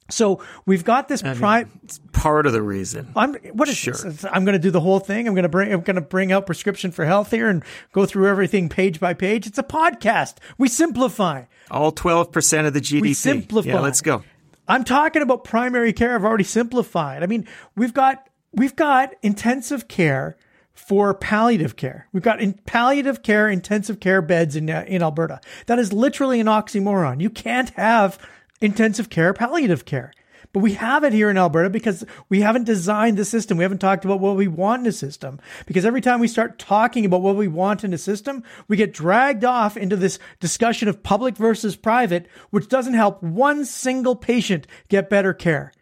So 0.10 0.44
we've 0.66 0.84
got 0.84 1.08
this 1.08 1.22
prime. 1.22 1.72
Part 2.12 2.46
of 2.46 2.54
the 2.54 2.62
reason. 2.62 3.12
I'm 3.16 3.36
what 3.54 3.68
is 3.68 3.78
sure. 3.78 3.94
This? 3.94 4.26
I'm 4.26 4.46
going 4.46 4.54
to 4.54 4.60
do 4.60 4.72
the 4.72 4.80
whole 4.80 5.00
thing. 5.00 5.28
I'm 5.28 5.34
going 5.34 5.44
to 5.44 5.50
bring. 5.50 5.72
I'm 5.72 5.82
going 5.82 5.96
to 5.96 6.02
bring 6.02 6.32
out 6.32 6.46
prescription 6.46 6.92
for 6.92 7.06
health 7.06 7.32
here 7.32 7.50
and 7.50 7.64
go 7.92 8.06
through 8.06 8.28
everything 8.28 8.70
page 8.70 9.00
by 9.00 9.14
page. 9.14 9.46
It's 9.48 9.58
a 9.58 9.64
podcast. 9.64 10.36
We 10.58 10.68
simplify. 10.68 11.44
All 11.70 11.92
twelve 11.92 12.32
percent 12.32 12.68
of 12.68 12.74
the 12.74 12.82
GDP. 12.82 13.02
We 13.02 13.14
simplify. 13.14 13.70
Yeah, 13.70 13.80
let's 13.82 14.02
go. 14.02 14.24
I'm 14.68 14.84
talking 14.84 15.22
about 15.22 15.44
primary 15.44 15.94
care. 15.94 16.16
I've 16.16 16.26
already 16.26 16.44
simplified. 16.44 17.24
I 17.24 17.26
mean, 17.26 17.48
we've 17.76 17.94
got 17.94 18.28
we've 18.54 18.76
got 18.76 19.14
intensive 19.22 19.88
care 19.88 20.38
for 20.74 21.14
palliative 21.14 21.76
care. 21.76 22.08
We've 22.14 22.24
got 22.24 22.40
in 22.40 22.54
palliative 22.54 23.24
care, 23.24 23.50
intensive 23.50 24.00
care 24.00 24.22
beds 24.22 24.56
in 24.56 24.70
uh, 24.70 24.86
in 24.88 25.02
Alberta. 25.02 25.42
That 25.66 25.80
is 25.80 25.92
literally 25.92 26.40
an 26.40 26.48
oxymoron. 26.48 27.22
You 27.22 27.30
can't 27.30 27.70
have 27.72 28.20
intensive 28.62 29.10
care, 29.10 29.34
palliative 29.34 29.86
care. 29.86 30.14
But 30.54 30.62
we 30.62 30.74
have 30.74 31.04
it 31.04 31.14
here 31.14 31.30
in 31.30 31.38
Alberta 31.38 31.70
because 31.70 32.06
we 32.30 32.42
haven't 32.42 32.64
designed 32.64 33.18
the 33.18 33.26
system. 33.26 33.58
We 33.58 33.64
haven't 33.64 33.80
talked 33.80 34.06
about 34.06 34.20
what 34.20 34.36
we 34.36 34.48
want 34.48 34.82
in 34.82 34.88
a 34.88 34.92
system. 34.92 35.40
Because 35.66 35.86
every 35.86 36.02
time 36.02 36.20
we 36.20 36.28
start 36.28 36.58
talking 36.58 37.06
about 37.06 37.22
what 37.22 37.36
we 37.36 37.48
want 37.48 37.84
in 37.84 37.94
a 37.94 37.98
system, 37.98 38.44
we 38.68 38.78
get 38.78 38.94
dragged 38.94 39.44
off 39.44 39.78
into 39.78 39.96
this 39.96 40.20
discussion 40.40 40.88
of 40.88 41.04
public 41.04 41.36
versus 41.36 41.76
private, 41.76 42.28
which 42.50 42.70
doesn't 42.70 42.94
help 42.94 43.22
one 43.22 43.66
single 43.66 44.16
patient 44.16 44.68
get 44.88 45.10
better 45.10 45.34
care. 45.34 45.74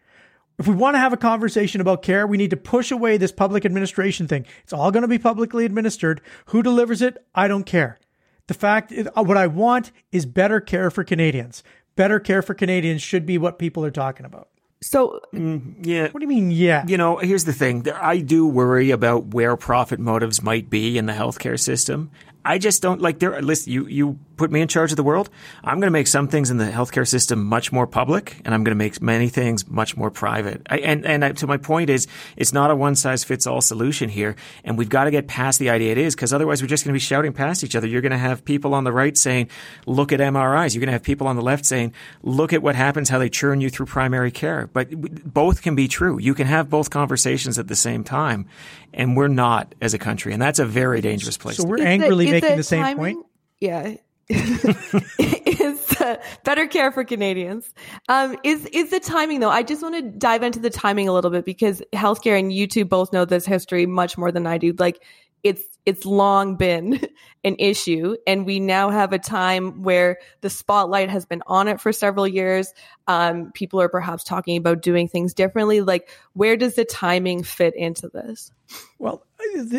If 0.58 0.66
we 0.66 0.74
want 0.74 0.94
to 0.94 1.00
have 1.00 1.12
a 1.12 1.18
conversation 1.18 1.80
about 1.80 2.02
care, 2.02 2.26
we 2.26 2.38
need 2.38 2.50
to 2.50 2.56
push 2.56 2.90
away 2.90 3.18
this 3.18 3.32
public 3.32 3.66
administration 3.66 4.26
thing. 4.26 4.46
It's 4.62 4.72
all 4.72 4.90
going 4.90 5.02
to 5.02 5.08
be 5.08 5.18
publicly 5.18 5.66
administered. 5.66 6.22
Who 6.46 6.62
delivers 6.62 7.02
it? 7.02 7.18
I 7.34 7.46
don't 7.46 7.64
care. 7.64 7.98
The 8.46 8.54
fact, 8.54 8.90
is, 8.90 9.08
what 9.14 9.36
I 9.36 9.48
want 9.48 9.92
is 10.12 10.24
better 10.24 10.60
care 10.60 10.90
for 10.90 11.04
Canadians 11.04 11.62
better 11.96 12.20
care 12.20 12.42
for 12.42 12.54
Canadians 12.54 13.02
should 13.02 13.26
be 13.26 13.38
what 13.38 13.58
people 13.58 13.84
are 13.84 13.90
talking 13.90 14.24
about. 14.24 14.48
So, 14.82 15.20
mm, 15.34 15.74
yeah. 15.80 16.08
What 16.10 16.20
do 16.20 16.24
you 16.24 16.28
mean, 16.28 16.50
yeah? 16.50 16.84
You 16.86 16.98
know, 16.98 17.16
here's 17.16 17.44
the 17.44 17.52
thing. 17.52 17.86
I 17.90 18.18
do 18.18 18.46
worry 18.46 18.90
about 18.90 19.34
where 19.34 19.56
profit 19.56 19.98
motives 19.98 20.42
might 20.42 20.68
be 20.70 20.98
in 20.98 21.06
the 21.06 21.14
healthcare 21.14 21.58
system. 21.58 22.10
I 22.44 22.58
just 22.58 22.82
don't 22.82 23.00
like 23.00 23.18
there. 23.18 23.40
Listen, 23.42 23.72
you 23.72 23.86
you 23.86 24.18
put 24.36 24.50
me 24.50 24.60
in 24.60 24.68
charge 24.68 24.92
of 24.92 24.96
the 24.96 25.02
world. 25.02 25.30
I'm 25.64 25.80
going 25.80 25.88
to 25.88 25.92
make 25.92 26.06
some 26.06 26.28
things 26.28 26.50
in 26.50 26.58
the 26.58 26.66
healthcare 26.66 27.06
system 27.06 27.44
much 27.44 27.72
more 27.72 27.86
public, 27.86 28.40
and 28.44 28.54
I'm 28.54 28.64
going 28.64 28.76
to 28.76 28.78
make 28.78 29.00
many 29.00 29.28
things 29.28 29.66
much 29.68 29.96
more 29.96 30.10
private. 30.10 30.62
I, 30.68 30.78
and 30.78 31.04
and 31.04 31.24
I, 31.24 31.32
to 31.32 31.46
my 31.46 31.56
point 31.56 31.90
is, 31.90 32.06
it's 32.36 32.52
not 32.52 32.70
a 32.70 32.76
one 32.76 32.94
size 32.94 33.24
fits 33.24 33.46
all 33.46 33.60
solution 33.60 34.08
here, 34.08 34.36
and 34.64 34.78
we've 34.78 34.88
got 34.88 35.04
to 35.04 35.10
get 35.10 35.26
past 35.26 35.58
the 35.58 35.70
idea 35.70 35.92
it 35.92 35.98
is, 35.98 36.14
because 36.14 36.32
otherwise 36.32 36.62
we're 36.62 36.68
just 36.68 36.84
going 36.84 36.92
to 36.92 36.96
be 36.96 37.00
shouting 37.00 37.32
past 37.32 37.64
each 37.64 37.76
other. 37.76 37.86
You're 37.86 38.02
going 38.02 38.12
to 38.12 38.18
have 38.18 38.44
people 38.44 38.74
on 38.74 38.84
the 38.84 38.92
right 38.92 39.16
saying, 39.16 39.50
"Look 39.86 40.12
at 40.12 40.20
MRIs." 40.20 40.74
You're 40.74 40.80
going 40.80 40.88
to 40.88 40.92
have 40.92 41.02
people 41.02 41.26
on 41.26 41.36
the 41.36 41.42
left 41.42 41.64
saying, 41.64 41.92
"Look 42.22 42.52
at 42.52 42.62
what 42.62 42.74
happens, 42.74 43.08
how 43.08 43.18
they 43.18 43.28
churn 43.28 43.60
you 43.60 43.70
through 43.70 43.86
primary 43.86 44.30
care." 44.30 44.68
But 44.72 44.90
both 45.32 45.62
can 45.62 45.74
be 45.74 45.88
true. 45.88 46.18
You 46.18 46.34
can 46.34 46.46
have 46.46 46.70
both 46.70 46.90
conversations 46.90 47.58
at 47.58 47.68
the 47.68 47.76
same 47.76 48.04
time, 48.04 48.46
and 48.92 49.16
we're 49.16 49.28
not 49.28 49.74
as 49.80 49.94
a 49.94 49.98
country, 49.98 50.32
and 50.32 50.40
that's 50.40 50.58
a 50.58 50.66
very 50.66 51.00
dangerous 51.00 51.36
place. 51.36 51.56
So 51.56 51.64
we're 51.64 51.82
angrily 51.82 52.30
making 52.30 52.56
the 52.56 52.62
same 52.62 52.82
timing? 52.82 52.96
point. 52.96 53.26
Yeah, 53.60 53.94
is 54.28 55.92
uh, 56.00 56.16
better 56.44 56.66
care 56.66 56.90
for 56.90 57.04
Canadians. 57.04 57.72
Um, 58.08 58.36
is 58.42 58.66
is 58.66 58.90
the 58.90 59.00
timing 59.00 59.40
though? 59.40 59.50
I 59.50 59.62
just 59.62 59.82
want 59.82 59.94
to 59.96 60.02
dive 60.02 60.42
into 60.42 60.58
the 60.58 60.70
timing 60.70 61.08
a 61.08 61.12
little 61.12 61.30
bit 61.30 61.44
because 61.44 61.82
healthcare 61.92 62.38
and 62.38 62.52
you 62.52 62.66
two 62.66 62.84
both 62.84 63.12
know 63.12 63.24
this 63.24 63.46
history 63.46 63.86
much 63.86 64.18
more 64.18 64.32
than 64.32 64.46
I 64.46 64.58
do. 64.58 64.74
Like 64.78 65.02
it's 65.42 65.62
it's 65.84 66.04
long 66.04 66.56
been 66.56 67.00
an 67.44 67.56
issue 67.58 68.16
and 68.26 68.44
we 68.44 68.58
now 68.58 68.90
have 68.90 69.12
a 69.12 69.18
time 69.18 69.82
where 69.82 70.18
the 70.40 70.50
spotlight 70.50 71.08
has 71.08 71.24
been 71.24 71.42
on 71.46 71.68
it 71.68 71.80
for 71.80 71.92
several 71.92 72.26
years 72.26 72.72
um, 73.06 73.52
people 73.52 73.80
are 73.80 73.88
perhaps 73.88 74.24
talking 74.24 74.56
about 74.56 74.82
doing 74.82 75.06
things 75.06 75.34
differently 75.34 75.80
like 75.80 76.10
where 76.32 76.56
does 76.56 76.74
the 76.74 76.84
timing 76.84 77.42
fit 77.42 77.76
into 77.76 78.08
this 78.08 78.50
well 78.98 79.25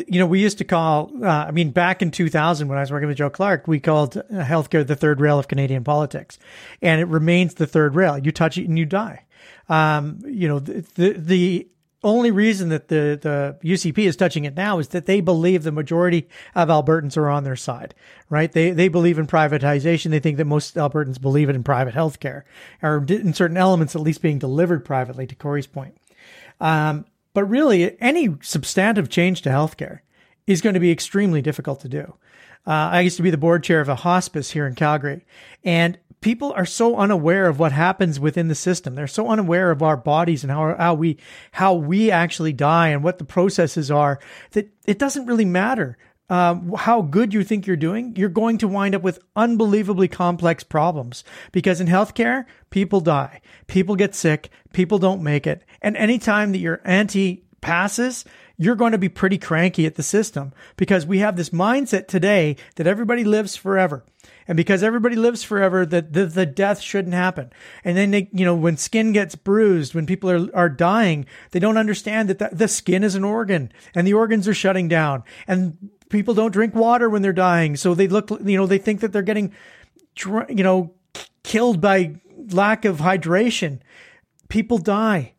you 0.07 0.19
know 0.19 0.25
we 0.25 0.41
used 0.41 0.57
to 0.57 0.63
call 0.63 1.11
uh, 1.23 1.27
i 1.27 1.51
mean 1.51 1.71
back 1.71 2.01
in 2.01 2.11
2000 2.11 2.67
when 2.67 2.77
i 2.77 2.81
was 2.81 2.91
working 2.91 3.07
with 3.07 3.17
joe 3.17 3.29
clark 3.29 3.67
we 3.67 3.79
called 3.79 4.21
healthcare 4.31 4.85
the 4.85 4.95
third 4.95 5.19
rail 5.19 5.39
of 5.39 5.47
canadian 5.47 5.83
politics 5.83 6.39
and 6.81 7.01
it 7.01 7.07
remains 7.07 7.55
the 7.55 7.67
third 7.67 7.95
rail 7.95 8.17
you 8.17 8.31
touch 8.31 8.57
it 8.57 8.67
and 8.67 8.77
you 8.77 8.85
die 8.85 9.23
um, 9.69 10.19
you 10.25 10.47
know 10.47 10.59
the, 10.59 10.85
the, 10.95 11.13
the 11.13 11.67
only 12.03 12.31
reason 12.31 12.69
that 12.69 12.87
the, 12.89 13.19
the 13.21 13.57
UCP 13.67 13.99
is 13.99 14.15
touching 14.15 14.45
it 14.45 14.55
now 14.55 14.79
is 14.79 14.89
that 14.89 15.07
they 15.07 15.19
believe 15.19 15.63
the 15.63 15.71
majority 15.71 16.27
of 16.55 16.69
Albertans 16.69 17.17
are 17.17 17.29
on 17.29 17.43
their 17.43 17.55
side, 17.55 17.95
right? 18.29 18.51
They, 18.51 18.71
they 18.71 18.87
believe 18.87 19.17
in 19.17 19.27
privatization. 19.27 20.11
They 20.11 20.19
think 20.19 20.37
that 20.37 20.45
most 20.45 20.75
Albertans 20.75 21.19
believe 21.19 21.49
it 21.49 21.55
in 21.55 21.63
private 21.63 21.95
healthcare 21.95 22.43
or 22.83 23.03
in 23.07 23.33
certain 23.33 23.57
elements, 23.57 23.95
at 23.95 24.01
least 24.01 24.21
being 24.21 24.39
delivered 24.39 24.85
privately 24.85 25.25
to 25.27 25.35
Corey's 25.35 25.67
point. 25.67 25.97
Um, 26.61 27.05
but 27.37 27.43
really 27.43 27.95
any 28.01 28.35
substantive 28.41 29.09
change 29.09 29.43
to 29.43 29.49
healthcare 29.49 29.99
is 30.47 30.59
going 30.59 30.73
to 30.73 30.79
be 30.79 30.89
extremely 30.89 31.39
difficult 31.39 31.79
to 31.79 31.87
do. 31.87 32.15
Uh, 32.65 32.89
I 32.93 33.01
used 33.01 33.17
to 33.17 33.21
be 33.21 33.29
the 33.29 33.37
board 33.37 33.63
chair 33.63 33.79
of 33.79 33.87
a 33.87 33.93
hospice 33.93 34.49
here 34.49 34.65
in 34.65 34.73
Calgary 34.73 35.23
and 35.63 35.99
people 36.19 36.51
are 36.53 36.65
so 36.65 36.95
unaware 36.95 37.45
of 37.45 37.59
what 37.59 37.73
happens 37.73 38.19
within 38.19 38.47
the 38.47 38.55
system. 38.55 38.95
They're 38.95 39.05
so 39.05 39.29
unaware 39.29 39.69
of 39.69 39.83
our 39.83 39.95
bodies 39.95 40.43
and 40.43 40.49
how, 40.49 40.75
how 40.77 40.95
we, 40.95 41.19
how 41.51 41.75
we 41.75 42.09
actually 42.09 42.53
die 42.53 42.87
and 42.87 43.03
what 43.03 43.19
the 43.19 43.23
processes 43.23 43.91
are 43.91 44.17
that 44.53 44.71
it 44.87 44.97
doesn't 44.97 45.27
really 45.27 45.45
matter. 45.45 45.95
Um, 46.29 46.73
how 46.75 47.01
good 47.03 47.33
you 47.33 47.43
think 47.43 47.65
you're 47.65 47.77
doing, 47.77 48.13
you're 48.17 48.27
going 48.27 48.57
to 48.57 48.67
wind 48.67 48.93
up 48.93 49.01
with 49.01 49.19
unbelievably 49.37 50.09
complex 50.09 50.61
problems 50.61 51.23
because 51.53 51.79
in 51.79 51.87
healthcare, 51.87 52.45
people 52.69 52.99
die, 52.99 53.39
people 53.67 53.95
get 53.95 54.13
sick, 54.13 54.49
people 54.73 54.99
don't 54.99 55.23
make 55.23 55.47
it. 55.47 55.63
And 55.81 55.95
anytime 55.95 56.51
that 56.51 56.57
your 56.57 56.81
auntie 56.83 57.45
passes, 57.61 58.25
you're 58.57 58.75
going 58.75 58.91
to 58.91 58.97
be 58.97 59.09
pretty 59.09 59.37
cranky 59.37 59.85
at 59.85 59.95
the 59.95 60.03
system 60.03 60.51
because 60.75 61.05
we 61.05 61.19
have 61.19 61.35
this 61.35 61.51
mindset 61.51 62.07
today 62.07 62.55
that 62.75 62.87
everybody 62.87 63.23
lives 63.23 63.55
forever. 63.55 64.03
And 64.47 64.57
because 64.57 64.81
everybody 64.81 65.15
lives 65.15 65.43
forever, 65.43 65.85
that 65.85 66.13
the, 66.13 66.25
the 66.25 66.45
death 66.45 66.81
shouldn't 66.81 67.13
happen. 67.13 67.51
And 67.83 67.95
then 67.95 68.11
they, 68.11 68.29
you 68.33 68.45
know, 68.45 68.55
when 68.55 68.77
skin 68.77 69.13
gets 69.13 69.35
bruised, 69.35 69.93
when 69.93 70.05
people 70.05 70.29
are, 70.29 70.55
are 70.55 70.69
dying, 70.69 71.25
they 71.51 71.59
don't 71.59 71.77
understand 71.77 72.29
that 72.29 72.39
the, 72.39 72.49
the 72.51 72.67
skin 72.67 73.03
is 73.03 73.15
an 73.15 73.23
organ 73.23 73.71
and 73.93 74.07
the 74.07 74.13
organs 74.13 74.47
are 74.47 74.53
shutting 74.53 74.87
down 74.87 75.23
and 75.47 75.89
people 76.09 76.33
don't 76.33 76.51
drink 76.51 76.75
water 76.75 77.09
when 77.09 77.21
they're 77.21 77.33
dying. 77.33 77.75
So 77.75 77.93
they 77.93 78.07
look, 78.07 78.29
you 78.29 78.57
know, 78.57 78.67
they 78.67 78.77
think 78.77 79.01
that 79.01 79.11
they're 79.11 79.21
getting, 79.21 79.53
you 80.25 80.63
know, 80.63 80.93
killed 81.43 81.81
by 81.81 82.19
lack 82.51 82.85
of 82.85 82.97
hydration. 82.97 83.79
People 84.49 84.77
die 84.77 85.33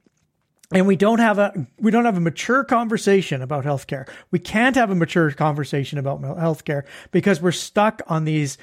and 0.70 0.86
we 0.86 0.96
don't 0.96 1.18
have 1.18 1.38
a 1.38 1.66
we 1.78 1.90
don't 1.90 2.04
have 2.04 2.16
a 2.16 2.20
mature 2.20 2.64
conversation 2.64 3.40
about 3.42 3.64
healthcare. 3.64 4.08
We 4.30 4.38
can't 4.38 4.76
have 4.76 4.90
a 4.90 4.94
mature 4.94 5.30
conversation 5.30 5.98
about 5.98 6.20
healthcare 6.20 6.82
because 7.10 7.40
we're 7.40 7.52
stuck 7.52 8.02
on 8.06 8.24
these 8.24 8.58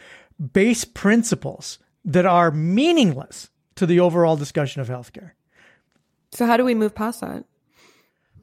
base 0.53 0.85
principles 0.85 1.79
that 2.03 2.25
are 2.25 2.51
meaningless 2.51 3.49
to 3.75 3.85
the 3.85 3.99
overall 3.99 4.37
discussion 4.37 4.81
of 4.81 4.87
healthcare. 4.87 5.31
So 6.31 6.45
how 6.45 6.57
do 6.57 6.65
we 6.65 6.75
move 6.75 6.93
past 6.93 7.21
that? 7.21 7.45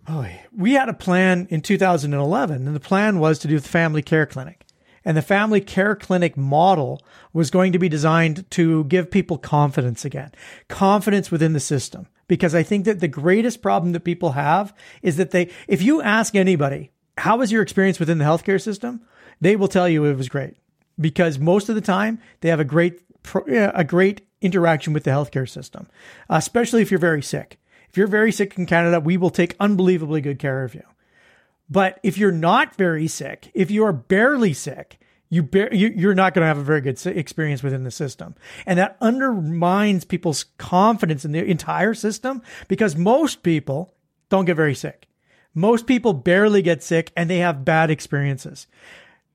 Oh, 0.08 0.26
we 0.56 0.72
had 0.72 0.88
a 0.88 0.94
plan 0.94 1.46
in 1.50 1.60
2011 1.60 2.66
and 2.66 2.74
the 2.74 2.80
plan 2.80 3.18
was 3.18 3.38
to 3.40 3.48
do 3.48 3.58
the 3.58 3.68
family 3.68 4.02
care 4.02 4.26
clinic. 4.26 4.64
And 5.04 5.16
the 5.16 5.22
family 5.22 5.60
care 5.60 5.96
clinic 5.96 6.36
model 6.36 7.02
was 7.32 7.50
going 7.50 7.72
to 7.72 7.78
be 7.78 7.88
designed 7.88 8.48
to 8.52 8.84
give 8.84 9.10
people 9.10 9.36
confidence 9.36 10.04
again, 10.04 10.30
confidence 10.68 11.30
within 11.30 11.52
the 11.52 11.60
system 11.60 12.06
because 12.28 12.54
I 12.54 12.62
think 12.62 12.84
that 12.84 13.00
the 13.00 13.08
greatest 13.08 13.62
problem 13.62 13.92
that 13.92 14.00
people 14.00 14.32
have 14.32 14.74
is 15.02 15.16
that 15.16 15.32
they, 15.32 15.50
if 15.68 15.82
you 15.82 16.00
ask 16.02 16.34
anybody, 16.34 16.90
how 17.18 17.38
was 17.38 17.52
your 17.52 17.62
experience 17.62 18.00
within 18.00 18.18
the 18.18 18.24
healthcare 18.24 18.60
system? 18.60 19.02
They 19.40 19.56
will 19.56 19.68
tell 19.68 19.88
you 19.88 20.04
it 20.04 20.16
was 20.16 20.28
great 20.28 20.54
because 21.00 21.38
most 21.38 21.68
of 21.68 21.74
the 21.74 21.80
time 21.80 22.20
they 22.40 22.48
have 22.48 22.60
a 22.60 22.64
great, 22.64 23.02
a 23.46 23.84
great 23.84 24.22
interaction 24.40 24.92
with 24.92 25.04
the 25.04 25.10
healthcare 25.10 25.48
system, 25.48 25.88
especially 26.28 26.82
if 26.82 26.90
you're 26.90 26.98
very 26.98 27.22
sick. 27.22 27.58
If 27.92 27.98
you're 27.98 28.06
very 28.06 28.32
sick 28.32 28.56
in 28.56 28.64
Canada, 28.64 29.00
we 29.00 29.18
will 29.18 29.28
take 29.28 29.54
unbelievably 29.60 30.22
good 30.22 30.38
care 30.38 30.64
of 30.64 30.74
you. 30.74 30.82
But 31.68 32.00
if 32.02 32.16
you're 32.16 32.32
not 32.32 32.74
very 32.74 33.06
sick, 33.06 33.50
if 33.52 33.70
you 33.70 33.84
are 33.84 33.92
barely 33.92 34.54
sick, 34.54 34.98
you, 35.28 35.42
bear, 35.42 35.72
you 35.74 36.08
are 36.08 36.14
not 36.14 36.32
going 36.32 36.42
to 36.42 36.46
have 36.46 36.56
a 36.56 36.62
very 36.62 36.80
good 36.80 37.06
experience 37.06 37.62
within 37.62 37.84
the 37.84 37.90
system, 37.90 38.34
and 38.64 38.78
that 38.78 38.96
undermines 39.02 40.04
people's 40.04 40.44
confidence 40.56 41.26
in 41.26 41.32
the 41.32 41.44
entire 41.44 41.92
system 41.92 42.40
because 42.66 42.96
most 42.96 43.42
people 43.42 43.94
don't 44.30 44.46
get 44.46 44.56
very 44.56 44.74
sick. 44.74 45.06
Most 45.54 45.86
people 45.86 46.14
barely 46.14 46.62
get 46.62 46.82
sick, 46.82 47.12
and 47.14 47.28
they 47.28 47.38
have 47.38 47.64
bad 47.64 47.90
experiences. 47.90 48.66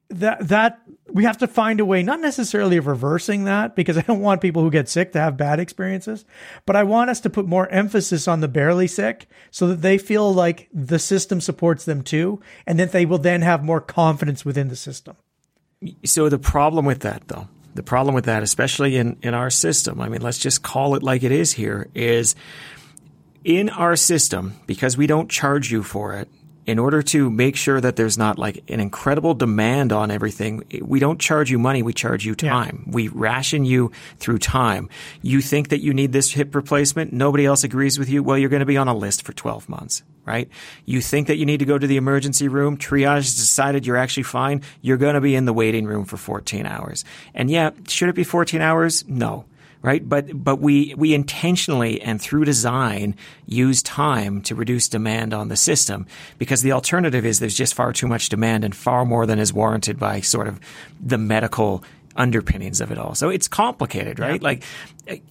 That 0.10 0.48
that 0.48 0.80
we 1.10 1.26
have 1.26 1.38
to 1.40 1.48
find 1.48 1.80
a 1.80 1.86
way, 1.86 2.02
not 2.02 2.22
necessarily 2.22 2.78
of 2.78 2.88
reversing 2.88 3.44
that, 3.44 3.76
because 3.76 3.98
I 3.98 4.02
don't 4.02 4.22
want 4.22 4.42
people 4.42 4.62
who 4.62 4.72
get 4.72 4.88
sick 4.88 5.12
to 5.14 5.20
have 5.20 5.36
bad 5.36 5.60
experiences, 5.60 6.24
but 6.66 6.76
I 6.76 6.84
want 6.84 7.10
us 7.10 7.20
to 7.22 7.30
put 7.30 7.46
more 7.46 7.68
emphasis 7.70 8.28
on 8.28 8.40
the 8.40 8.48
barely 8.48 8.88
sick 8.88 9.28
so 9.52 9.68
that 9.68 9.82
they 9.82 9.98
feel 9.98 10.34
like 10.34 10.70
the 10.74 11.00
system 11.00 11.42
supports 11.42 11.86
them 11.86 12.04
too, 12.04 12.42
and 12.66 12.80
that 12.80 12.94
they 12.94 13.06
will 13.06 13.18
then 13.18 13.42
have 13.42 13.64
more 13.64 13.82
confidence 13.82 14.46
within 14.46 14.70
the 14.70 14.76
system. 14.76 15.16
So 16.06 16.30
the 16.30 16.40
problem 16.40 16.86
with 16.86 17.02
that, 17.02 17.28
though, 17.28 17.48
the 17.76 17.84
problem 17.84 18.16
with 18.16 18.26
that, 18.26 18.44
especially 18.44 18.96
in, 18.96 19.18
in 19.22 19.34
our 19.34 19.50
system, 19.50 20.00
I 20.00 20.10
mean, 20.10 20.22
let's 20.22 20.40
just 20.40 20.64
call 20.64 20.96
it 20.96 21.04
like 21.04 21.24
it 21.24 21.32
is 21.32 21.54
here, 21.54 21.90
is 21.94 22.36
in 23.44 23.70
our 23.70 23.96
system, 23.96 24.54
because 24.68 24.98
we 24.98 25.08
don't 25.08 25.30
charge 25.30 25.72
you 25.72 25.84
for 25.84 26.16
it, 26.16 26.30
in 26.68 26.78
order 26.78 27.02
to 27.02 27.30
make 27.32 27.56
sure 27.56 27.80
that 27.80 27.96
there's 27.96 28.18
not 28.18 28.38
like 28.38 28.64
an 28.70 28.82
incredible 28.82 29.34
demand 29.34 29.94
on 29.94 30.12
everything, 30.12 30.64
we 30.82 31.00
don't 31.00 31.20
charge 31.20 31.50
you 31.50 31.58
money, 31.58 31.82
we 31.82 31.94
charge 31.94 32.26
you 32.26 32.36
time. 32.36 32.84
Yeah. 32.86 32.94
We 32.94 33.08
ration 33.08 33.66
you 33.66 33.92
through 34.20 34.40
time. 34.40 34.90
You 35.22 35.42
think 35.42 35.70
that 35.70 35.82
you 35.82 35.94
need 35.94 36.12
this 36.12 36.32
hip 36.34 36.54
replacement, 36.54 37.14
nobody 37.14 37.46
else 37.46 37.64
agrees 37.64 37.98
with 37.98 38.10
you, 38.10 38.22
well, 38.22 38.38
you're 38.38 38.50
going 38.50 38.60
to 38.60 38.66
be 38.66 38.78
on 38.78 38.90
a 38.90 38.96
list 38.96 39.24
for 39.24 39.34
12 39.34 39.68
months 39.68 40.04
right? 40.28 40.50
You 40.84 41.00
think 41.00 41.28
that 41.28 41.38
you 41.38 41.46
need 41.46 41.60
to 41.60 41.66
go 41.66 41.78
to 41.78 41.88
the 41.88 41.96
emergency 41.96 42.50
room, 42.50 42.78
triage 42.78 43.16
has 43.16 43.36
decided 43.36 43.88
you're 43.88 43.96
actually 43.96 44.24
fine, 44.24 44.62
you're 44.82 44.98
going 44.98 45.14
to 45.16 45.22
be 45.22 45.36
in 45.36 45.46
the 45.46 45.54
waiting 45.54 45.86
room 45.86 46.04
for 46.04 46.18
14 46.18 46.66
hours. 46.66 47.06
And 47.34 47.50
yeah, 47.50 47.72
should 47.88 48.10
it 48.10 48.16
be 48.16 48.26
14 48.26 48.60
hours? 48.60 49.08
No. 49.08 49.46
Right? 49.88 50.08
But, 50.08 50.44
but 50.44 50.60
we, 50.60 50.94
we 50.98 51.14
intentionally 51.14 52.02
and 52.02 52.22
through 52.22 52.44
design 52.44 53.16
use 53.46 53.82
time 53.82 54.42
to 54.42 54.54
reduce 54.54 54.90
demand 54.90 55.34
on 55.34 55.48
the 55.48 55.56
system 55.56 56.08
because 56.38 56.62
the 56.62 56.74
alternative 56.74 57.26
is 57.26 57.40
there's 57.40 57.56
just 57.56 57.74
far 57.74 57.94
too 57.94 58.06
much 58.06 58.28
demand 58.28 58.66
and 58.66 58.76
far 58.76 59.06
more 59.06 59.26
than 59.26 59.40
is 59.40 59.54
warranted 59.54 59.98
by 59.98 60.20
sort 60.20 60.50
of 60.50 60.60
the 61.00 61.18
medical 61.18 61.86
underpinnings 62.18 62.82
of 62.82 62.92
it 62.92 62.98
all. 62.98 63.16
So 63.16 63.30
it's 63.30 63.48
complicated, 63.48 64.20
right? 64.20 64.42
Yeah. 64.42 64.46
Like 64.46 64.64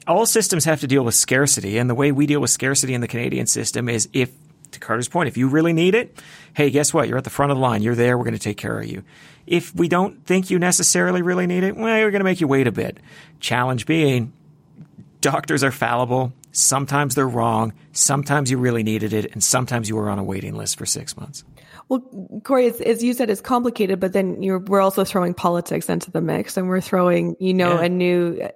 all 0.06 0.24
systems 0.24 0.64
have 0.64 0.80
to 0.80 0.86
deal 0.86 1.04
with 1.04 1.14
scarcity. 1.14 1.76
And 1.76 1.90
the 1.90 1.94
way 1.94 2.10
we 2.10 2.24
deal 2.24 2.40
with 2.40 2.48
scarcity 2.48 2.94
in 2.94 3.02
the 3.02 3.08
Canadian 3.08 3.46
system 3.46 3.90
is 3.90 4.08
if 4.14 4.32
to 4.70 4.80
Carter's 4.80 5.08
point, 5.08 5.28
if 5.28 5.36
you 5.36 5.48
really 5.48 5.74
need 5.74 5.94
it, 5.94 6.18
hey, 6.54 6.70
guess 6.70 6.94
what? 6.94 7.08
You're 7.08 7.18
at 7.18 7.24
the 7.24 7.30
front 7.30 7.52
of 7.52 7.58
the 7.58 7.62
line. 7.62 7.82
You're 7.82 7.94
there. 7.94 8.16
We're 8.16 8.24
going 8.24 8.32
to 8.32 8.40
take 8.40 8.56
care 8.56 8.80
of 8.80 8.86
you. 8.86 9.02
If 9.46 9.74
we 9.74 9.86
don't 9.88 10.24
think 10.24 10.50
you 10.50 10.58
necessarily 10.58 11.22
really 11.22 11.46
need 11.46 11.62
it, 11.62 11.76
well, 11.76 11.84
we're 11.84 12.10
going 12.10 12.20
to 12.20 12.24
make 12.24 12.40
you 12.40 12.48
wait 12.48 12.66
a 12.66 12.72
bit. 12.72 12.98
Challenge 13.38 13.84
being, 13.86 14.32
doctors 15.20 15.62
are 15.64 15.70
fallible. 15.70 16.32
Sometimes 16.52 17.14
they're 17.14 17.28
wrong. 17.28 17.72
Sometimes 17.92 18.50
you 18.50 18.58
really 18.58 18.82
needed 18.82 19.12
it, 19.12 19.32
and 19.32 19.42
sometimes 19.42 19.88
you 19.88 19.96
were 19.96 20.08
on 20.08 20.18
a 20.18 20.24
waiting 20.24 20.54
list 20.54 20.78
for 20.78 20.86
six 20.86 21.16
months. 21.16 21.44
Well, 21.88 22.00
Corey, 22.42 22.66
as, 22.66 22.80
as 22.80 23.04
you 23.04 23.12
said, 23.12 23.30
it's 23.30 23.40
complicated, 23.40 24.00
but 24.00 24.12
then 24.12 24.38
we're 24.40 24.80
also 24.80 25.04
throwing 25.04 25.34
politics 25.34 25.88
into 25.88 26.10
the 26.10 26.20
mix, 26.20 26.56
and 26.56 26.68
we're 26.68 26.80
throwing, 26.80 27.36
you 27.38 27.54
know, 27.54 27.74
yeah. 27.74 27.84
a 27.84 27.88
new, 27.88 28.48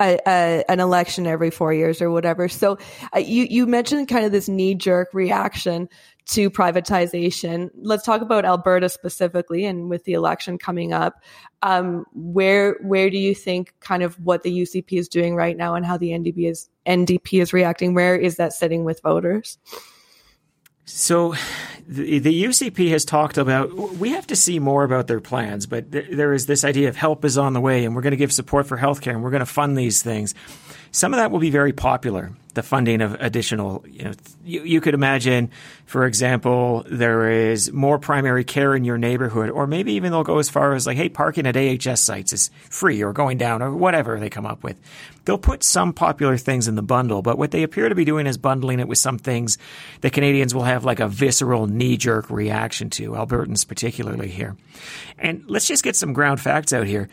a, 0.00 0.18
a, 0.26 0.64
an 0.68 0.78
election 0.78 1.26
every 1.26 1.50
four 1.50 1.72
years 1.72 2.00
or 2.00 2.10
whatever. 2.10 2.48
So, 2.48 2.78
uh, 3.16 3.18
you 3.18 3.46
you 3.50 3.66
mentioned 3.66 4.06
kind 4.08 4.24
of 4.24 4.30
this 4.30 4.48
knee 4.48 4.74
jerk 4.74 5.08
reaction 5.12 5.88
to 6.26 6.50
privatization. 6.50 7.70
Let's 7.74 8.04
talk 8.04 8.22
about 8.22 8.44
Alberta 8.44 8.88
specifically, 8.88 9.64
and 9.64 9.88
with 9.88 10.04
the 10.04 10.12
election 10.12 10.58
coming 10.58 10.92
up, 10.92 11.22
um, 11.62 12.04
where 12.14 12.76
where 12.82 13.10
do 13.10 13.18
you 13.18 13.34
think 13.34 13.74
kind 13.80 14.02
of 14.02 14.14
what 14.24 14.42
the 14.42 14.50
UCP 14.50 14.98
is 14.98 15.08
doing 15.08 15.34
right 15.34 15.56
now, 15.56 15.74
and 15.74 15.84
how 15.84 15.96
the 15.96 16.10
NDP 16.10 16.50
is 16.50 16.68
NDP 16.86 17.40
is 17.42 17.52
reacting? 17.52 17.94
Where 17.94 18.16
is 18.16 18.36
that 18.36 18.52
sitting 18.52 18.84
with 18.84 19.00
voters? 19.02 19.58
So 20.84 21.34
the, 21.86 22.18
the, 22.18 22.44
UCP 22.44 22.90
has 22.90 23.04
talked 23.04 23.38
about 23.38 23.72
we 23.72 24.10
have 24.10 24.26
to 24.28 24.36
see 24.36 24.58
more 24.58 24.82
about 24.84 25.06
their 25.06 25.20
plans, 25.20 25.66
but 25.66 25.92
th- 25.92 26.10
there 26.10 26.32
is 26.32 26.46
this 26.46 26.64
idea 26.64 26.88
of 26.88 26.96
help 26.96 27.24
is 27.24 27.38
on 27.38 27.52
the 27.52 27.60
way 27.60 27.84
and 27.84 27.94
we're 27.94 28.02
going 28.02 28.12
to 28.12 28.16
give 28.16 28.32
support 28.32 28.66
for 28.66 28.76
healthcare 28.76 29.12
and 29.12 29.22
we're 29.22 29.30
going 29.30 29.40
to 29.40 29.46
fund 29.46 29.78
these 29.78 30.02
things. 30.02 30.34
Some 30.92 31.12
of 31.12 31.18
that 31.18 31.30
will 31.30 31.40
be 31.40 31.50
very 31.50 31.72
popular 31.72 32.32
the 32.54 32.62
funding 32.62 33.00
of 33.00 33.14
additional, 33.20 33.84
you 33.88 34.04
know, 34.04 34.12
you, 34.44 34.62
you, 34.62 34.80
could 34.80 34.94
imagine, 34.94 35.50
for 35.86 36.04
example, 36.04 36.84
there 36.90 37.30
is 37.30 37.72
more 37.72 37.98
primary 37.98 38.44
care 38.44 38.74
in 38.74 38.84
your 38.84 38.98
neighborhood, 38.98 39.48
or 39.48 39.66
maybe 39.66 39.94
even 39.94 40.12
they'll 40.12 40.22
go 40.22 40.38
as 40.38 40.50
far 40.50 40.74
as 40.74 40.86
like, 40.86 40.96
hey, 40.96 41.08
parking 41.08 41.46
at 41.46 41.56
AHS 41.56 42.00
sites 42.00 42.32
is 42.32 42.50
free 42.68 43.02
or 43.02 43.12
going 43.12 43.38
down 43.38 43.62
or 43.62 43.74
whatever 43.74 44.20
they 44.20 44.28
come 44.28 44.44
up 44.44 44.62
with. 44.62 44.78
They'll 45.24 45.38
put 45.38 45.62
some 45.62 45.92
popular 45.92 46.36
things 46.36 46.68
in 46.68 46.74
the 46.74 46.82
bundle, 46.82 47.22
but 47.22 47.38
what 47.38 47.52
they 47.52 47.62
appear 47.62 47.88
to 47.88 47.94
be 47.94 48.04
doing 48.04 48.26
is 48.26 48.36
bundling 48.36 48.80
it 48.80 48.88
with 48.88 48.98
some 48.98 49.18
things 49.18 49.56
that 50.00 50.12
Canadians 50.12 50.54
will 50.54 50.64
have 50.64 50.84
like 50.84 51.00
a 51.00 51.08
visceral 51.08 51.66
knee 51.66 51.96
jerk 51.96 52.28
reaction 52.28 52.90
to, 52.90 53.12
Albertans 53.12 53.66
particularly 53.66 54.28
here. 54.28 54.56
And 55.18 55.44
let's 55.46 55.68
just 55.68 55.84
get 55.84 55.96
some 55.96 56.12
ground 56.12 56.40
facts 56.40 56.72
out 56.72 56.86
here. 56.86 57.08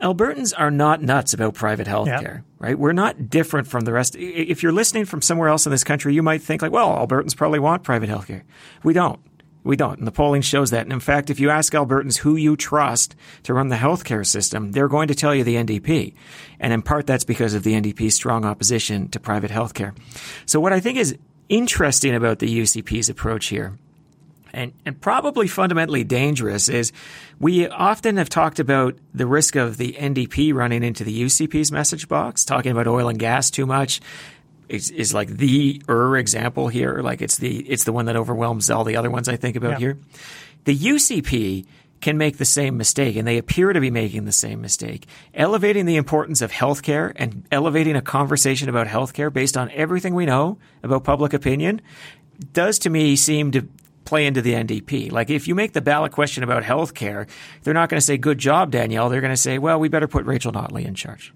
Albertans 0.00 0.54
are 0.56 0.70
not 0.70 1.02
nuts 1.02 1.34
about 1.34 1.54
private 1.54 1.86
health 1.86 2.08
care, 2.08 2.42
right? 2.58 2.78
We're 2.78 2.92
not 2.92 3.28
different 3.28 3.68
from 3.68 3.84
the 3.84 3.92
rest. 3.92 4.16
If 4.16 4.62
you're 4.62 4.72
listening 4.72 5.04
from 5.04 5.20
somewhere 5.20 5.48
else 5.48 5.66
in 5.66 5.72
this 5.72 5.84
country, 5.84 6.14
you 6.14 6.22
might 6.22 6.42
think 6.42 6.62
like, 6.62 6.72
well, 6.72 6.88
Albertans 6.96 7.36
probably 7.36 7.58
want 7.58 7.82
private 7.82 8.08
health 8.08 8.26
care. 8.26 8.44
We 8.82 8.94
don't. 8.94 9.20
We 9.62 9.76
don't. 9.76 9.98
And 9.98 10.06
the 10.06 10.12
polling 10.12 10.40
shows 10.40 10.70
that. 10.70 10.82
And 10.82 10.92
in 10.92 11.00
fact, 11.00 11.28
if 11.28 11.38
you 11.38 11.50
ask 11.50 11.74
Albertans 11.74 12.16
who 12.16 12.36
you 12.36 12.56
trust 12.56 13.14
to 13.42 13.52
run 13.52 13.68
the 13.68 13.76
healthcare 13.76 14.26
system, 14.26 14.72
they're 14.72 14.88
going 14.88 15.08
to 15.08 15.14
tell 15.14 15.34
you 15.34 15.44
the 15.44 15.56
NDP. 15.56 16.14
And 16.58 16.72
in 16.72 16.80
part, 16.80 17.06
that's 17.06 17.24
because 17.24 17.52
of 17.52 17.62
the 17.62 17.74
NDP's 17.74 18.14
strong 18.14 18.46
opposition 18.46 19.08
to 19.08 19.20
private 19.20 19.50
healthcare. 19.50 19.94
So 20.46 20.60
what 20.60 20.72
I 20.72 20.80
think 20.80 20.96
is 20.96 21.16
interesting 21.50 22.14
about 22.14 22.38
the 22.38 22.60
UCP's 22.60 23.10
approach 23.10 23.48
here 23.48 23.78
and, 24.52 24.72
and 24.84 25.00
probably 25.00 25.48
fundamentally 25.48 26.04
dangerous 26.04 26.68
is 26.68 26.92
we 27.38 27.68
often 27.68 28.16
have 28.16 28.28
talked 28.28 28.58
about 28.58 28.96
the 29.14 29.26
risk 29.26 29.56
of 29.56 29.76
the 29.76 29.92
NDP 29.92 30.54
running 30.54 30.82
into 30.82 31.04
the 31.04 31.22
UCP's 31.22 31.72
message 31.72 32.08
box, 32.08 32.44
talking 32.44 32.72
about 32.72 32.86
oil 32.86 33.08
and 33.08 33.18
gas 33.18 33.50
too 33.50 33.66
much. 33.66 34.00
Is, 34.68 34.90
is 34.90 35.12
like 35.12 35.28
the 35.28 35.82
er 35.88 36.16
example 36.16 36.68
here. 36.68 37.00
Like 37.02 37.22
it's 37.22 37.38
the 37.38 37.58
it's 37.68 37.82
the 37.82 37.92
one 37.92 38.04
that 38.04 38.14
overwhelms 38.14 38.70
all 38.70 38.84
the 38.84 38.94
other 38.94 39.10
ones 39.10 39.28
I 39.28 39.34
think 39.34 39.56
about 39.56 39.72
yeah. 39.72 39.78
here. 39.78 39.98
The 40.62 40.76
UCP 40.76 41.66
can 42.00 42.16
make 42.16 42.38
the 42.38 42.44
same 42.44 42.76
mistake, 42.76 43.16
and 43.16 43.26
they 43.26 43.38
appear 43.38 43.72
to 43.72 43.80
be 43.80 43.90
making 43.90 44.24
the 44.24 44.32
same 44.32 44.60
mistake. 44.60 45.06
Elevating 45.34 45.86
the 45.86 45.96
importance 45.96 46.40
of 46.40 46.50
healthcare 46.50 47.12
and 47.16 47.46
elevating 47.52 47.96
a 47.96 48.02
conversation 48.02 48.68
about 48.68 48.86
healthcare 48.86 49.32
based 49.32 49.56
on 49.56 49.70
everything 49.72 50.14
we 50.14 50.26
know 50.26 50.58
about 50.82 51.04
public 51.04 51.32
opinion 51.32 51.80
does 52.52 52.78
to 52.80 52.90
me 52.90 53.16
seem 53.16 53.50
to 53.52 53.68
play 54.04 54.26
into 54.26 54.42
the 54.42 54.54
NDP. 54.54 55.12
Like 55.12 55.30
if 55.30 55.46
you 55.46 55.54
make 55.54 55.72
the 55.72 55.80
ballot 55.80 56.12
question 56.12 56.42
about 56.42 56.64
health 56.64 56.94
care, 56.94 57.26
they're 57.62 57.74
not 57.74 57.88
going 57.88 57.98
to 57.98 58.04
say, 58.04 58.16
good 58.16 58.38
job, 58.38 58.70
Danielle. 58.70 59.08
They're 59.08 59.20
going 59.20 59.32
to 59.32 59.36
say, 59.36 59.58
well, 59.58 59.78
we 59.78 59.88
better 59.88 60.08
put 60.08 60.24
Rachel 60.24 60.52
Notley 60.52 60.84
in 60.84 60.94
charge. 60.94 61.32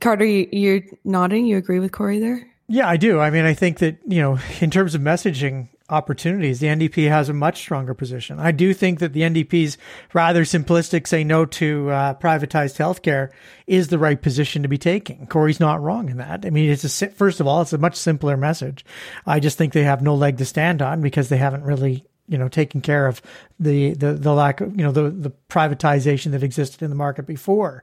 Carter, 0.00 0.24
you, 0.24 0.76
are 0.76 0.82
nodding. 1.04 1.46
You 1.46 1.56
agree 1.56 1.80
with 1.80 1.92
Corey 1.92 2.20
there? 2.20 2.46
Yeah, 2.68 2.88
I 2.88 2.96
do. 2.96 3.18
I 3.18 3.30
mean, 3.30 3.44
I 3.44 3.54
think 3.54 3.78
that, 3.78 3.98
you 4.06 4.22
know, 4.22 4.38
in 4.60 4.70
terms 4.70 4.94
of 4.94 5.00
messaging, 5.00 5.68
opportunities, 5.90 6.60
the 6.60 6.68
NDP 6.68 7.08
has 7.08 7.28
a 7.28 7.34
much 7.34 7.58
stronger 7.58 7.94
position. 7.94 8.38
I 8.38 8.52
do 8.52 8.72
think 8.72 9.00
that 9.00 9.12
the 9.12 9.22
NDP's 9.22 9.76
rather 10.14 10.44
simplistic 10.44 11.06
say 11.06 11.24
no 11.24 11.44
to 11.44 11.90
uh, 11.90 12.14
privatized 12.14 12.78
healthcare 12.78 13.30
is 13.66 13.88
the 13.88 13.98
right 13.98 14.20
position 14.20 14.62
to 14.62 14.68
be 14.68 14.78
taking. 14.78 15.26
Corey's 15.26 15.60
not 15.60 15.82
wrong 15.82 16.08
in 16.08 16.16
that. 16.18 16.46
I 16.46 16.50
mean, 16.50 16.70
it's 16.70 17.02
a 17.02 17.08
first 17.08 17.40
of 17.40 17.46
all, 17.46 17.62
it's 17.62 17.72
a 17.72 17.78
much 17.78 17.96
simpler 17.96 18.36
message. 18.36 18.84
I 19.26 19.40
just 19.40 19.58
think 19.58 19.72
they 19.72 19.84
have 19.84 20.02
no 20.02 20.14
leg 20.14 20.38
to 20.38 20.44
stand 20.44 20.80
on 20.80 21.02
because 21.02 21.28
they 21.28 21.36
haven't 21.36 21.64
really 21.64 22.04
you 22.28 22.38
know 22.38 22.48
taken 22.48 22.80
care 22.80 23.06
of 23.06 23.20
the 23.58 23.92
the 23.94 24.14
the 24.14 24.32
lack 24.32 24.60
of 24.60 24.74
you 24.76 24.84
know 24.84 24.92
the 24.92 25.10
the 25.10 25.32
privatization 25.50 26.30
that 26.30 26.42
existed 26.42 26.82
in 26.82 26.88
the 26.88 26.96
market 26.96 27.26
before 27.26 27.82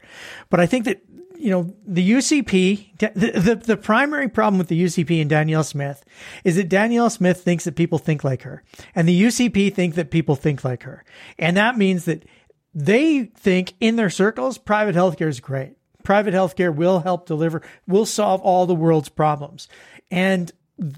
but 0.49 0.59
i 0.59 0.65
think 0.65 0.85
that 0.85 1.01
you 1.39 1.51
know, 1.51 1.73
the 1.85 2.11
UCP, 2.11 2.97
the, 2.99 3.39
the, 3.39 3.55
the, 3.55 3.77
primary 3.77 4.27
problem 4.27 4.57
with 4.57 4.67
the 4.67 4.83
UCP 4.83 5.21
and 5.21 5.29
Danielle 5.29 5.63
Smith 5.63 6.03
is 6.43 6.55
that 6.55 6.69
Danielle 6.69 7.09
Smith 7.09 7.41
thinks 7.41 7.63
that 7.65 7.75
people 7.75 7.99
think 7.99 8.23
like 8.23 8.41
her 8.43 8.63
and 8.95 9.07
the 9.07 9.21
UCP 9.23 9.73
think 9.73 9.95
that 9.95 10.11
people 10.11 10.35
think 10.35 10.63
like 10.63 10.83
her. 10.83 11.03
And 11.37 11.57
that 11.57 11.77
means 11.77 12.05
that 12.05 12.25
they 12.73 13.23
think 13.23 13.73
in 13.79 13.95
their 13.95 14.09
circles, 14.09 14.57
private 14.57 14.95
healthcare 14.95 15.27
is 15.27 15.39
great. 15.39 15.73
Private 16.03 16.33
healthcare 16.33 16.73
will 16.73 16.99
help 16.99 17.25
deliver, 17.25 17.61
will 17.87 18.05
solve 18.05 18.41
all 18.41 18.65
the 18.65 18.75
world's 18.75 19.09
problems. 19.09 19.67
And 20.09 20.51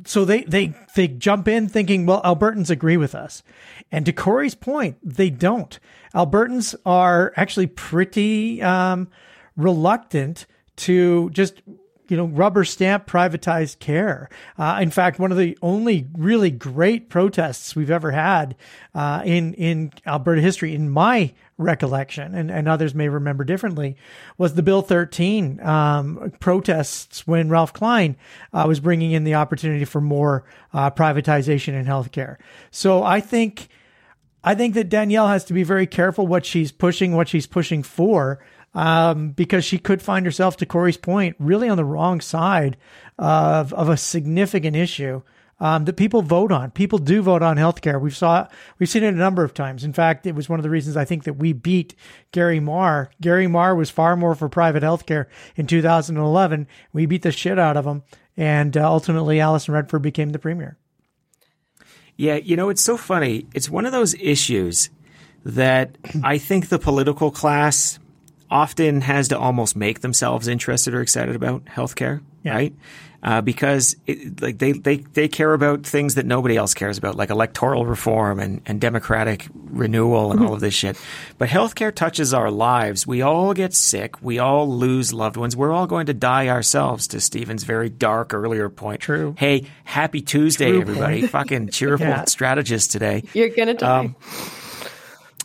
so 0.05 0.25
they, 0.25 0.43
they, 0.43 0.73
they 0.95 1.07
jump 1.07 1.47
in 1.47 1.69
thinking, 1.69 2.05
well, 2.05 2.21
Albertans 2.23 2.69
agree 2.69 2.97
with 2.97 3.15
us. 3.15 3.43
And 3.91 4.05
to 4.05 4.13
Corey's 4.13 4.55
point, 4.55 4.97
they 5.03 5.29
don't. 5.29 5.79
Albertans 6.13 6.75
are 6.85 7.33
actually 7.35 7.67
pretty, 7.67 8.61
um, 8.61 9.09
reluctant 9.59 10.45
to 10.77 11.29
just 11.31 11.61
you 12.09 12.17
know, 12.17 12.25
rubber 12.25 12.65
stamp 12.65 13.05
privatized 13.05 13.79
care. 13.79 14.29
Uh, 14.57 14.79
in 14.81 14.89
fact, 14.89 15.19
one 15.19 15.31
of 15.31 15.37
the 15.37 15.57
only 15.61 16.07
really 16.17 16.49
great 16.49 17.07
protests 17.07 17.75
we've 17.75 17.91
ever 17.91 18.11
had 18.11 18.55
uh, 18.95 19.21
in 19.23 19.53
in 19.53 19.93
Alberta 20.05 20.41
history, 20.41 20.73
in 20.73 20.89
my 20.89 21.31
recollection, 21.57 22.33
and, 22.33 22.49
and 22.49 22.67
others 22.67 22.95
may 22.95 23.09
remember 23.09 23.43
differently, 23.43 23.95
was 24.37 24.55
the 24.55 24.63
Bill 24.63 24.81
13 24.81 25.61
um, 25.61 26.33
protests 26.39 27.27
when 27.27 27.49
Ralph 27.49 27.73
Klein 27.73 28.15
uh, 28.53 28.65
was 28.67 28.79
bringing 28.79 29.11
in 29.11 29.23
the 29.23 29.35
opportunity 29.35 29.85
for 29.85 30.01
more 30.01 30.45
uh, 30.73 30.89
privatization 30.89 31.73
in 31.73 31.85
healthcare. 31.85 32.37
So 32.71 33.03
I 33.03 33.21
think. 33.21 33.69
I 34.41 34.55
think 34.55 34.73
that 34.75 34.87
Danielle 34.87 35.27
has 35.27 35.43
to 35.43 35.53
be 35.53 35.63
very 35.63 35.85
careful 35.85 36.25
what 36.25 36.45
she's 36.45 36.71
pushing, 36.71 37.13
what 37.13 37.27
she's 37.27 37.45
pushing 37.45 37.83
for, 37.83 38.39
um, 38.73 39.31
because 39.31 39.65
she 39.65 39.77
could 39.77 40.01
find 40.01 40.25
herself, 40.25 40.57
to 40.57 40.65
Corey's 40.65 40.97
point, 40.97 41.35
really 41.39 41.69
on 41.69 41.77
the 41.77 41.85
wrong 41.85 42.21
side 42.21 42.77
of, 43.17 43.73
of 43.73 43.89
a 43.89 43.97
significant 43.97 44.75
issue. 44.75 45.21
Um, 45.61 45.83
that 45.83 45.97
people 45.97 46.21
vote 46.21 46.53
on. 46.53 46.71
People 46.71 46.99
do 46.99 47.21
vote 47.21 47.41
on 47.41 47.57
healthcare. 47.57 47.99
We've 47.99 48.15
saw 48.15 48.47
we've 48.79 48.87
seen 48.87 49.03
it 49.03 49.13
a 49.13 49.17
number 49.17 49.43
of 49.43 49.53
times. 49.53 49.83
In 49.83 49.91
fact, 49.91 50.25
it 50.25 50.33
was 50.33 50.47
one 50.47 50.57
of 50.57 50.63
the 50.63 50.69
reasons 50.69 50.95
I 50.95 51.03
think 51.03 51.25
that 51.25 51.33
we 51.33 51.51
beat 51.51 51.95
Gary 52.31 52.61
Mar. 52.61 53.11
Gary 53.19 53.47
Mar 53.47 53.75
was 53.75 53.89
far 53.89 54.15
more 54.15 54.35
for 54.35 54.47
private 54.47 54.83
healthcare 54.83 55.25
in 55.57 55.67
2011. 55.67 56.65
We 56.93 57.05
beat 57.07 57.23
the 57.23 57.33
shit 57.33 57.59
out 57.59 57.75
of 57.75 57.85
him, 57.85 58.03
and 58.37 58.77
uh, 58.77 58.89
ultimately, 58.89 59.41
Alison 59.41 59.73
Redford 59.73 60.01
became 60.01 60.29
the 60.29 60.39
premier. 60.39 60.77
Yeah, 62.15 62.35
you 62.35 62.55
know, 62.55 62.69
it's 62.69 62.81
so 62.81 62.95
funny. 62.95 63.45
It's 63.53 63.69
one 63.69 63.85
of 63.85 63.91
those 63.91 64.13
issues 64.15 64.89
that 65.43 65.97
I 66.23 66.37
think 66.37 66.69
the 66.69 66.79
political 66.79 67.31
class 67.31 67.99
often 68.51 69.01
has 69.01 69.27
to 69.29 69.37
almost 69.37 69.75
make 69.75 70.01
themselves 70.01 70.47
interested 70.47 70.93
or 70.93 71.01
excited 71.01 71.35
about 71.35 71.65
healthcare, 71.65 72.21
yeah. 72.43 72.55
right? 72.55 72.75
Uh, 73.21 73.41
because 73.41 73.97
it, 74.07 74.41
like 74.41 74.59
they, 74.59 74.71
they, 74.71 74.97
they 74.97 75.27
care 75.27 75.53
about 75.53 75.85
things 75.85 76.15
that 76.15 76.25
nobody 76.25 76.55
else 76.55 76.73
cares 76.73 76.97
about, 76.97 77.15
like 77.15 77.29
electoral 77.29 77.85
reform 77.85 78.39
and, 78.39 78.61
and 78.65 78.79
democratic 78.79 79.45
renewal 79.53 80.31
and 80.31 80.39
mm-hmm. 80.39 80.47
all 80.47 80.53
of 80.53 80.61
this 80.61 80.73
shit. 80.73 80.97
But 81.37 81.49
healthcare 81.49 81.93
touches 81.93 82.33
our 82.33 82.49
lives. 82.49 83.05
We 83.05 83.21
all 83.21 83.53
get 83.53 83.73
sick. 83.73 84.21
We 84.21 84.39
all 84.39 84.73
lose 84.73 85.11
loved 85.11 85.35
ones. 85.35 85.53
We're 85.53 85.73
all 85.73 85.85
going 85.85 86.05
to 86.05 86.13
die 86.13 86.47
ourselves. 86.47 87.07
To 87.09 87.19
Stephen's 87.19 87.63
very 87.63 87.89
dark 87.89 88.33
earlier 88.33 88.69
point. 88.69 89.01
True. 89.01 89.35
Hey, 89.37 89.65
happy 89.83 90.21
Tuesday, 90.21 90.71
True 90.71 90.81
everybody! 90.81 91.27
Fucking 91.27 91.69
cheerful 91.69 92.07
yeah. 92.07 92.23
strategist 92.25 92.91
today. 92.91 93.23
You're 93.33 93.49
gonna 93.49 93.73
die. 93.73 93.99
Um, 93.99 94.15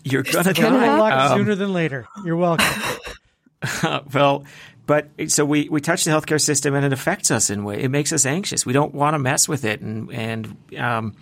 you're 0.04 0.22
gonna 0.22 0.52
die 0.52 1.26
um, 1.26 1.38
sooner 1.38 1.54
than 1.54 1.72
later. 1.72 2.06
You're 2.24 2.36
welcome. 2.36 2.66
well, 4.12 4.44
but 4.86 5.08
so 5.28 5.44
we, 5.44 5.68
we 5.68 5.80
touch 5.80 6.04
the 6.04 6.10
healthcare 6.10 6.40
system 6.40 6.74
and 6.74 6.84
it 6.84 6.92
affects 6.92 7.30
us 7.30 7.50
in 7.50 7.64
way. 7.64 7.82
It 7.82 7.90
makes 7.90 8.12
us 8.12 8.26
anxious. 8.26 8.66
We 8.66 8.74
don't 8.74 8.94
want 8.94 9.14
to 9.14 9.18
mess 9.18 9.48
with 9.48 9.64
it, 9.64 9.80
and 9.80 10.12
and 10.12 10.56
um, 10.78 11.14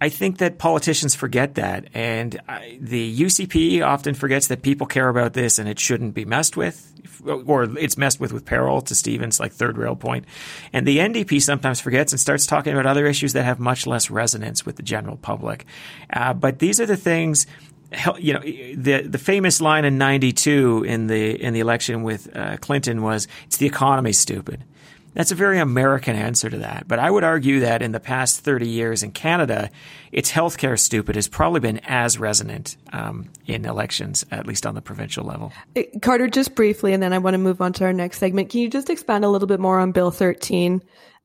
I 0.00 0.08
think 0.08 0.38
that 0.38 0.58
politicians 0.58 1.14
forget 1.14 1.56
that, 1.56 1.88
and 1.94 2.40
I, 2.48 2.78
the 2.80 3.20
UCP 3.20 3.84
often 3.84 4.14
forgets 4.14 4.46
that 4.48 4.62
people 4.62 4.86
care 4.86 5.08
about 5.08 5.34
this 5.34 5.58
and 5.58 5.68
it 5.68 5.78
shouldn't 5.78 6.14
be 6.14 6.24
messed 6.24 6.56
with, 6.56 6.92
or 7.24 7.64
it's 7.78 7.96
messed 7.98 8.18
with 8.18 8.32
with 8.32 8.44
peril. 8.44 8.80
To 8.82 8.94
Stephen's, 8.94 9.38
like 9.38 9.52
third 9.52 9.76
rail 9.76 9.94
point. 9.94 10.24
point, 10.24 10.26
and 10.72 10.86
the 10.86 10.98
NDP 10.98 11.42
sometimes 11.42 11.80
forgets 11.80 12.12
and 12.12 12.20
starts 12.20 12.46
talking 12.46 12.72
about 12.72 12.86
other 12.86 13.06
issues 13.06 13.34
that 13.34 13.44
have 13.44 13.60
much 13.60 13.86
less 13.86 14.10
resonance 14.10 14.64
with 14.64 14.76
the 14.76 14.82
general 14.82 15.16
public. 15.16 15.66
Uh, 16.10 16.32
but 16.32 16.58
these 16.58 16.80
are 16.80 16.86
the 16.86 16.96
things 16.96 17.46
you 18.18 18.32
know 18.34 18.40
the 18.40 19.06
the 19.06 19.18
famous 19.18 19.60
line 19.60 19.84
in 19.84 19.98
'92 19.98 20.84
in 20.86 21.06
the 21.06 21.42
in 21.42 21.54
the 21.54 21.60
election 21.60 22.02
with 22.02 22.34
uh, 22.36 22.56
Clinton 22.58 23.02
was 23.02 23.28
"It's 23.46 23.56
the 23.56 23.66
economy, 23.66 24.12
stupid." 24.12 24.64
That's 25.14 25.30
a 25.30 25.36
very 25.36 25.60
American 25.60 26.16
answer 26.16 26.50
to 26.50 26.58
that. 26.58 26.86
But 26.88 26.98
I 26.98 27.08
would 27.08 27.22
argue 27.22 27.60
that 27.60 27.82
in 27.82 27.92
the 27.92 28.00
past 28.00 28.40
30 28.40 28.66
years 28.66 29.02
in 29.04 29.12
Canada, 29.12 29.70
it's 30.10 30.30
healthcare 30.30 30.78
stupid 30.78 31.14
has 31.14 31.28
probably 31.28 31.60
been 31.60 31.80
as 31.84 32.18
resonant 32.18 32.76
um, 32.92 33.30
in 33.46 33.64
elections, 33.64 34.26
at 34.32 34.44
least 34.46 34.66
on 34.66 34.74
the 34.74 34.82
provincial 34.82 35.24
level. 35.24 35.52
Uh, 35.76 35.82
Carter, 36.02 36.26
just 36.26 36.56
briefly, 36.56 36.92
and 36.92 37.02
then 37.02 37.12
I 37.12 37.18
want 37.18 37.34
to 37.34 37.38
move 37.38 37.60
on 37.60 37.72
to 37.74 37.84
our 37.84 37.92
next 37.92 38.18
segment. 38.18 38.50
Can 38.50 38.60
you 38.60 38.68
just 38.68 38.90
expand 38.90 39.24
a 39.24 39.28
little 39.28 39.48
bit 39.48 39.60
more 39.60 39.78
on 39.78 39.92
Bill 39.92 40.10
13 40.10 40.82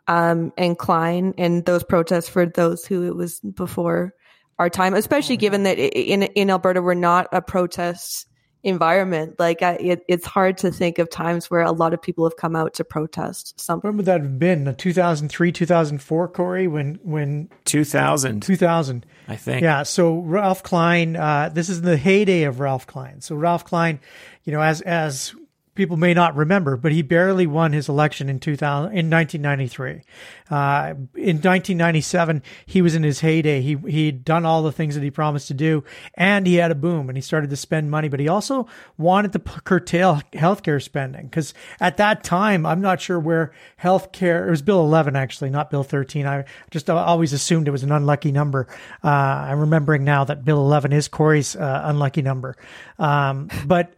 um, 0.07 0.53
and 0.55 0.77
Klein 0.77 1.33
and 1.37 1.65
those 1.65 1.83
protests 1.83 2.29
for 2.29 2.45
those 2.45 2.85
who 2.85 3.07
it 3.07 3.15
was 3.15 3.39
before? 3.39 4.13
Our 4.59 4.69
time, 4.69 4.93
especially 4.93 5.35
oh, 5.35 5.39
given 5.39 5.63
that 5.63 5.79
in 5.79 6.23
in 6.23 6.49
Alberta 6.49 6.81
we're 6.81 6.93
not 6.93 7.27
a 7.31 7.41
protest 7.41 8.27
environment. 8.63 9.39
Like 9.39 9.61
it, 9.61 10.03
it's 10.07 10.25
hard 10.25 10.57
to 10.59 10.71
think 10.71 10.99
of 10.99 11.09
times 11.09 11.49
where 11.49 11.61
a 11.61 11.71
lot 11.71 11.93
of 11.93 12.01
people 12.01 12.25
have 12.25 12.35
come 12.35 12.55
out 12.55 12.73
to 12.75 12.83
protest 12.83 13.59
something. 13.59 13.87
When 13.87 13.97
would 13.97 14.05
that 14.05 14.21
have 14.21 14.37
been? 14.37 14.75
2003, 14.75 15.51
2004, 15.51 16.27
Corey? 16.27 16.67
When 16.67 16.99
when 17.03 17.49
2000, 17.65 18.41
2000, 18.41 19.05
I 19.27 19.35
think. 19.35 19.61
Yeah. 19.61 19.83
So 19.83 20.19
Ralph 20.19 20.63
Klein. 20.63 21.15
Uh, 21.15 21.49
this 21.53 21.69
is 21.69 21.81
the 21.81 21.97
heyday 21.97 22.43
of 22.43 22.59
Ralph 22.59 22.85
Klein. 22.85 23.21
So 23.21 23.35
Ralph 23.35 23.65
Klein, 23.65 23.99
you 24.43 24.51
know, 24.51 24.61
as 24.61 24.81
as 24.81 25.33
people 25.79 25.95
may 25.95 26.13
not 26.13 26.35
remember, 26.35 26.75
but 26.75 26.91
he 26.91 27.01
barely 27.01 27.47
won 27.47 27.71
his 27.71 27.87
election 27.87 28.27
in 28.27 28.37
2000 28.37 28.91
in 28.91 29.09
1993. 29.09 30.03
Uh, 30.51 30.93
in 31.15 31.37
1997, 31.37 32.43
he 32.65 32.81
was 32.81 32.95
in 32.95 33.03
his 33.03 33.21
heyday. 33.21 33.61
He 33.61 33.77
he'd 33.87 34.25
done 34.25 34.45
all 34.45 34.61
the 34.61 34.73
things 34.73 34.95
that 34.95 35.03
he 35.03 35.09
promised 35.09 35.47
to 35.47 35.53
do, 35.53 35.85
and 36.15 36.45
he 36.45 36.55
had 36.55 36.69
a 36.69 36.75
boom, 36.75 37.09
and 37.09 37.17
he 37.17 37.21
started 37.21 37.49
to 37.51 37.55
spend 37.55 37.89
money. 37.89 38.09
But 38.09 38.19
he 38.19 38.27
also 38.27 38.67
wanted 38.97 39.31
to 39.33 39.39
curtail 39.39 40.21
healthcare 40.33 40.83
spending 40.83 41.27
because 41.27 41.53
at 41.79 41.95
that 41.97 42.25
time, 42.25 42.65
I'm 42.65 42.81
not 42.81 42.99
sure 42.99 43.19
where 43.19 43.53
healthcare. 43.81 44.47
It 44.47 44.49
was 44.49 44.61
Bill 44.61 44.81
11 44.81 45.15
actually, 45.15 45.49
not 45.49 45.71
Bill 45.71 45.83
13. 45.83 46.27
I 46.27 46.43
just 46.71 46.89
always 46.89 47.31
assumed 47.31 47.69
it 47.69 47.71
was 47.71 47.83
an 47.83 47.93
unlucky 47.93 48.33
number. 48.33 48.67
Uh, 49.01 49.07
I'm 49.07 49.61
remembering 49.61 50.03
now 50.03 50.25
that 50.25 50.43
Bill 50.43 50.59
11 50.59 50.91
is 50.91 51.07
Corey's 51.07 51.55
uh, 51.55 51.81
unlucky 51.85 52.21
number. 52.21 52.57
Um, 52.97 53.49
but 53.65 53.93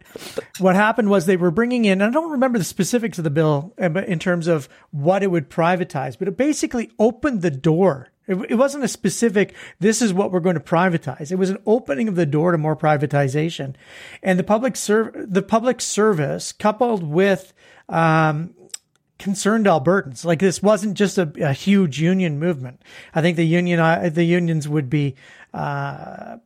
what 0.60 0.76
happened 0.76 1.10
was 1.10 1.26
they 1.26 1.36
were 1.36 1.50
bringing 1.50 1.71
in. 1.72 2.02
I 2.02 2.10
don't 2.10 2.30
remember 2.30 2.58
the 2.58 2.64
specifics 2.64 3.18
of 3.18 3.24
the 3.24 3.30
bill, 3.30 3.74
in 3.78 4.18
terms 4.18 4.46
of 4.46 4.68
what 4.90 5.22
it 5.22 5.30
would 5.30 5.50
privatize, 5.50 6.18
but 6.18 6.28
it 6.28 6.36
basically 6.36 6.90
opened 6.98 7.42
the 7.42 7.50
door. 7.50 8.08
It, 8.26 8.36
it 8.50 8.54
wasn't 8.54 8.84
a 8.84 8.88
specific, 8.88 9.54
this 9.80 10.00
is 10.00 10.12
what 10.12 10.30
we're 10.30 10.40
going 10.40 10.54
to 10.54 10.60
privatize. 10.60 11.32
It 11.32 11.36
was 11.36 11.50
an 11.50 11.62
opening 11.66 12.08
of 12.08 12.14
the 12.14 12.26
door 12.26 12.52
to 12.52 12.58
more 12.58 12.76
privatization. 12.76 13.74
And 14.22 14.38
the 14.38 14.44
public 14.44 14.76
serv- 14.76 15.14
the 15.32 15.42
public 15.42 15.80
service 15.80 16.52
coupled 16.52 17.02
with, 17.02 17.52
um, 17.88 18.54
concerned 19.18 19.66
Albertans. 19.66 20.24
Like 20.24 20.40
this 20.40 20.62
wasn't 20.62 20.94
just 20.94 21.18
a, 21.18 21.32
a, 21.40 21.52
huge 21.52 22.00
union 22.00 22.38
movement. 22.38 22.82
I 23.14 23.22
think 23.22 23.36
the 23.36 23.46
union, 23.46 23.78
uh, 23.78 24.10
the 24.12 24.24
unions 24.24 24.68
would 24.68 24.90
be, 24.90 25.14
uh, 25.54 26.38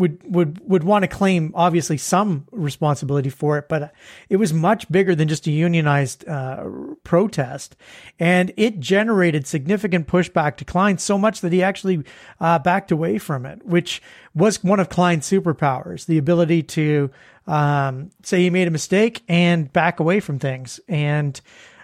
would 0.00 0.18
would 0.24 0.60
would 0.68 0.82
want 0.82 1.02
to 1.04 1.08
claim 1.08 1.52
obviously 1.54 1.96
some 1.96 2.46
responsibility 2.50 3.30
for 3.30 3.58
it, 3.58 3.68
but 3.68 3.92
it 4.28 4.36
was 4.36 4.52
much 4.52 4.90
bigger 4.90 5.14
than 5.14 5.28
just 5.28 5.46
a 5.46 5.50
unionized 5.50 6.26
uh, 6.26 6.64
protest, 7.04 7.76
and 8.18 8.52
it 8.56 8.80
generated 8.80 9.46
significant 9.46 10.08
pushback 10.08 10.56
to 10.56 10.64
Klein 10.64 10.98
so 10.98 11.16
much 11.16 11.40
that 11.42 11.52
he 11.52 11.62
actually 11.62 12.02
uh, 12.40 12.58
backed 12.58 12.90
away 12.90 13.18
from 13.18 13.46
it, 13.46 13.64
which 13.64 14.02
was 14.34 14.64
one 14.64 14.80
of 14.80 14.88
Klein's 14.88 15.28
superpowers: 15.28 16.06
the 16.06 16.18
ability 16.18 16.62
to 16.64 17.10
um, 17.46 18.10
say 18.22 18.40
he 18.40 18.50
made 18.50 18.68
a 18.68 18.72
mistake 18.72 19.22
and 19.28 19.72
back 19.72 20.00
away 20.00 20.20
from 20.20 20.38
things. 20.38 20.80
And 20.88 21.40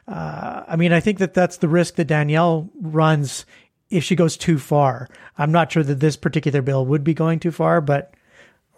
uh, 0.09 0.65
I 0.67 0.77
mean, 0.77 0.93
I 0.93 1.01
think 1.01 1.19
that 1.19 1.35
that's 1.35 1.59
the 1.59 1.69
risk 1.69 1.97
that 1.97 2.07
Danielle 2.07 2.71
runs 2.81 3.45
if 3.91 4.05
she 4.05 4.17
goes 4.17 4.37
too 4.37 4.59
far. 4.59 5.09
I'm 5.39 5.53
not 5.53 5.71
sure 5.71 5.83
that 5.83 6.01
this 6.01 6.17
particular 6.17 6.63
bill 6.63 6.85
would 6.87 7.05
be 7.05 7.15
going 7.15 7.41
too 7.41 7.53
far, 7.53 7.81
but 7.81 8.15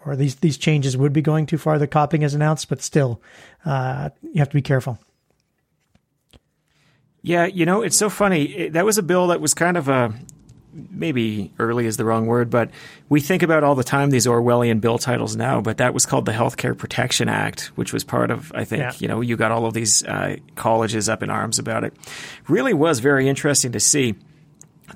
or 0.05 0.15
these 0.15 0.35
these 0.35 0.57
changes 0.57 0.95
would 0.95 1.13
be 1.13 1.21
going 1.21 1.45
too 1.45 1.57
far. 1.57 1.77
The 1.77 1.87
Copping 1.87 2.21
is 2.21 2.33
announced, 2.33 2.69
but 2.69 2.81
still, 2.81 3.21
uh, 3.65 4.09
you 4.21 4.39
have 4.39 4.49
to 4.49 4.55
be 4.55 4.61
careful. 4.61 4.99
Yeah, 7.21 7.45
you 7.45 7.65
know, 7.65 7.81
it's 7.81 7.97
so 7.97 8.09
funny. 8.09 8.43
It, 8.43 8.73
that 8.73 8.85
was 8.85 8.97
a 8.97 9.03
bill 9.03 9.27
that 9.27 9.41
was 9.41 9.53
kind 9.53 9.75
of 9.75 9.89
a 9.89 10.13
maybe 10.71 11.51
early 11.59 11.85
is 11.85 11.97
the 11.97 12.05
wrong 12.05 12.27
word, 12.27 12.49
but 12.49 12.69
we 13.09 13.19
think 13.19 13.43
about 13.43 13.63
all 13.63 13.75
the 13.75 13.83
time 13.83 14.09
these 14.09 14.27
Orwellian 14.27 14.79
bill 14.79 14.97
titles 14.97 15.35
now. 15.35 15.61
But 15.61 15.77
that 15.77 15.93
was 15.93 16.05
called 16.05 16.25
the 16.25 16.31
Healthcare 16.31 16.77
Protection 16.77 17.27
Act, 17.27 17.71
which 17.75 17.91
was 17.91 18.03
part 18.03 18.31
of, 18.31 18.51
I 18.53 18.65
think, 18.65 18.81
yeah. 18.81 18.93
you 18.99 19.07
know, 19.07 19.21
you 19.21 19.35
got 19.35 19.51
all 19.51 19.65
of 19.65 19.73
these 19.73 20.03
uh, 20.03 20.37
colleges 20.55 21.09
up 21.09 21.23
in 21.23 21.29
arms 21.29 21.59
about 21.59 21.83
it. 21.83 21.93
Really 22.47 22.73
was 22.73 22.99
very 22.99 23.27
interesting 23.27 23.71
to 23.73 23.79
see. 23.79 24.15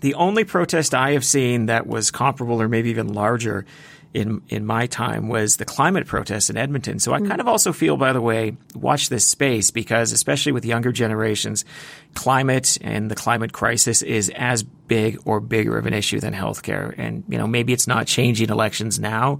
The 0.02 0.16
only 0.16 0.44
protest 0.44 0.94
I 0.94 1.12
have 1.12 1.26
seen 1.26 1.68
that 1.68 1.88
was 1.88 2.12
comparable 2.12 2.62
or 2.62 2.68
maybe 2.68 2.90
even 2.90 3.14
larger 3.14 3.66
in 4.14 4.42
in 4.48 4.66
my 4.66 4.86
time 4.86 5.28
was 5.28 5.58
the 5.58 5.66
climate 5.66 6.06
protests 6.06 6.50
in 6.50 6.58
Edmonton. 6.58 7.00
So 7.00 7.14
I 7.14 7.20
mm. 7.20 7.28
kind 7.28 7.42
of 7.42 7.48
also 7.48 7.74
feel, 7.74 7.98
by 7.98 8.14
the 8.14 8.22
way, 8.22 8.56
watch 8.76 9.10
this 9.10 9.28
space 9.28 9.72
because 9.72 10.12
especially 10.12 10.52
with 10.52 10.66
younger 10.66 10.92
generations, 10.92 11.66
climate 12.14 12.78
and 12.82 13.10
the 13.10 13.16
climate 13.16 13.54
crisis 13.54 14.02
is 14.02 14.30
as 14.36 14.64
big 14.64 15.20
or 15.26 15.40
bigger 15.40 15.78
of 15.78 15.86
an 15.86 15.94
issue 15.94 16.20
than 16.20 16.34
healthcare. 16.34 16.94
And 16.98 17.24
you 17.28 17.38
know, 17.38 17.48
maybe 17.48 17.74
it's 17.74 17.88
not 17.88 18.06
changing 18.06 18.50
elections 18.50 19.00
now, 19.00 19.40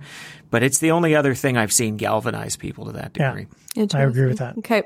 but 0.50 0.64
it's 0.64 0.80
the 0.80 0.92
only 0.92 1.16
other 1.16 1.36
thing 1.36 1.56
I've 1.56 1.74
seen 1.74 1.98
galvanize 1.98 2.56
people 2.56 2.86
to 2.86 2.94
that 2.94 3.14
degree. 3.14 3.48
Yeah, 3.76 3.86
I 3.94 4.02
agree 4.02 4.26
with 4.26 4.40
that. 4.40 4.58
Okay. 4.60 4.84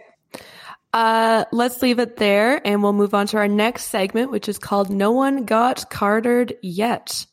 Uh, 0.94 1.46
let's 1.52 1.82
leave 1.82 2.00
it 2.00 2.18
there 2.18 2.66
and 2.66 2.82
we'll 2.82 2.94
move 2.94 3.14
on 3.14 3.28
to 3.28 3.38
our 3.38 3.48
next 3.48 3.86
segment, 3.86 4.32
which 4.32 4.48
is 4.50 4.58
called 4.58 4.90
No 4.90 5.12
One 5.12 5.46
Got 5.46 5.90
Cartered 5.90 6.56
Yet. 6.62 7.26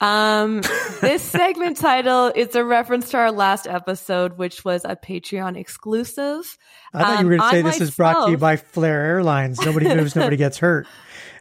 Um, 0.00 0.60
this 1.00 1.22
segment 1.22 1.78
title 1.78 2.26
is 2.34 2.54
a 2.54 2.64
reference 2.64 3.10
to 3.10 3.16
our 3.16 3.32
last 3.32 3.66
episode, 3.66 4.36
which 4.36 4.64
was 4.64 4.84
a 4.84 4.96
Patreon 4.96 5.56
exclusive. 5.56 6.58
I 6.92 7.02
thought 7.02 7.18
um, 7.18 7.24
you 7.24 7.30
were 7.30 7.36
going 7.38 7.50
to 7.50 7.56
say 7.56 7.62
this 7.62 7.64
myself, 7.64 7.88
is 7.88 7.96
brought 7.96 8.24
to 8.26 8.30
you 8.30 8.38
by 8.38 8.56
Flair 8.56 9.00
Airlines. 9.00 9.60
Nobody 9.64 9.94
moves, 9.94 10.14
nobody 10.14 10.36
gets 10.36 10.58
hurt. 10.58 10.86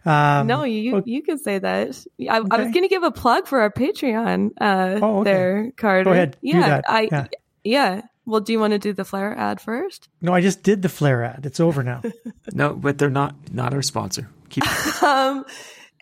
Um, 0.06 0.48
no, 0.48 0.64
you 0.64 1.04
you 1.06 1.22
can 1.22 1.38
say 1.38 1.60
that. 1.60 1.90
I, 1.90 1.90
okay. 1.90 2.30
I 2.30 2.40
was 2.40 2.72
going 2.72 2.84
to 2.84 2.88
give 2.88 3.04
a 3.04 3.12
plug 3.12 3.46
for 3.46 3.60
our 3.60 3.72
Patreon. 3.72 4.52
Uh, 4.60 5.00
oh, 5.02 5.20
okay. 5.20 5.32
there, 5.32 5.72
Carter. 5.76 6.04
Go 6.06 6.12
ahead. 6.12 6.38
Yeah, 6.42 6.82
I 6.88 7.28
yeah. 7.64 8.02
Yeah. 8.28 8.32
Well, 8.32 8.42
do 8.42 8.52
you 8.52 8.60
want 8.60 8.74
to 8.74 8.80
do 8.80 8.94
the 8.94 9.06
Flair 9.06 9.36
ad 9.38 9.62
first? 9.62 10.10
No, 10.22 10.34
I 10.34 10.42
just 10.42 10.64
did 10.64 10.82
the 10.82 10.90
Flair 10.90 11.24
ad. 11.24 11.46
It's 11.46 11.60
over 11.60 11.84
now. 11.84 12.02
no, 12.54 12.74
but 12.74 12.98
they're 12.98 13.10
not 13.10 13.36
not 13.52 13.74
our 13.74 13.82
sponsor. 13.82 14.30
Keep. 14.50 15.04
um, 15.04 15.46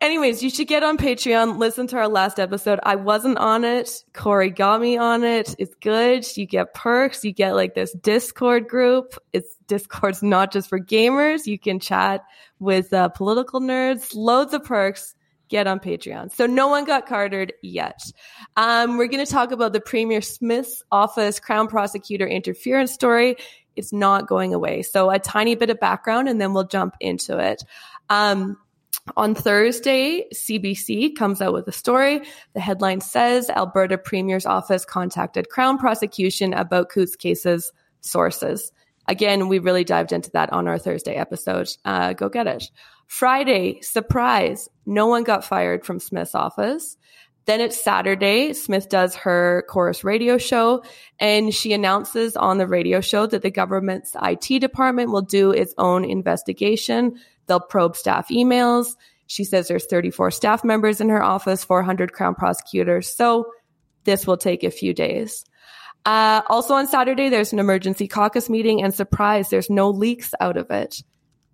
anyways, 0.02 0.44
you 0.44 0.50
should 0.50 0.68
get 0.68 0.84
on 0.84 0.98
Patreon. 0.98 1.58
Listen 1.58 1.88
to 1.88 1.98
our 1.98 2.08
last 2.08 2.40
episode. 2.40 2.80
I 2.84 2.96
wasn't 2.96 3.38
on 3.38 3.64
it. 3.64 4.04
Corey 4.14 4.50
got 4.50 4.82
me 4.82 4.98
on 4.98 5.24
it. 5.24 5.56
It's 5.60 5.76
good. 5.76 6.26
You 6.36 6.46
get 6.46 6.74
perks. 6.74 7.24
You 7.24 7.32
get 7.32 7.56
like 7.56 7.76
this 7.76 7.94
Discord 7.94 8.68
group. 8.68 9.16
It's 9.34 9.56
Discord's 9.68 10.24
not 10.24 10.52
just 10.52 10.70
for 10.70 10.80
gamers. 10.80 11.46
You 11.46 11.60
can 11.60 11.80
chat 11.80 12.24
with 12.60 12.94
uh, 12.94 13.10
political 13.10 13.62
nerds. 13.62 14.16
Loads 14.16 14.54
of 14.54 14.64
perks 14.64 15.16
get 15.50 15.68
on 15.68 15.80
Patreon. 15.80 16.34
So 16.34 16.46
no 16.46 16.68
one 16.68 16.86
got 16.86 17.06
cartered 17.06 17.54
yet. 17.62 18.00
Um, 18.58 18.98
we're 18.98 19.08
going 19.08 19.26
to 19.26 19.32
talk 19.32 19.52
about 19.52 19.74
the 19.74 19.82
Premier 19.82 20.22
Smith's 20.22 20.84
office 20.92 21.40
Crown 21.40 21.68
prosecutor 21.68 22.28
interference 22.28 22.92
story. 22.92 23.38
It's 23.76 23.94
not 23.94 24.28
going 24.28 24.54
away. 24.54 24.82
So 24.82 25.10
a 25.10 25.20
tiny 25.20 25.56
bit 25.56 25.70
of 25.70 25.80
background 25.80 26.30
and 26.30 26.40
then 26.40 26.54
we'll 26.54 26.68
jump 26.68 26.96
into 27.00 27.38
it. 27.38 27.64
Um, 28.10 28.58
on 29.18 29.36
Thursday, 29.36 30.26
CBC 30.34 31.16
comes 31.16 31.42
out 31.42 31.54
with 31.54 31.68
a 31.68 31.72
story. 31.72 32.22
The 32.54 32.60
headline 32.60 33.02
says 33.02 33.50
Alberta 33.50 33.98
Premier's 33.98 34.48
office 34.48 34.84
contacted 34.84 35.50
Crown 35.50 35.78
prosecution 35.78 36.54
about 36.54 36.90
Coutts 36.90 37.16
case's 37.16 37.72
sources. 38.02 38.72
Again, 39.08 39.48
we 39.48 39.60
really 39.60 39.84
dived 39.84 40.12
into 40.12 40.32
that 40.32 40.52
on 40.52 40.68
our 40.68 40.80
Thursday 40.80 41.16
episode. 41.16 41.70
Uh, 41.86 42.14
go 42.14 42.30
get 42.30 42.48
it. 42.48 42.72
Friday, 43.08 43.82
surprise, 43.82 44.70
no 44.86 45.08
one 45.08 45.24
got 45.24 45.46
fired 45.46 45.86
from 45.86 46.00
Smith's 46.00 46.36
office. 46.36 46.98
Then 47.46 47.62
it's 47.62 47.82
Saturday. 47.82 48.54
Smith 48.54 48.90
does 48.90 49.16
her 49.16 49.66
Corus 49.70 50.04
radio 50.04 50.38
show 50.38 50.84
and 51.20 51.54
she 51.54 51.74
announces 51.74 52.36
on 52.36 52.58
the 52.58 52.68
radio 52.68 53.02
show 53.02 53.28
that 53.28 53.44
the 53.44 53.52
government's 53.52 54.16
IT 54.22 54.60
department 54.60 55.12
will 55.12 55.22
do 55.22 55.52
its 55.52 55.74
own 55.78 56.04
investigation. 56.04 57.20
They'll 57.46 57.60
probe 57.60 57.96
staff 57.96 58.30
emails. 58.30 58.96
She 59.28 59.44
says 59.44 59.68
there's 59.68 59.86
34 59.86 60.32
staff 60.32 60.64
members 60.64 61.00
in 61.00 61.10
her 61.10 61.24
office, 61.24 61.64
400 61.64 62.14
Crown 62.14 62.34
prosecutors. 62.34 63.16
So 63.16 63.52
this 64.06 64.26
will 64.26 64.38
take 64.38 64.64
a 64.64 64.72
few 64.72 64.94
days. 64.94 65.46
Uh, 66.06 66.42
also 66.48 66.76
on 66.76 66.88
Saturday, 66.88 67.30
there's 67.30 67.54
an 67.54 67.60
emergency 67.60 68.08
caucus 68.08 68.50
meeting 68.50 68.84
and 68.84 68.94
surprise, 68.94 69.50
there's 69.50 69.70
no 69.70 69.90
leaks 69.90 70.34
out 70.40 70.58
of 70.58 70.70
it. 70.70 71.04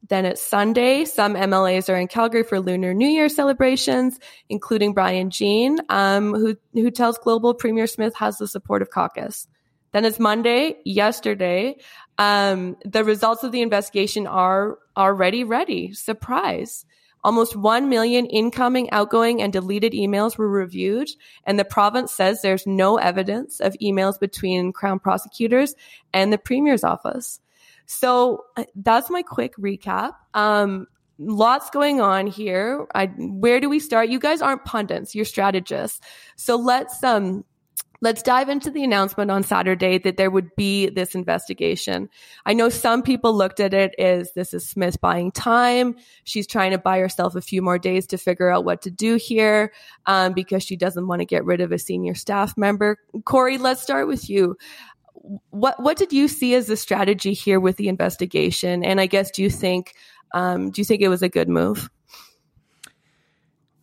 Then 0.09 0.25
it's 0.25 0.41
Sunday. 0.41 1.05
Some 1.05 1.35
MLAs 1.35 1.87
are 1.87 1.97
in 1.97 2.07
Calgary 2.07 2.43
for 2.43 2.59
Lunar 2.59 2.93
New 2.93 3.07
Year 3.07 3.29
celebrations, 3.29 4.19
including 4.49 4.93
Brian 4.93 5.29
Jean, 5.29 5.77
um, 5.89 6.33
who, 6.33 6.57
who 6.73 6.89
tells 6.91 7.17
Global 7.17 7.53
Premier 7.53 7.87
Smith 7.87 8.15
has 8.15 8.37
the 8.37 8.47
support 8.47 8.81
of 8.81 8.89
caucus. 8.89 9.47
Then 9.91 10.05
it's 10.05 10.19
Monday, 10.19 10.77
yesterday. 10.85 11.77
Um, 12.17 12.77
the 12.85 13.03
results 13.03 13.43
of 13.43 13.51
the 13.51 13.61
investigation 13.61 14.25
are 14.25 14.77
already 14.97 15.43
ready. 15.43 15.93
Surprise. 15.93 16.85
Almost 17.23 17.55
1 17.55 17.87
million 17.87 18.25
incoming, 18.25 18.89
outgoing, 18.91 19.43
and 19.43 19.53
deleted 19.53 19.93
emails 19.93 20.37
were 20.37 20.49
reviewed, 20.49 21.07
and 21.45 21.59
the 21.59 21.65
province 21.65 22.11
says 22.11 22.41
there's 22.41 22.65
no 22.65 22.97
evidence 22.97 23.59
of 23.59 23.75
emails 23.81 24.19
between 24.19 24.73
Crown 24.73 24.97
prosecutors 24.97 25.75
and 26.13 26.33
the 26.33 26.39
Premier's 26.39 26.83
office. 26.83 27.39
So 27.85 28.45
uh, 28.57 28.65
that's 28.75 29.09
my 29.09 29.21
quick 29.21 29.55
recap. 29.57 30.13
Um, 30.33 30.87
lots 31.17 31.69
going 31.69 32.01
on 32.01 32.27
here. 32.27 32.87
I, 32.95 33.07
where 33.17 33.59
do 33.59 33.69
we 33.69 33.79
start? 33.79 34.09
You 34.09 34.19
guys 34.19 34.41
aren't 34.41 34.65
pundits, 34.65 35.13
you're 35.13 35.25
strategists. 35.25 35.99
So 36.35 36.55
let's, 36.55 37.03
um, 37.03 37.43
let's 38.03 38.23
dive 38.23 38.49
into 38.49 38.71
the 38.71 38.83
announcement 38.83 39.29
on 39.29 39.43
Saturday 39.43 39.99
that 39.99 40.17
there 40.17 40.31
would 40.31 40.55
be 40.55 40.89
this 40.89 41.13
investigation. 41.13 42.09
I 42.47 42.53
know 42.53 42.69
some 42.69 43.03
people 43.03 43.37
looked 43.37 43.59
at 43.59 43.75
it 43.75 43.93
as 43.99 44.33
this 44.33 44.55
is 44.55 44.67
Smith 44.67 44.99
buying 44.99 45.31
time. 45.31 45.95
She's 46.23 46.47
trying 46.47 46.71
to 46.71 46.79
buy 46.79 46.97
herself 46.97 47.35
a 47.35 47.41
few 47.41 47.61
more 47.61 47.77
days 47.77 48.07
to 48.07 48.17
figure 48.17 48.49
out 48.49 48.65
what 48.65 48.81
to 48.81 48.91
do 48.91 49.15
here 49.15 49.71
um, 50.07 50.33
because 50.33 50.63
she 50.63 50.75
doesn't 50.75 51.07
want 51.07 51.19
to 51.19 51.25
get 51.25 51.45
rid 51.45 51.61
of 51.61 51.71
a 51.71 51.77
senior 51.77 52.15
staff 52.15 52.57
member. 52.57 52.97
Corey, 53.23 53.59
let's 53.59 53.83
start 53.83 54.07
with 54.07 54.29
you 54.29 54.57
what 55.49 55.81
what 55.81 55.97
did 55.97 56.13
you 56.13 56.27
see 56.27 56.55
as 56.55 56.67
the 56.67 56.77
strategy 56.77 57.33
here 57.33 57.59
with 57.59 57.77
the 57.77 57.87
investigation? 57.87 58.83
And 58.83 58.99
I 58.99 59.05
guess 59.05 59.31
do 59.31 59.43
you 59.43 59.49
think 59.49 59.93
um, 60.33 60.71
do 60.71 60.81
you 60.81 60.85
think 60.85 61.01
it 61.01 61.09
was 61.09 61.21
a 61.21 61.29
good 61.29 61.49
move? 61.49 61.89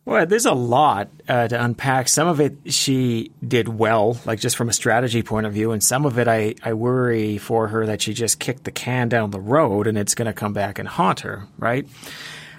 Well, 0.05 0.25
there's 0.25 0.47
a 0.47 0.53
lot 0.53 1.09
uh, 1.27 1.47
to 1.49 1.63
unpack. 1.63 2.07
Some 2.07 2.27
of 2.27 2.41
it 2.41 2.57
she 2.73 3.31
did 3.47 3.67
well, 3.67 4.17
like 4.25 4.39
just 4.39 4.57
from 4.57 4.67
a 4.67 4.73
strategy 4.73 5.21
point 5.21 5.45
of 5.45 5.53
view, 5.53 5.71
and 5.71 5.83
some 5.83 6.05
of 6.05 6.17
it 6.17 6.27
I, 6.27 6.55
I 6.63 6.73
worry 6.73 7.37
for 7.37 7.67
her 7.67 7.85
that 7.85 8.01
she 8.01 8.13
just 8.13 8.39
kicked 8.39 8.63
the 8.63 8.71
can 8.71 9.07
down 9.07 9.29
the 9.29 9.39
road 9.39 9.85
and 9.85 9.97
it's 9.97 10.15
going 10.15 10.25
to 10.25 10.33
come 10.33 10.53
back 10.53 10.79
and 10.79 10.87
haunt 10.87 11.19
her, 11.19 11.47
right? 11.59 11.87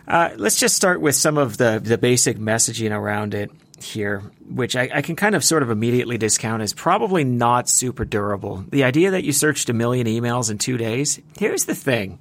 Uh, 0.06 0.30
let's 0.36 0.58
just 0.58 0.76
start 0.76 1.00
with 1.00 1.14
some 1.14 1.38
of 1.38 1.56
the, 1.56 1.80
the 1.82 1.98
basic 1.98 2.38
messaging 2.38 2.92
around 2.92 3.34
it 3.34 3.50
here, 3.82 4.22
which 4.48 4.76
I, 4.76 4.90
I, 4.94 5.02
can 5.02 5.16
kind 5.16 5.34
of 5.34 5.44
sort 5.44 5.62
of 5.62 5.70
immediately 5.70 6.18
discount 6.18 6.62
as 6.62 6.72
probably 6.72 7.24
not 7.24 7.68
super 7.68 8.04
durable. 8.04 8.64
The 8.68 8.84
idea 8.84 9.12
that 9.12 9.24
you 9.24 9.32
searched 9.32 9.68
a 9.68 9.72
million 9.72 10.06
emails 10.06 10.50
in 10.50 10.58
two 10.58 10.76
days, 10.76 11.20
here's 11.38 11.64
the 11.64 11.74
thing. 11.74 12.20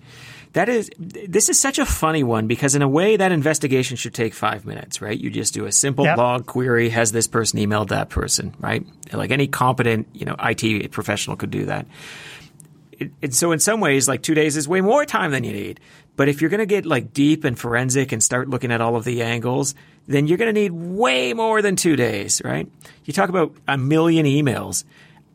That 0.53 0.67
is, 0.67 0.89
this 0.97 1.49
is 1.49 1.59
such 1.59 1.77
a 1.77 1.85
funny 1.85 2.23
one 2.23 2.47
because 2.47 2.73
in 2.73 2.81
a 2.81 2.87
way 2.87 3.17
that 3.17 3.31
investigation 3.31 3.97
should 3.97 4.15
take 4.15 4.33
five 4.33 4.65
minutes, 4.65 4.99
right? 4.99 5.17
You 5.17 5.29
just 5.29 5.53
do 5.53 5.65
a 5.65 5.71
simple 5.71 6.05
yep. 6.05 6.17
log 6.17 6.47
query. 6.47 6.89
Has 6.89 7.11
this 7.11 7.27
person 7.27 7.59
emailed 7.59 7.89
that 7.89 8.09
person, 8.09 8.55
right? 8.59 8.83
Like 9.13 9.29
any 9.29 9.47
competent, 9.47 10.07
you 10.13 10.25
know, 10.25 10.35
IT 10.39 10.91
professional 10.91 11.37
could 11.37 11.51
do 11.51 11.65
that. 11.65 11.85
It, 13.21 13.33
so 13.33 13.51
in 13.51 13.59
some 13.59 13.79
ways, 13.79 14.07
like 14.07 14.23
two 14.23 14.33
days 14.33 14.57
is 14.57 14.67
way 14.67 14.81
more 14.81 15.05
time 15.05 15.31
than 15.31 15.43
you 15.43 15.53
need. 15.53 15.79
But 16.19 16.27
if 16.27 16.41
you're 16.41 16.49
going 16.49 16.59
to 16.59 16.65
get 16.65 16.85
like 16.85 17.13
deep 17.13 17.45
and 17.45 17.57
forensic 17.57 18.11
and 18.11 18.21
start 18.21 18.49
looking 18.49 18.73
at 18.73 18.81
all 18.81 18.97
of 18.97 19.05
the 19.05 19.21
angles, 19.21 19.73
then 20.05 20.27
you're 20.27 20.37
going 20.37 20.53
to 20.53 20.61
need 20.61 20.73
way 20.73 21.31
more 21.31 21.61
than 21.61 21.77
two 21.77 21.95
days, 21.95 22.41
right? 22.43 22.69
You 23.05 23.13
talk 23.13 23.29
about 23.29 23.55
a 23.69 23.77
million 23.77 24.25
emails. 24.25 24.83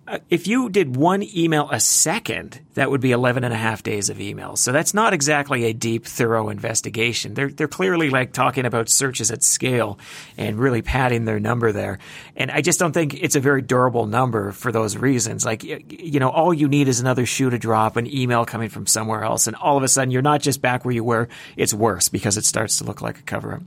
Uh, 0.06 0.18
if 0.28 0.46
you 0.46 0.68
did 0.68 0.96
one 0.96 1.22
email 1.34 1.68
a 1.70 1.80
second, 1.80 2.60
that 2.74 2.90
would 2.90 3.00
be 3.00 3.12
11 3.12 3.42
and 3.42 3.54
a 3.54 3.56
half 3.56 3.82
days 3.82 4.10
of 4.10 4.18
emails. 4.18 4.58
So 4.58 4.70
that's 4.70 4.92
not 4.92 5.14
exactly 5.14 5.64
a 5.64 5.72
deep, 5.72 6.04
thorough 6.04 6.50
investigation. 6.50 7.32
They're, 7.32 7.48
they're 7.48 7.68
clearly 7.68 8.10
like 8.10 8.32
talking 8.32 8.66
about 8.66 8.90
searches 8.90 9.30
at 9.30 9.42
scale 9.42 9.98
and 10.36 10.58
really 10.58 10.82
padding 10.82 11.24
their 11.24 11.40
number 11.40 11.72
there. 11.72 11.98
And 12.36 12.50
I 12.50 12.60
just 12.60 12.78
don't 12.78 12.92
think 12.92 13.14
it's 13.14 13.34
a 13.34 13.40
very 13.40 13.62
durable 13.62 14.06
number 14.06 14.52
for 14.52 14.70
those 14.70 14.94
reasons. 14.94 15.46
Like, 15.46 15.64
you 15.64 16.20
know, 16.20 16.28
all 16.28 16.52
you 16.52 16.68
need 16.68 16.88
is 16.88 17.00
another 17.00 17.24
shoe 17.24 17.48
to 17.48 17.58
drop, 17.58 17.96
an 17.96 18.06
email 18.06 18.44
coming 18.44 18.68
from 18.68 18.86
somewhere 18.86 19.24
else. 19.24 19.46
And 19.46 19.56
all 19.56 19.78
of 19.78 19.82
a 19.84 19.88
sudden 19.88 20.10
you're 20.10 20.20
not 20.20 20.42
just 20.42 20.60
back 20.60 20.84
where 20.84 20.94
you 20.94 21.04
were. 21.04 21.28
It's 21.56 21.72
worse 21.72 22.10
because 22.10 22.36
it 22.36 22.44
starts 22.44 22.76
to 22.78 22.84
look 22.84 23.00
like 23.00 23.20
a 23.20 23.22
cover 23.22 23.54
up. 23.54 23.62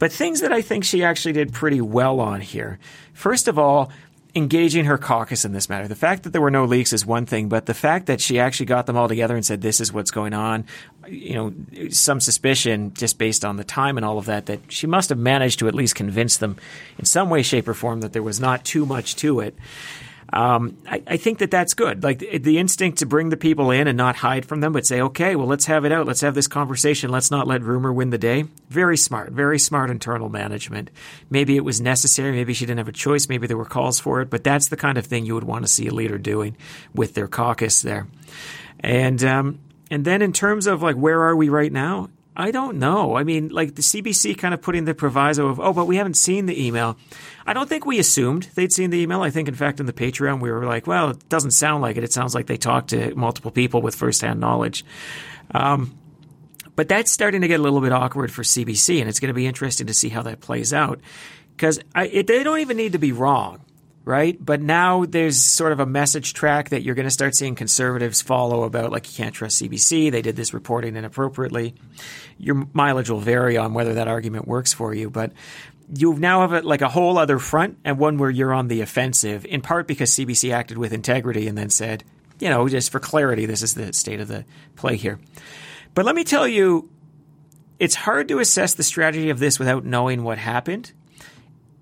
But 0.00 0.10
things 0.10 0.40
that 0.40 0.52
I 0.52 0.62
think 0.62 0.82
she 0.82 1.04
actually 1.04 1.34
did 1.34 1.52
pretty 1.52 1.80
well 1.80 2.18
on 2.18 2.40
here. 2.40 2.80
First 3.12 3.48
of 3.48 3.58
all, 3.58 3.90
engaging 4.36 4.84
her 4.84 4.98
caucus 4.98 5.46
in 5.46 5.52
this 5.52 5.70
matter. 5.70 5.88
The 5.88 5.96
fact 5.96 6.24
that 6.24 6.30
there 6.30 6.42
were 6.42 6.50
no 6.50 6.66
leaks 6.66 6.92
is 6.92 7.06
one 7.06 7.24
thing, 7.24 7.48
but 7.48 7.64
the 7.64 7.74
fact 7.74 8.06
that 8.06 8.20
she 8.20 8.38
actually 8.38 8.66
got 8.66 8.84
them 8.84 8.96
all 8.96 9.08
together 9.08 9.34
and 9.34 9.44
said, 9.44 9.62
this 9.62 9.80
is 9.80 9.94
what's 9.94 10.10
going 10.10 10.34
on, 10.34 10.66
you 11.08 11.34
know, 11.34 11.54
some 11.88 12.20
suspicion 12.20 12.92
just 12.92 13.18
based 13.18 13.46
on 13.46 13.56
the 13.56 13.64
time 13.64 13.96
and 13.96 14.04
all 14.04 14.18
of 14.18 14.26
that, 14.26 14.46
that 14.46 14.60
she 14.70 14.86
must 14.86 15.08
have 15.08 15.18
managed 15.18 15.58
to 15.60 15.68
at 15.68 15.74
least 15.74 15.94
convince 15.94 16.36
them 16.36 16.56
in 16.98 17.06
some 17.06 17.30
way, 17.30 17.42
shape, 17.42 17.66
or 17.66 17.72
form 17.72 18.02
that 18.02 18.12
there 18.12 18.22
was 18.22 18.38
not 18.38 18.62
too 18.62 18.84
much 18.84 19.16
to 19.16 19.40
it 19.40 19.56
um, 20.32 20.76
I, 20.88 21.02
I, 21.06 21.16
think 21.16 21.38
that 21.38 21.52
that's 21.52 21.74
good. 21.74 22.02
Like 22.02 22.18
the, 22.18 22.38
the, 22.38 22.58
instinct 22.58 22.98
to 22.98 23.06
bring 23.06 23.28
the 23.28 23.36
people 23.36 23.70
in 23.70 23.86
and 23.86 23.96
not 23.96 24.16
hide 24.16 24.44
from 24.44 24.60
them, 24.60 24.72
but 24.72 24.84
say, 24.84 25.00
okay, 25.00 25.36
well, 25.36 25.46
let's 25.46 25.66
have 25.66 25.84
it 25.84 25.92
out. 25.92 26.06
Let's 26.06 26.22
have 26.22 26.34
this 26.34 26.48
conversation. 26.48 27.10
Let's 27.10 27.30
not 27.30 27.46
let 27.46 27.62
rumor 27.62 27.92
win 27.92 28.10
the 28.10 28.18
day. 28.18 28.44
Very 28.68 28.96
smart, 28.96 29.32
very 29.32 29.58
smart 29.58 29.88
internal 29.88 30.28
management. 30.28 30.90
Maybe 31.30 31.56
it 31.56 31.64
was 31.64 31.80
necessary. 31.80 32.32
Maybe 32.32 32.54
she 32.54 32.66
didn't 32.66 32.78
have 32.78 32.88
a 32.88 32.92
choice. 32.92 33.28
Maybe 33.28 33.46
there 33.46 33.56
were 33.56 33.64
calls 33.64 34.00
for 34.00 34.20
it, 34.20 34.28
but 34.28 34.42
that's 34.42 34.68
the 34.68 34.76
kind 34.76 34.98
of 34.98 35.06
thing 35.06 35.26
you 35.26 35.34
would 35.34 35.44
want 35.44 35.64
to 35.64 35.70
see 35.70 35.86
a 35.86 35.94
leader 35.94 36.18
doing 36.18 36.56
with 36.92 37.14
their 37.14 37.28
caucus 37.28 37.82
there. 37.82 38.08
And, 38.80 39.22
um, 39.22 39.60
and 39.90 40.04
then 40.04 40.22
in 40.22 40.32
terms 40.32 40.66
of 40.66 40.82
like, 40.82 40.96
where 40.96 41.22
are 41.22 41.36
we 41.36 41.48
right 41.48 41.72
now? 41.72 42.10
I 42.36 42.50
don't 42.50 42.76
know. 42.76 43.16
I 43.16 43.24
mean, 43.24 43.48
like 43.48 43.74
the 43.74 43.82
CBC 43.82 44.36
kind 44.36 44.52
of 44.52 44.60
putting 44.60 44.84
the 44.84 44.94
proviso 44.94 45.48
of, 45.48 45.58
oh, 45.58 45.72
but 45.72 45.86
we 45.86 45.96
haven't 45.96 46.18
seen 46.18 46.46
the 46.46 46.66
email. 46.66 46.98
I 47.46 47.54
don't 47.54 47.68
think 47.68 47.86
we 47.86 47.98
assumed 47.98 48.50
they'd 48.54 48.72
seen 48.72 48.90
the 48.90 48.98
email. 48.98 49.22
I 49.22 49.30
think, 49.30 49.48
in 49.48 49.54
fact, 49.54 49.80
in 49.80 49.86
the 49.86 49.92
Patreon, 49.92 50.40
we 50.40 50.50
were 50.50 50.66
like, 50.66 50.86
well, 50.86 51.10
it 51.10 51.28
doesn't 51.30 51.52
sound 51.52 51.82
like 51.82 51.96
it. 51.96 52.04
It 52.04 52.12
sounds 52.12 52.34
like 52.34 52.46
they 52.46 52.58
talked 52.58 52.90
to 52.90 53.14
multiple 53.14 53.50
people 53.50 53.80
with 53.80 53.94
firsthand 53.94 54.38
knowledge. 54.38 54.84
Um, 55.52 55.98
but 56.74 56.88
that's 56.88 57.10
starting 57.10 57.40
to 57.40 57.48
get 57.48 57.58
a 57.58 57.62
little 57.62 57.80
bit 57.80 57.92
awkward 57.92 58.30
for 58.30 58.42
CBC, 58.42 59.00
and 59.00 59.08
it's 59.08 59.18
going 59.18 59.28
to 59.28 59.34
be 59.34 59.46
interesting 59.46 59.86
to 59.86 59.94
see 59.94 60.10
how 60.10 60.22
that 60.22 60.40
plays 60.40 60.74
out 60.74 61.00
because 61.56 61.80
they 61.94 62.42
don't 62.42 62.58
even 62.58 62.76
need 62.76 62.92
to 62.92 62.98
be 62.98 63.12
wrong 63.12 63.62
right? 64.06 64.42
But 64.42 64.62
now 64.62 65.04
there's 65.04 65.36
sort 65.36 65.72
of 65.72 65.80
a 65.80 65.84
message 65.84 66.32
track 66.32 66.70
that 66.70 66.82
you're 66.82 66.94
going 66.94 67.08
to 67.08 67.10
start 67.10 67.34
seeing 67.34 67.56
conservatives 67.56 68.22
follow 68.22 68.62
about, 68.62 68.92
like, 68.92 69.10
you 69.10 69.22
can't 69.22 69.34
trust 69.34 69.60
CBC. 69.60 70.12
They 70.12 70.22
did 70.22 70.36
this 70.36 70.54
reporting 70.54 70.96
inappropriately. 70.96 71.74
Your 72.38 72.66
mileage 72.72 73.10
will 73.10 73.20
vary 73.20 73.56
on 73.56 73.74
whether 73.74 73.94
that 73.94 74.06
argument 74.06 74.46
works 74.46 74.72
for 74.72 74.94
you, 74.94 75.10
but 75.10 75.32
you 75.92 76.14
now 76.14 76.42
have 76.42 76.52
a, 76.52 76.60
like 76.66 76.82
a 76.82 76.88
whole 76.88 77.18
other 77.18 77.40
front 77.40 77.78
and 77.84 77.98
one 77.98 78.16
where 78.16 78.30
you're 78.30 78.54
on 78.54 78.68
the 78.68 78.80
offensive, 78.80 79.44
in 79.44 79.60
part 79.60 79.88
because 79.88 80.12
CBC 80.12 80.52
acted 80.52 80.78
with 80.78 80.92
integrity 80.92 81.48
and 81.48 81.58
then 81.58 81.68
said, 81.68 82.04
you 82.38 82.48
know, 82.48 82.68
just 82.68 82.92
for 82.92 83.00
clarity, 83.00 83.44
this 83.44 83.62
is 83.62 83.74
the 83.74 83.92
state 83.92 84.20
of 84.20 84.28
the 84.28 84.44
play 84.76 84.94
here. 84.94 85.18
But 85.94 86.04
let 86.04 86.14
me 86.14 86.22
tell 86.22 86.46
you, 86.46 86.90
it's 87.80 87.96
hard 87.96 88.28
to 88.28 88.38
assess 88.38 88.74
the 88.74 88.84
strategy 88.84 89.30
of 89.30 89.40
this 89.40 89.58
without 89.58 89.84
knowing 89.84 90.22
what 90.22 90.38
happened. 90.38 90.92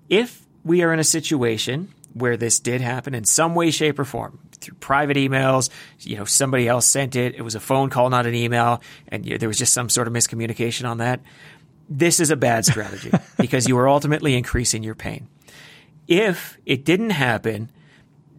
If 0.09 0.43
we 0.63 0.81
are 0.81 0.91
in 0.91 0.99
a 0.99 1.03
situation 1.03 1.93
where 2.15 2.37
this 2.37 2.59
did 2.59 2.79
happen 2.79 3.13
in 3.13 3.25
some 3.25 3.53
way, 3.55 3.69
shape, 3.71 3.99
or 3.99 4.05
form 4.05 4.39
through 4.53 4.75
private 4.75 5.17
emails. 5.17 5.69
You 5.99 6.15
know, 6.15 6.25
somebody 6.25 6.67
else 6.67 6.85
sent 6.85 7.15
it. 7.15 7.35
It 7.35 7.41
was 7.41 7.55
a 7.55 7.59
phone 7.59 7.89
call, 7.89 8.09
not 8.09 8.25
an 8.25 8.33
email, 8.33 8.81
and 9.09 9.25
there 9.25 9.49
was 9.49 9.57
just 9.57 9.73
some 9.73 9.89
sort 9.89 10.07
of 10.07 10.13
miscommunication 10.13 10.89
on 10.89 10.99
that. 10.99 11.19
This 11.89 12.19
is 12.19 12.31
a 12.31 12.37
bad 12.37 12.65
strategy 12.65 13.11
because 13.37 13.67
you 13.67 13.77
are 13.77 13.87
ultimately 13.87 14.35
increasing 14.35 14.81
your 14.81 14.95
pain. 14.95 15.27
If 16.07 16.57
it 16.65 16.85
didn't 16.85 17.11
happen, 17.11 17.69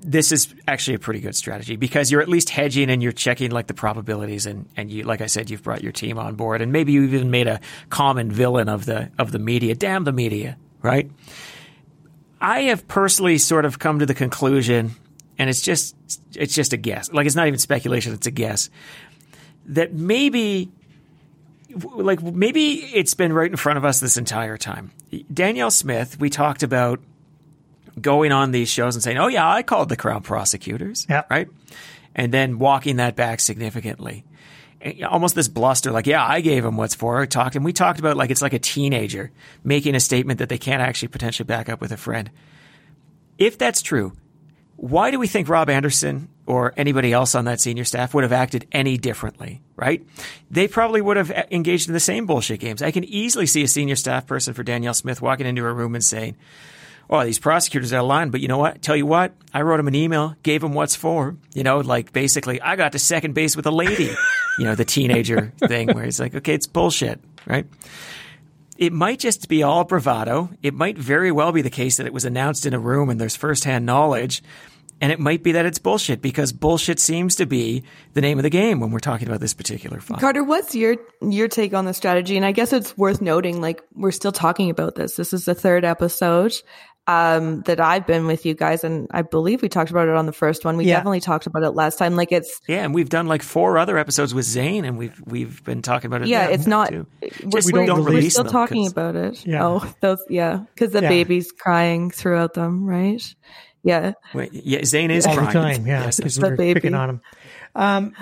this 0.01 0.33
is 0.33 0.55
actually 0.67 0.95
a 0.95 0.99
pretty 0.99 1.21
good 1.21 1.37
strategy 1.37 1.77
because 1.77 2.11
you're 2.11 2.23
at 2.23 2.29
least 2.29 2.49
hedging 2.49 2.91
and 2.91 3.03
you're 3.03 3.13
checking 3.13 3.51
like 3.51 3.67
the 3.67 3.75
probabilities 3.75 4.47
and, 4.47 4.69
and 4.77 4.91
you 4.91 5.03
like 5.03 5.21
I 5.21 5.27
said 5.27 5.51
you've 5.51 5.65
brought 5.65 5.83
your 5.83 5.93
team 5.93 6.19
on 6.19 6.37
board 6.37 6.63
and 6.63 6.73
maybe 6.73 6.93
you 6.93 7.03
even 7.03 7.31
made 7.31 7.49
a 7.49 7.61
common 7.91 8.31
villain 8.31 8.69
of 8.69 8.87
the 8.87 9.11
of 9.19 9.33
the 9.33 9.39
media. 9.39 9.75
Damn 9.75 10.05
the 10.05 10.13
media, 10.13 10.57
right? 10.81 11.11
I 12.41 12.63
have 12.63 12.87
personally 12.87 13.39
sort 13.39 13.65
of 13.65 13.79
come 13.79 13.99
to 14.01 14.07
the 14.07 14.15
conclusion, 14.15 14.95
and 15.39 15.49
it's 15.49 15.63
just 15.63 15.97
it's 16.35 16.55
just 16.55 16.73
a 16.73 16.77
guess. 16.77 17.13
Like 17.13 17.27
it's 17.27 17.37
not 17.37 17.47
even 17.47 17.59
speculation; 17.59 18.13
it's 18.13 18.27
a 18.27 18.31
guess 18.31 18.71
that 19.67 19.93
maybe, 19.93 20.71
like 21.95 22.23
maybe 22.23 22.75
it's 22.75 23.15
been 23.15 23.33
right 23.33 23.51
in 23.51 23.57
front 23.57 23.79
of 23.79 23.85
us 23.85 24.01
this 24.01 24.17
entire 24.17 24.57
time. 24.57 24.93
Danielle 25.33 25.71
Smith, 25.71 26.19
we 26.21 26.31
talked 26.31 26.63
about 26.63 27.01
going 28.01 28.33
on 28.33 28.51
these 28.51 28.69
shows 28.69 28.95
and 28.95 29.03
saying, 29.03 29.19
"Oh 29.19 29.29
yeah, 29.29 29.49
I 29.49 29.63
called 29.63 29.89
the 29.89 29.97
Crown 29.97 30.23
prosecutors," 30.23 31.07
yeah. 31.09 31.23
right, 31.31 31.49
and 32.15 32.33
then 32.33 32.59
walking 32.59 32.97
that 32.97 33.17
back 33.17 33.41
significantly 33.41 34.25
Eh, 34.81 35.03
almost 35.03 35.35
this 35.35 35.49
bluster, 35.49 35.91
like, 35.91 36.07
yeah, 36.07 36.25
I 36.25 36.41
gave 36.41 36.65
him 36.65 36.77
what's 36.77 36.95
for. 36.95 37.21
I 37.21 37.27
talked, 37.27 37.57
and 37.57 37.65
we 37.65 37.73
talked 37.73 37.99
about 37.99 38.17
like 38.17 38.31
it's 38.31 38.43
like 38.43 38.53
a 38.53 38.59
teenager 38.59 39.31
making 39.65 39.95
a 39.95 40.01
statement 40.01 40.39
that 40.39 40.49
they 40.49 40.59
can't 40.59 40.83
actually 40.83 41.09
potentially 41.09 41.47
back 41.47 41.69
up 41.69 41.81
with 41.81 41.93
a 41.93 41.97
friend. 41.97 42.31
If 43.39 43.59
that's 43.59 43.83
true, 43.83 44.13
why 44.77 45.11
do 45.11 45.19
we 45.19 45.27
think 45.27 45.49
Rob 45.49 45.71
Anderson 45.71 46.29
or 46.47 46.73
anybody 46.77 47.13
else 47.13 47.35
on 47.35 47.47
that 47.47 47.61
senior 47.61 47.85
staff 47.85 48.15
would 48.15 48.23
have 48.23 48.33
acted 48.33 48.67
any 48.71 48.97
differently, 48.99 49.63
right? 49.75 50.07
They 50.51 50.69
probably 50.69 51.01
would 51.01 51.17
have 51.17 51.31
eh, 51.31 51.45
engaged 51.51 51.89
in 51.89 51.95
the 51.95 52.01
same 52.01 52.27
bullshit 52.27 52.61
games. 52.61 52.83
I 52.83 52.91
can 52.91 53.05
easily 53.05 53.47
see 53.47 53.63
a 53.63 53.69
senior 53.69 53.97
staff 53.97 54.27
person 54.27 54.55
for 54.55 54.63
Danielle 54.63 54.95
Smith 54.95 55.21
walking 55.23 55.47
into 55.47 55.65
a 55.65 55.73
room 55.73 55.95
and 55.95 56.05
saying, 56.05 56.37
oh, 57.09 57.25
these 57.25 57.39
prosecutors 57.39 57.93
are 57.93 58.03
lying. 58.03 58.31
But 58.31 58.41
you 58.41 58.49
know 58.49 58.59
what? 58.59 58.83
Tell 58.83 58.97
you 58.97 59.07
what, 59.07 59.35
I 59.53 59.63
wrote 59.63 59.81
him 59.81 59.89
an 59.89 59.95
email, 59.95 60.37
gave 60.43 60.63
him 60.63 60.75
what's 60.75 60.97
for. 60.97 61.37
You 61.55 61.63
know, 61.63 61.81
like 61.81 62.13
basically, 62.13 62.61
I 62.61 62.77
got 62.77 62.93
to 62.93 62.99
second 62.99 63.35
base 63.35 63.57
with 63.57 63.67
a 63.67 63.71
lady. 63.71 64.15
you 64.59 64.65
know, 64.65 64.75
the 64.75 64.85
teenager 64.85 65.53
thing 65.67 65.89
where 65.93 66.05
he's 66.05 66.21
like, 66.21 66.35
okay, 66.35 66.55
it's 66.55 66.67
bullshit, 66.67 67.21
right? 67.47 67.67
It 68.79 68.93
might 68.93 69.19
just 69.19 69.49
be 69.49 69.63
all 69.63 69.85
bravado. 69.85 70.51
It 70.63 70.75
might 70.75 70.99
very 70.99 71.33
well 71.33 71.53
be 71.53 71.63
the 71.63 71.71
case 71.71 71.97
that 71.97 72.07
it 72.07 72.13
was 72.13 72.25
announced 72.25 72.67
in 72.67 72.75
a 72.75 72.79
room 72.79 73.09
and 73.09 73.21
there's 73.21 73.37
firsthand 73.37 73.87
knowledge. 73.87 74.43
And 75.01 75.13
it 75.13 75.21
might 75.21 75.43
be 75.43 75.53
that 75.53 75.67
it's 75.67 75.79
bullshit 75.79 76.23
because 76.23 76.53
bullshit 76.53 76.99
seems 76.99 77.37
to 77.37 77.47
be 77.47 77.83
the 78.15 78.23
name 78.23 78.39
of 78.39 78.45
the 78.45 78.51
game 78.51 78.81
when 78.81 78.91
we're 78.91 78.99
talking 78.99 79.29
about 79.29 79.41
this 79.41 79.53
particular 79.53 80.01
file. 80.01 80.19
Carter, 80.19 80.43
what's 80.43 80.75
your 80.75 80.97
your 81.21 81.49
take 81.49 81.75
on 81.75 81.85
the 81.85 81.93
strategy? 81.93 82.37
And 82.37 82.47
I 82.47 82.53
guess 82.53 82.73
it's 82.73 82.97
worth 82.97 83.21
noting, 83.21 83.61
like 83.61 83.83
we're 83.95 84.11
still 84.11 84.33
talking 84.33 84.71
about 84.71 84.95
this. 84.95 85.17
This 85.17 85.35
is 85.35 85.45
the 85.45 85.55
third 85.55 85.85
episode, 85.85 86.55
um, 87.07 87.63
that 87.63 87.81
I've 87.81 88.07
been 88.07 88.27
with 88.27 88.45
you 88.45 88.55
guys, 88.55 88.83
and 88.85 89.07
I 89.13 89.23
believe 89.23 89.63
we 89.63 89.69
talked 89.69 89.91
about 89.91 90.09
it 90.09 90.15
on 90.15 90.27
the 90.27 90.33
first 90.33 90.65
one. 90.65 90.77
We 90.77 90.87
yeah. 90.87 90.97
definitely 90.97 91.21
talked 91.21 91.47
about 91.47 91.63
it 91.63 91.71
last 91.71 91.99
time. 91.99 92.17
Like 92.17 92.33
it's 92.33 92.61
yeah, 92.67 92.85
and 92.85 92.95
we've 92.95 93.09
done 93.09 93.27
like 93.27 93.43
four 93.43 93.79
other 93.79 93.97
episodes 93.97 94.35
with 94.35 94.45
Zain, 94.45 94.85
and 94.85 94.99
we've 94.99 95.21
we've 95.25 95.63
been 95.65 95.83
talking 95.83 96.09
about 96.09 96.23
it. 96.23 96.29
Yeah, 96.29 96.49
it's 96.49 96.67
not. 96.67 96.89
Too. 96.89 97.07
We're, 97.45 97.61
we 97.65 97.87
don't, 97.87 98.05
we're 98.05 98.29
still 98.31 98.45
talking 98.45 98.87
about 98.87 99.17
it. 99.17 99.47
Yeah. 99.47 99.65
Oh, 99.65 99.95
those 100.01 100.19
yeah, 100.29 100.65
because 100.75 100.93
the 100.93 101.03
yeah. 101.03 101.09
baby's 101.09 101.53
crying 101.53 102.11
throughout 102.11 102.55
them, 102.55 102.85
right? 102.85 103.23
Yeah. 103.83 104.15
Wait, 104.35 104.53
yeah, 104.53 104.85
Zain 104.85 105.13
is 105.13 105.27
All 105.27 105.35
crying. 105.35 105.47
the 105.47 105.53
time. 105.53 105.87
Yeah, 105.87 106.01
because 106.01 106.19
yes, 106.19 106.41
we're 106.41 106.57
baby. 106.57 106.75
picking 106.75 106.95
on 106.95 107.11
him. 107.11 107.21
Um, 107.77 108.15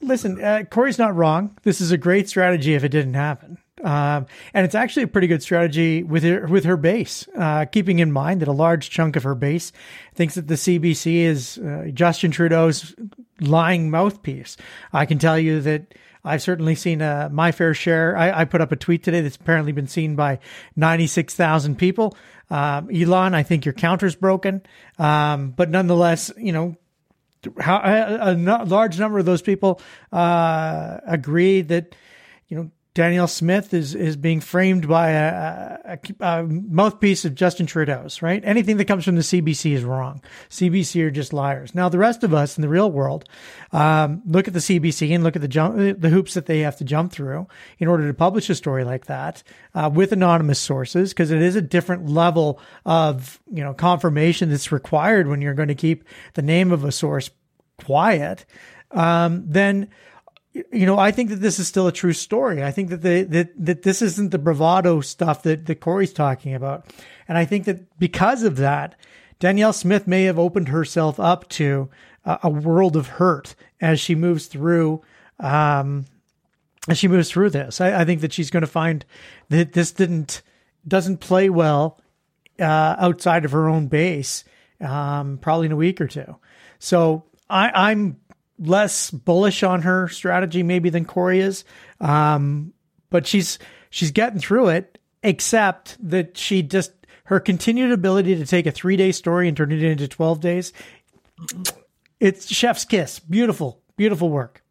listen, 0.00 0.42
uh, 0.42 0.64
Corey's 0.70 0.98
not 0.98 1.14
wrong. 1.14 1.58
This 1.62 1.82
is 1.82 1.90
a 1.90 1.98
great 1.98 2.26
strategy 2.28 2.74
if 2.74 2.84
it 2.84 2.88
didn't 2.88 3.14
happen. 3.14 3.58
Um, 3.82 4.26
and 4.52 4.64
it's 4.64 4.74
actually 4.74 5.04
a 5.04 5.08
pretty 5.08 5.26
good 5.26 5.42
strategy 5.42 6.02
with 6.02 6.22
her, 6.22 6.46
with 6.46 6.64
her 6.64 6.76
base, 6.76 7.26
uh, 7.36 7.64
keeping 7.64 7.98
in 7.98 8.12
mind 8.12 8.40
that 8.42 8.48
a 8.48 8.52
large 8.52 8.90
chunk 8.90 9.16
of 9.16 9.22
her 9.22 9.34
base 9.34 9.72
thinks 10.14 10.34
that 10.34 10.48
the 10.48 10.54
CBC 10.54 11.22
is 11.22 11.58
uh, 11.58 11.90
Justin 11.92 12.30
Trudeau's 12.30 12.94
lying 13.40 13.90
mouthpiece. 13.90 14.56
I 14.92 15.06
can 15.06 15.18
tell 15.18 15.38
you 15.38 15.60
that 15.62 15.94
I've 16.24 16.42
certainly 16.42 16.74
seen 16.74 17.00
uh, 17.00 17.28
my 17.32 17.52
fair 17.52 17.72
share. 17.72 18.16
I, 18.16 18.40
I, 18.40 18.44
put 18.44 18.60
up 18.60 18.72
a 18.72 18.76
tweet 18.76 19.02
today 19.02 19.22
that's 19.22 19.36
apparently 19.36 19.72
been 19.72 19.86
seen 19.86 20.16
by 20.16 20.38
96,000 20.76 21.76
people. 21.76 22.14
Um, 22.50 22.90
Elon, 22.94 23.34
I 23.34 23.42
think 23.42 23.64
your 23.64 23.72
counter's 23.72 24.14
broken. 24.14 24.62
Um, 24.98 25.52
but 25.52 25.70
nonetheless, 25.70 26.30
you 26.36 26.52
know, 26.52 26.76
how, 27.58 27.78
a, 27.78 28.32
a, 28.32 28.64
large 28.66 28.98
number 28.98 29.18
of 29.18 29.24
those 29.24 29.40
people 29.40 29.80
uh, 30.12 30.98
agree 31.06 31.62
that, 31.62 31.94
you 32.48 32.56
know, 32.56 32.70
Danielle 32.92 33.28
Smith 33.28 33.72
is 33.72 33.94
is 33.94 34.16
being 34.16 34.40
framed 34.40 34.88
by 34.88 35.10
a, 35.10 35.78
a, 35.84 35.98
a, 36.20 36.42
mouthpiece 36.42 37.24
of 37.24 37.36
Justin 37.36 37.66
Trudeau's, 37.66 38.20
right? 38.20 38.42
Anything 38.44 38.78
that 38.78 38.86
comes 38.86 39.04
from 39.04 39.14
the 39.14 39.22
CBC 39.22 39.72
is 39.72 39.84
wrong. 39.84 40.20
CBC 40.48 41.00
are 41.04 41.10
just 41.10 41.32
liars. 41.32 41.72
Now, 41.72 41.88
the 41.88 41.98
rest 41.98 42.24
of 42.24 42.34
us 42.34 42.58
in 42.58 42.62
the 42.62 42.68
real 42.68 42.90
world 42.90 43.28
um, 43.70 44.22
look 44.26 44.48
at 44.48 44.54
the 44.54 44.60
CBC 44.60 45.14
and 45.14 45.22
look 45.22 45.36
at 45.36 45.42
the 45.42 45.48
jump, 45.48 45.76
the 45.76 46.08
hoops 46.08 46.34
that 46.34 46.46
they 46.46 46.60
have 46.60 46.78
to 46.78 46.84
jump 46.84 47.12
through 47.12 47.46
in 47.78 47.86
order 47.86 48.08
to 48.08 48.14
publish 48.14 48.50
a 48.50 48.56
story 48.56 48.82
like 48.82 49.06
that 49.06 49.44
uh, 49.74 49.88
with 49.92 50.10
anonymous 50.10 50.58
sources, 50.58 51.10
because 51.10 51.30
it 51.30 51.42
is 51.42 51.54
a 51.54 51.62
different 51.62 52.08
level 52.08 52.60
of 52.84 53.40
you 53.52 53.62
know 53.62 53.72
confirmation 53.72 54.50
that's 54.50 54.72
required 54.72 55.28
when 55.28 55.40
you're 55.40 55.54
going 55.54 55.68
to 55.68 55.76
keep 55.76 56.02
the 56.34 56.42
name 56.42 56.72
of 56.72 56.82
a 56.82 56.90
source 56.90 57.30
quiet. 57.78 58.44
Um, 58.90 59.44
then 59.46 59.90
you 60.52 60.86
know, 60.86 60.98
I 60.98 61.12
think 61.12 61.30
that 61.30 61.36
this 61.36 61.58
is 61.58 61.68
still 61.68 61.86
a 61.86 61.92
true 61.92 62.12
story. 62.12 62.62
I 62.62 62.70
think 62.70 62.90
that 62.90 63.02
the, 63.02 63.22
that, 63.22 63.64
that 63.64 63.82
this 63.82 64.02
isn't 64.02 64.30
the 64.30 64.38
bravado 64.38 65.00
stuff 65.00 65.42
that, 65.44 65.66
that 65.66 65.80
Corey's 65.80 66.12
talking 66.12 66.54
about. 66.54 66.86
And 67.28 67.38
I 67.38 67.44
think 67.44 67.66
that 67.66 67.98
because 67.98 68.42
of 68.42 68.56
that, 68.56 68.96
Danielle 69.38 69.72
Smith 69.72 70.06
may 70.06 70.24
have 70.24 70.38
opened 70.38 70.68
herself 70.68 71.20
up 71.20 71.48
to 71.50 71.88
a, 72.24 72.40
a 72.44 72.50
world 72.50 72.96
of 72.96 73.06
hurt 73.06 73.54
as 73.80 74.00
she 74.00 74.14
moves 74.14 74.46
through, 74.46 75.02
um, 75.38 76.04
as 76.88 76.98
she 76.98 77.08
moves 77.08 77.30
through 77.30 77.50
this. 77.50 77.80
I, 77.80 78.00
I 78.00 78.04
think 78.04 78.20
that 78.20 78.32
she's 78.32 78.50
going 78.50 78.62
to 78.62 78.66
find 78.66 79.04
that 79.50 79.72
this 79.72 79.92
didn't, 79.92 80.42
doesn't 80.86 81.18
play 81.18 81.48
well, 81.48 82.00
uh, 82.58 82.96
outside 82.98 83.44
of 83.44 83.52
her 83.52 83.68
own 83.68 83.86
base, 83.86 84.44
um, 84.80 85.38
probably 85.38 85.66
in 85.66 85.72
a 85.72 85.76
week 85.76 86.00
or 86.00 86.08
two. 86.08 86.36
So 86.78 87.24
I, 87.48 87.90
I'm 87.90 88.19
less 88.60 89.10
bullish 89.10 89.62
on 89.62 89.82
her 89.82 90.08
strategy 90.08 90.62
maybe 90.62 90.90
than 90.90 91.04
Corey 91.04 91.40
is. 91.40 91.64
Um, 92.00 92.72
but 93.08 93.26
she's 93.26 93.58
she's 93.88 94.10
getting 94.10 94.38
through 94.38 94.68
it, 94.68 94.98
except 95.22 95.96
that 96.08 96.36
she 96.36 96.62
just 96.62 96.92
her 97.24 97.40
continued 97.40 97.92
ability 97.92 98.36
to 98.36 98.46
take 98.46 98.66
a 98.66 98.70
three 98.70 98.96
day 98.96 99.12
story 99.12 99.48
and 99.48 99.56
turn 99.56 99.72
it 99.72 99.82
into 99.82 100.06
twelve 100.06 100.40
days. 100.40 100.72
It's 102.20 102.52
chef's 102.52 102.84
kiss. 102.84 103.18
Beautiful, 103.18 103.80
beautiful 103.96 104.28
work. 104.28 104.62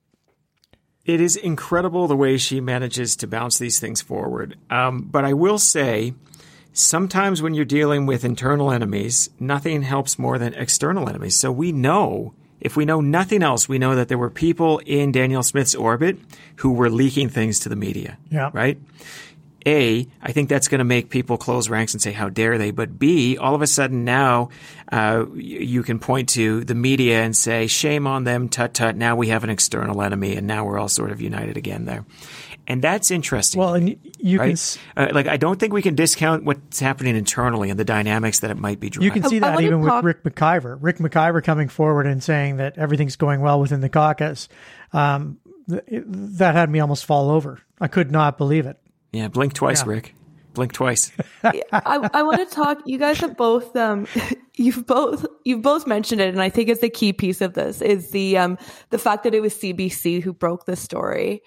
It 1.05 1.19
is 1.19 1.35
incredible 1.35 2.07
the 2.07 2.15
way 2.15 2.37
she 2.37 2.61
manages 2.61 3.15
to 3.17 3.27
bounce 3.27 3.57
these 3.57 3.79
things 3.79 4.01
forward. 4.01 4.57
Um, 4.69 5.07
but 5.09 5.25
I 5.25 5.33
will 5.33 5.57
say, 5.57 6.13
sometimes 6.71 7.41
when 7.41 7.55
you're 7.55 7.65
dealing 7.65 8.05
with 8.05 8.23
internal 8.23 8.71
enemies, 8.71 9.31
nothing 9.39 9.81
helps 9.81 10.19
more 10.19 10.37
than 10.37 10.53
external 10.53 11.09
enemies. 11.09 11.35
So 11.35 11.51
we 11.51 11.71
know 11.71 12.35
if 12.61 12.75
we 12.75 12.85
know 12.85 13.01
nothing 13.01 13.43
else, 13.43 13.69
we 13.69 13.79
know 13.79 13.95
that 13.95 14.07
there 14.07 14.17
were 14.17 14.29
people 14.29 14.79
in 14.79 15.11
Danielle 15.11 15.43
Smith's 15.43 15.75
orbit 15.75 16.17
who 16.57 16.73
were 16.73 16.89
leaking 16.89 17.29
things 17.29 17.59
to 17.59 17.69
the 17.69 17.75
media. 17.75 18.17
Yeah. 18.29 18.49
Right? 18.53 18.79
A, 19.65 20.07
I 20.21 20.31
think 20.31 20.47
that's 20.47 20.69
going 20.69 20.79
to 20.79 20.85
make 20.85 21.09
people 21.09 21.37
close 21.37 21.69
ranks 21.69 21.93
and 21.93 22.01
say, 22.01 22.13
how 22.13 22.29
dare 22.29 22.57
they? 22.57 22.71
But 22.71 22.97
B, 22.97 23.37
all 23.37 23.55
of 23.55 23.61
a 23.61 23.67
sudden 23.67 24.05
now 24.05 24.49
uh, 24.91 25.25
you 25.35 25.83
can 25.83 25.99
point 25.99 26.29
to 26.29 26.63
the 26.63 26.75
media 26.75 27.21
and 27.23 27.35
say, 27.35 27.67
shame 27.67 28.07
on 28.07 28.23
them, 28.23 28.47
tut 28.47 28.73
tut. 28.73 28.95
Now 28.95 29.17
we 29.17 29.27
have 29.27 29.43
an 29.43 29.49
external 29.49 30.01
enemy 30.01 30.35
and 30.35 30.47
now 30.47 30.65
we're 30.65 30.79
all 30.79 30.87
sort 30.87 31.11
of 31.11 31.21
united 31.21 31.57
again 31.57 31.85
there 31.85 32.05
and 32.69 32.83
that's 32.83 33.09
interesting. 33.09 33.59
Well, 33.59 33.73
and 33.73 33.97
you 34.19 34.37
right? 34.39 34.79
can 34.95 35.07
uh, 35.09 35.11
like 35.13 35.27
I 35.27 35.37
don't 35.37 35.59
think 35.59 35.73
we 35.73 35.81
can 35.81 35.95
discount 35.95 36.45
what's 36.45 36.79
happening 36.79 37.15
internally 37.15 37.71
and 37.71 37.79
the 37.79 37.83
dynamics 37.83 38.39
that 38.41 38.51
it 38.51 38.57
might 38.57 38.79
be 38.79 38.91
driving. 38.91 39.05
You 39.05 39.11
can 39.11 39.29
see 39.29 39.39
that 39.39 39.59
even 39.59 39.83
talk- 39.83 40.03
with 40.03 40.23
Ric 40.23 40.35
McIver. 40.35 40.77
Ric 40.79 40.97
McIver 40.97 41.43
coming 41.43 41.67
forward 41.67 42.05
and 42.05 42.23
saying 42.23 42.57
that 42.57 42.77
everything's 42.77 43.15
going 43.15 43.41
well 43.41 43.59
within 43.59 43.81
the 43.81 43.89
caucus. 43.89 44.47
Um, 44.93 45.39
th- 45.67 45.83
that 45.87 46.53
had 46.55 46.69
me 46.69 46.79
almost 46.79 47.05
fall 47.05 47.31
over. 47.31 47.59
I 47.81 47.87
could 47.87 48.11
not 48.11 48.37
believe 48.37 48.67
it. 48.67 48.77
Yeah, 49.11 49.27
blink 49.27 49.53
twice, 49.53 49.81
yeah. 49.81 49.89
Ric. 49.93 50.15
Blink 50.59 50.73
twice. 50.73 51.13
I, 51.45 52.09
I 52.13 52.21
want 52.23 52.39
to 52.39 52.53
talk. 52.53 52.81
You 52.85 52.97
guys 52.97 53.17
have 53.19 53.37
both 53.37 53.73
um, 53.77 54.07
you've 54.55 54.85
both 54.85 55.25
you've 55.45 55.61
both 55.61 55.87
mentioned 55.87 56.19
it, 56.19 56.27
and 56.27 56.41
I 56.41 56.49
think 56.49 56.67
it's 56.67 56.81
the 56.81 56.89
key 56.89 57.13
piece 57.13 57.39
of 57.39 57.53
this 57.53 57.81
is 57.81 58.11
the 58.11 58.37
um, 58.37 58.57
the 58.89 58.97
fact 58.97 59.23
that 59.23 59.33
it 59.33 59.39
was 59.39 59.53
CBC 59.55 60.21
who 60.21 60.33
broke 60.33 60.65
the 60.65 60.75
story. 60.75 61.43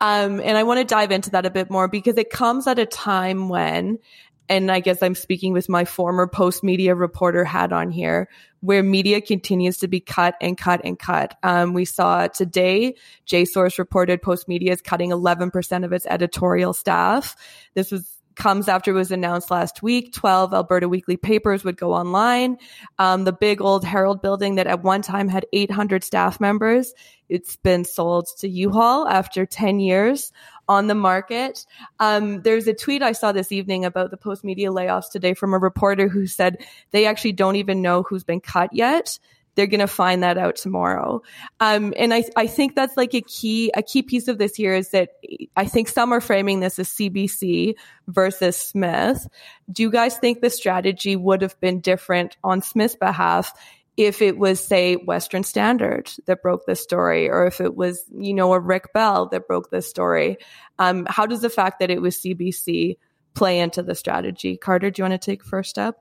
Um, 0.00 0.40
and 0.40 0.58
I 0.58 0.64
want 0.64 0.80
to 0.80 0.84
dive 0.84 1.12
into 1.12 1.30
that 1.30 1.46
a 1.46 1.50
bit 1.50 1.70
more 1.70 1.86
because 1.86 2.16
it 2.16 2.30
comes 2.30 2.66
at 2.66 2.80
a 2.80 2.86
time 2.86 3.48
when, 3.48 4.00
and 4.48 4.72
I 4.72 4.80
guess 4.80 5.00
I'm 5.00 5.14
speaking 5.14 5.52
with 5.52 5.68
my 5.68 5.84
former 5.84 6.26
Postmedia 6.26 6.98
reporter 6.98 7.44
hat 7.44 7.72
on 7.72 7.92
here, 7.92 8.28
where 8.62 8.82
media 8.82 9.20
continues 9.20 9.76
to 9.76 9.86
be 9.86 10.00
cut 10.00 10.34
and 10.40 10.58
cut 10.58 10.80
and 10.82 10.98
cut. 10.98 11.38
Um, 11.44 11.72
we 11.72 11.84
saw 11.84 12.26
today, 12.26 12.96
J-Source 13.26 13.78
reported 13.78 14.22
Postmedia 14.22 14.72
is 14.72 14.82
cutting 14.82 15.10
11% 15.10 15.84
of 15.84 15.92
its 15.92 16.04
editorial 16.06 16.72
staff. 16.72 17.36
This 17.74 17.92
was 17.92 18.15
comes 18.36 18.68
after 18.68 18.92
it 18.92 18.94
was 18.94 19.10
announced 19.10 19.50
last 19.50 19.82
week. 19.82 20.12
12 20.12 20.54
Alberta 20.54 20.88
weekly 20.88 21.16
papers 21.16 21.64
would 21.64 21.76
go 21.76 21.92
online. 21.92 22.58
Um, 22.98 23.24
the 23.24 23.32
big 23.32 23.60
old 23.60 23.84
Herald 23.84 24.22
building 24.22 24.56
that 24.56 24.66
at 24.66 24.82
one 24.82 25.02
time 25.02 25.28
had 25.28 25.46
800 25.52 26.04
staff 26.04 26.38
members, 26.38 26.92
it's 27.28 27.56
been 27.56 27.84
sold 27.84 28.28
to 28.38 28.48
U-Haul 28.48 29.08
after 29.08 29.46
10 29.46 29.80
years 29.80 30.32
on 30.68 30.86
the 30.86 30.94
market. 30.94 31.66
Um, 31.98 32.42
there's 32.42 32.66
a 32.66 32.74
tweet 32.74 33.02
I 33.02 33.12
saw 33.12 33.32
this 33.32 33.52
evening 33.52 33.84
about 33.84 34.10
the 34.10 34.16
Postmedia 34.16 34.68
layoffs 34.68 35.10
today 35.10 35.34
from 35.34 35.54
a 35.54 35.58
reporter 35.58 36.08
who 36.08 36.26
said 36.26 36.64
they 36.90 37.06
actually 37.06 37.32
don't 37.32 37.56
even 37.56 37.82
know 37.82 38.02
who's 38.02 38.24
been 38.24 38.40
cut 38.40 38.72
yet 38.72 39.18
they're 39.56 39.66
going 39.66 39.80
to 39.80 39.86
find 39.86 40.22
that 40.22 40.38
out 40.38 40.56
tomorrow. 40.56 41.22
Um, 41.58 41.92
and 41.96 42.14
I, 42.14 42.24
I 42.36 42.46
think 42.46 42.76
that's 42.76 42.96
like 42.96 43.14
a 43.14 43.22
key, 43.22 43.72
a 43.74 43.82
key 43.82 44.02
piece 44.02 44.28
of 44.28 44.38
this 44.38 44.54
here 44.54 44.74
is 44.74 44.90
that 44.90 45.10
I 45.56 45.64
think 45.64 45.88
some 45.88 46.12
are 46.12 46.20
framing 46.20 46.60
this 46.60 46.78
as 46.78 46.88
CBC 46.90 47.74
versus 48.06 48.56
Smith. 48.56 49.26
Do 49.72 49.82
you 49.82 49.90
guys 49.90 50.16
think 50.18 50.40
the 50.40 50.50
strategy 50.50 51.16
would 51.16 51.42
have 51.42 51.58
been 51.60 51.80
different 51.80 52.36
on 52.44 52.62
Smith's 52.62 52.96
behalf 52.96 53.52
if 53.96 54.20
it 54.20 54.36
was, 54.36 54.62
say, 54.62 54.96
Western 54.96 55.42
Standard 55.42 56.12
that 56.26 56.42
broke 56.42 56.66
the 56.66 56.76
story, 56.76 57.30
or 57.30 57.46
if 57.46 57.62
it 57.62 57.74
was, 57.74 58.04
you 58.14 58.34
know, 58.34 58.52
a 58.52 58.60
Rick 58.60 58.92
Bell 58.92 59.26
that 59.30 59.48
broke 59.48 59.70
the 59.70 59.80
story? 59.80 60.36
Um, 60.78 61.06
how 61.08 61.24
does 61.24 61.40
the 61.40 61.48
fact 61.48 61.80
that 61.80 61.90
it 61.90 62.02
was 62.02 62.16
CBC 62.16 62.98
play 63.32 63.58
into 63.58 63.82
the 63.82 63.94
strategy? 63.94 64.58
Carter, 64.58 64.90
do 64.90 65.00
you 65.00 65.08
want 65.08 65.20
to 65.20 65.30
take 65.30 65.42
first 65.42 65.70
step? 65.70 65.96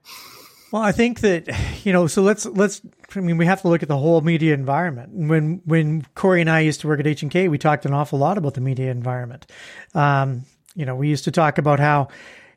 Well, 0.72 0.82
I 0.82 0.92
think 0.92 1.22
that 1.22 1.48
you 1.86 1.94
know, 1.94 2.08
so 2.08 2.22
let's 2.22 2.46
let's. 2.46 2.82
I 3.16 3.20
mean, 3.22 3.38
we 3.38 3.46
have 3.46 3.62
to 3.62 3.70
look 3.70 3.82
at 3.82 3.88
the 3.88 3.98
whole 3.98 4.22
media 4.22 4.54
environment. 4.54 5.12
When 5.14 5.62
when 5.66 6.06
Corey 6.16 6.42
and 6.42 6.50
I 6.50 6.62
used 6.62 6.82
to 6.82 6.88
work 6.88 7.00
at 7.00 7.08
H 7.08 7.22
and 7.22 7.32
K, 7.32 7.48
we 7.48 7.58
talked 7.58 7.86
an 7.86 7.94
awful 7.94 8.20
lot 8.20 8.38
about 8.38 8.56
the 8.56 8.62
media 8.62 8.92
environment. 8.92 9.46
Um, 9.94 10.46
you 10.76 10.86
know, 10.86 10.96
we 10.96 11.08
used 11.08 11.24
to 11.26 11.32
talk 11.32 11.58
about 11.58 11.80
how 11.80 12.10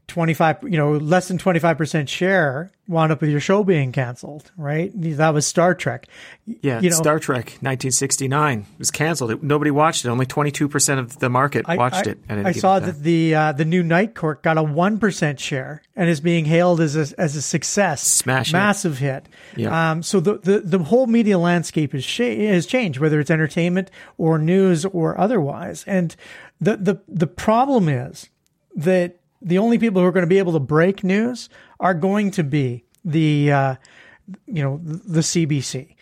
25, 0.08 0.64
you 0.64 0.78
know, 0.78 0.92
less 0.92 1.28
than 1.28 1.38
25% 1.38 2.08
share 2.08 2.72
wound 2.88 3.12
up 3.12 3.20
with 3.20 3.28
your 3.28 3.40
show 3.40 3.62
being 3.62 3.92
canceled, 3.92 4.50
right? 4.56 4.90
That 4.94 5.34
was 5.34 5.46
Star 5.46 5.74
Trek. 5.74 6.06
Yeah, 6.46 6.80
you 6.80 6.88
know, 6.88 6.96
Star 6.96 7.18
Trek 7.18 7.44
1969 7.60 8.64
was 8.78 8.90
canceled. 8.90 9.30
It, 9.30 9.42
nobody 9.42 9.70
watched 9.70 10.06
it. 10.06 10.08
Only 10.08 10.24
22% 10.24 10.98
of 10.98 11.18
the 11.18 11.28
market 11.28 11.68
watched 11.68 12.08
I, 12.08 12.12
it. 12.12 12.18
I 12.30 12.52
saw 12.52 12.78
that 12.78 13.02
the 13.02 13.34
uh, 13.34 13.52
the 13.52 13.66
new 13.66 13.82
Night 13.82 14.14
Court 14.14 14.42
got 14.42 14.56
a 14.56 14.62
1% 14.62 15.38
share 15.38 15.82
and 15.94 16.08
is 16.08 16.20
being 16.20 16.46
hailed 16.46 16.80
as 16.80 16.96
a, 16.96 17.20
as 17.20 17.36
a 17.36 17.42
success. 17.42 18.02
Smash 18.02 18.50
Massive 18.50 18.98
hit. 18.98 19.28
Yeah. 19.56 19.90
Um, 19.90 20.02
so 20.02 20.20
the, 20.20 20.38
the, 20.38 20.60
the 20.60 20.78
whole 20.78 21.06
media 21.06 21.38
landscape 21.38 21.92
has, 21.92 22.04
sh- 22.04 22.20
has 22.20 22.64
changed, 22.64 22.98
whether 22.98 23.20
it's 23.20 23.30
entertainment 23.30 23.90
or 24.16 24.38
news 24.38 24.86
or 24.86 25.20
otherwise. 25.20 25.84
And 25.86 26.16
the, 26.60 26.78
the, 26.78 27.00
the 27.06 27.26
problem 27.26 27.90
is 27.90 28.30
that 28.74 29.18
the 29.40 29.58
only 29.58 29.78
people 29.78 30.02
who 30.02 30.08
are 30.08 30.12
going 30.12 30.22
to 30.22 30.28
be 30.28 30.38
able 30.38 30.52
to 30.52 30.60
break 30.60 31.04
news 31.04 31.48
are 31.80 31.94
going 31.94 32.30
to 32.32 32.44
be 32.44 32.84
the 33.04 33.52
uh, 33.52 33.74
you 34.46 34.62
know 34.62 34.80
the 34.82 35.20
CBC. 35.20 35.94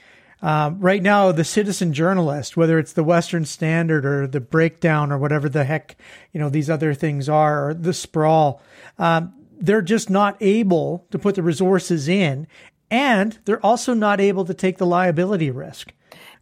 Um, 0.42 0.78
right 0.80 1.02
now, 1.02 1.32
the 1.32 1.44
citizen 1.44 1.92
journalist, 1.92 2.56
whether 2.56 2.78
it's 2.78 2.92
the 2.92 3.02
Western 3.02 3.46
Standard 3.46 4.04
or 4.04 4.26
the 4.26 4.40
Breakdown 4.40 5.10
or 5.10 5.18
whatever 5.18 5.48
the 5.48 5.64
heck 5.64 5.96
you 6.32 6.40
know 6.40 6.48
these 6.48 6.70
other 6.70 6.94
things 6.94 7.28
are, 7.28 7.70
or 7.70 7.74
the 7.74 7.94
Sprawl, 7.94 8.60
um, 8.98 9.32
they're 9.58 9.82
just 9.82 10.10
not 10.10 10.36
able 10.40 11.06
to 11.10 11.18
put 11.18 11.34
the 11.34 11.42
resources 11.42 12.08
in, 12.08 12.46
and 12.90 13.38
they're 13.44 13.64
also 13.64 13.94
not 13.94 14.20
able 14.20 14.44
to 14.44 14.54
take 14.54 14.78
the 14.78 14.86
liability 14.86 15.50
risk. 15.50 15.92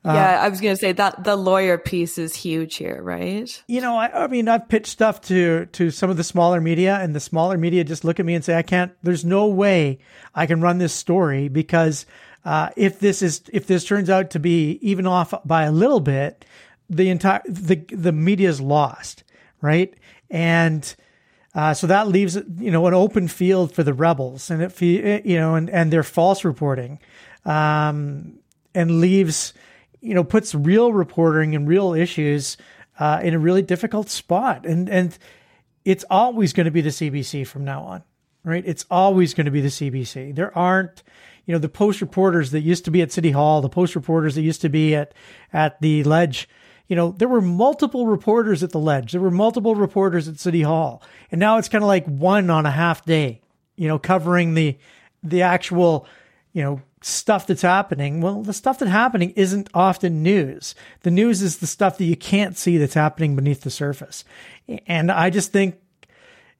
Yeah, 0.04 0.12
uh, 0.12 0.44
I 0.44 0.48
was 0.50 0.60
going 0.60 0.74
to 0.74 0.80
say 0.80 0.92
that 0.92 1.24
the 1.24 1.34
lawyer 1.34 1.78
piece 1.78 2.18
is 2.18 2.34
huge 2.34 2.76
here, 2.76 3.00
right? 3.02 3.62
You 3.66 3.80
know, 3.80 3.96
I, 3.96 4.24
I, 4.24 4.26
mean, 4.26 4.48
I've 4.48 4.68
pitched 4.68 4.88
stuff 4.88 5.22
to 5.22 5.64
to 5.66 5.90
some 5.90 6.10
of 6.10 6.18
the 6.18 6.24
smaller 6.24 6.60
media, 6.60 6.98
and 7.00 7.14
the 7.14 7.20
smaller 7.20 7.56
media 7.56 7.84
just 7.84 8.04
look 8.04 8.20
at 8.20 8.26
me 8.26 8.34
and 8.34 8.44
say, 8.44 8.54
"I 8.54 8.62
can't. 8.62 8.92
There's 9.02 9.24
no 9.24 9.46
way 9.46 9.98
I 10.34 10.44
can 10.44 10.60
run 10.60 10.76
this 10.76 10.92
story 10.92 11.48
because 11.48 12.04
uh, 12.44 12.68
if 12.76 13.00
this 13.00 13.22
is 13.22 13.42
if 13.50 13.66
this 13.66 13.84
turns 13.84 14.10
out 14.10 14.30
to 14.30 14.38
be 14.38 14.78
even 14.82 15.06
off 15.06 15.32
by 15.46 15.62
a 15.62 15.72
little 15.72 16.00
bit, 16.00 16.44
the 16.90 17.08
entire 17.08 17.40
the 17.48 17.76
the 17.88 18.12
media's 18.12 18.60
lost, 18.60 19.24
right? 19.62 19.94
And 20.30 20.94
uh, 21.54 21.72
so 21.72 21.86
that 21.86 22.08
leaves 22.08 22.36
you 22.58 22.70
know 22.70 22.86
an 22.86 22.94
open 22.94 23.26
field 23.28 23.72
for 23.72 23.82
the 23.82 23.94
rebels, 23.94 24.50
and 24.50 24.62
if 24.62 24.82
you 24.82 25.22
know, 25.38 25.54
and 25.54 25.70
and 25.70 25.90
their 25.90 26.02
false 26.02 26.44
reporting, 26.44 26.98
um, 27.46 28.38
and 28.74 29.00
leaves 29.00 29.54
you 30.04 30.14
know, 30.14 30.22
puts 30.22 30.54
real 30.54 30.92
reporting 30.92 31.54
and 31.54 31.66
real 31.66 31.94
issues 31.94 32.58
uh, 32.98 33.20
in 33.22 33.32
a 33.32 33.38
really 33.38 33.62
difficult 33.62 34.10
spot. 34.10 34.66
And, 34.66 34.88
and 34.88 35.16
it's 35.84 36.04
always 36.10 36.52
going 36.52 36.66
to 36.66 36.70
be 36.70 36.82
the 36.82 36.90
CBC 36.90 37.46
from 37.46 37.64
now 37.64 37.82
on, 37.82 38.04
right? 38.44 38.62
It's 38.66 38.84
always 38.90 39.32
going 39.32 39.46
to 39.46 39.50
be 39.50 39.62
the 39.62 39.68
CBC. 39.68 40.34
There 40.34 40.56
aren't, 40.56 41.02
you 41.46 41.52
know, 41.52 41.58
the 41.58 41.70
post 41.70 42.02
reporters 42.02 42.50
that 42.50 42.60
used 42.60 42.84
to 42.84 42.90
be 42.90 43.00
at 43.00 43.12
City 43.12 43.30
Hall, 43.30 43.62
the 43.62 43.70
post 43.70 43.94
reporters 43.94 44.34
that 44.34 44.42
used 44.42 44.60
to 44.60 44.68
be 44.68 44.94
at, 44.94 45.14
at 45.54 45.80
the 45.80 46.04
Ledge. 46.04 46.50
You 46.86 46.96
know, 46.96 47.12
there 47.12 47.28
were 47.28 47.40
multiple 47.40 48.06
reporters 48.06 48.62
at 48.62 48.72
the 48.72 48.78
Ledge. 48.78 49.12
There 49.12 49.22
were 49.22 49.30
multiple 49.30 49.74
reporters 49.74 50.28
at 50.28 50.38
City 50.38 50.60
Hall. 50.60 51.02
And 51.32 51.38
now 51.38 51.56
it's 51.56 51.70
kind 51.70 51.82
of 51.82 51.88
like 51.88 52.04
one 52.04 52.50
on 52.50 52.66
a 52.66 52.70
half 52.70 53.06
day, 53.06 53.40
you 53.76 53.88
know, 53.88 53.98
covering 53.98 54.52
the, 54.52 54.76
the 55.22 55.40
actual, 55.40 56.06
you 56.52 56.62
know, 56.62 56.82
stuff 57.04 57.46
that's 57.46 57.62
happening. 57.62 58.20
Well, 58.20 58.42
the 58.42 58.54
stuff 58.54 58.78
that's 58.78 58.90
happening 58.90 59.30
isn't 59.36 59.68
often 59.74 60.22
news. 60.22 60.74
The 61.02 61.10
news 61.10 61.42
is 61.42 61.58
the 61.58 61.66
stuff 61.66 61.98
that 61.98 62.04
you 62.04 62.16
can't 62.16 62.56
see 62.56 62.78
that's 62.78 62.94
happening 62.94 63.36
beneath 63.36 63.60
the 63.60 63.70
surface. 63.70 64.24
And 64.86 65.12
I 65.12 65.30
just 65.30 65.52
think, 65.52 65.76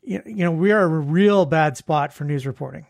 you 0.02 0.20
know, 0.26 0.50
we 0.50 0.70
are 0.70 0.82
a 0.82 0.86
real 0.86 1.46
bad 1.46 1.78
spot 1.78 2.12
for 2.12 2.24
news 2.24 2.46
reporting. 2.46 2.86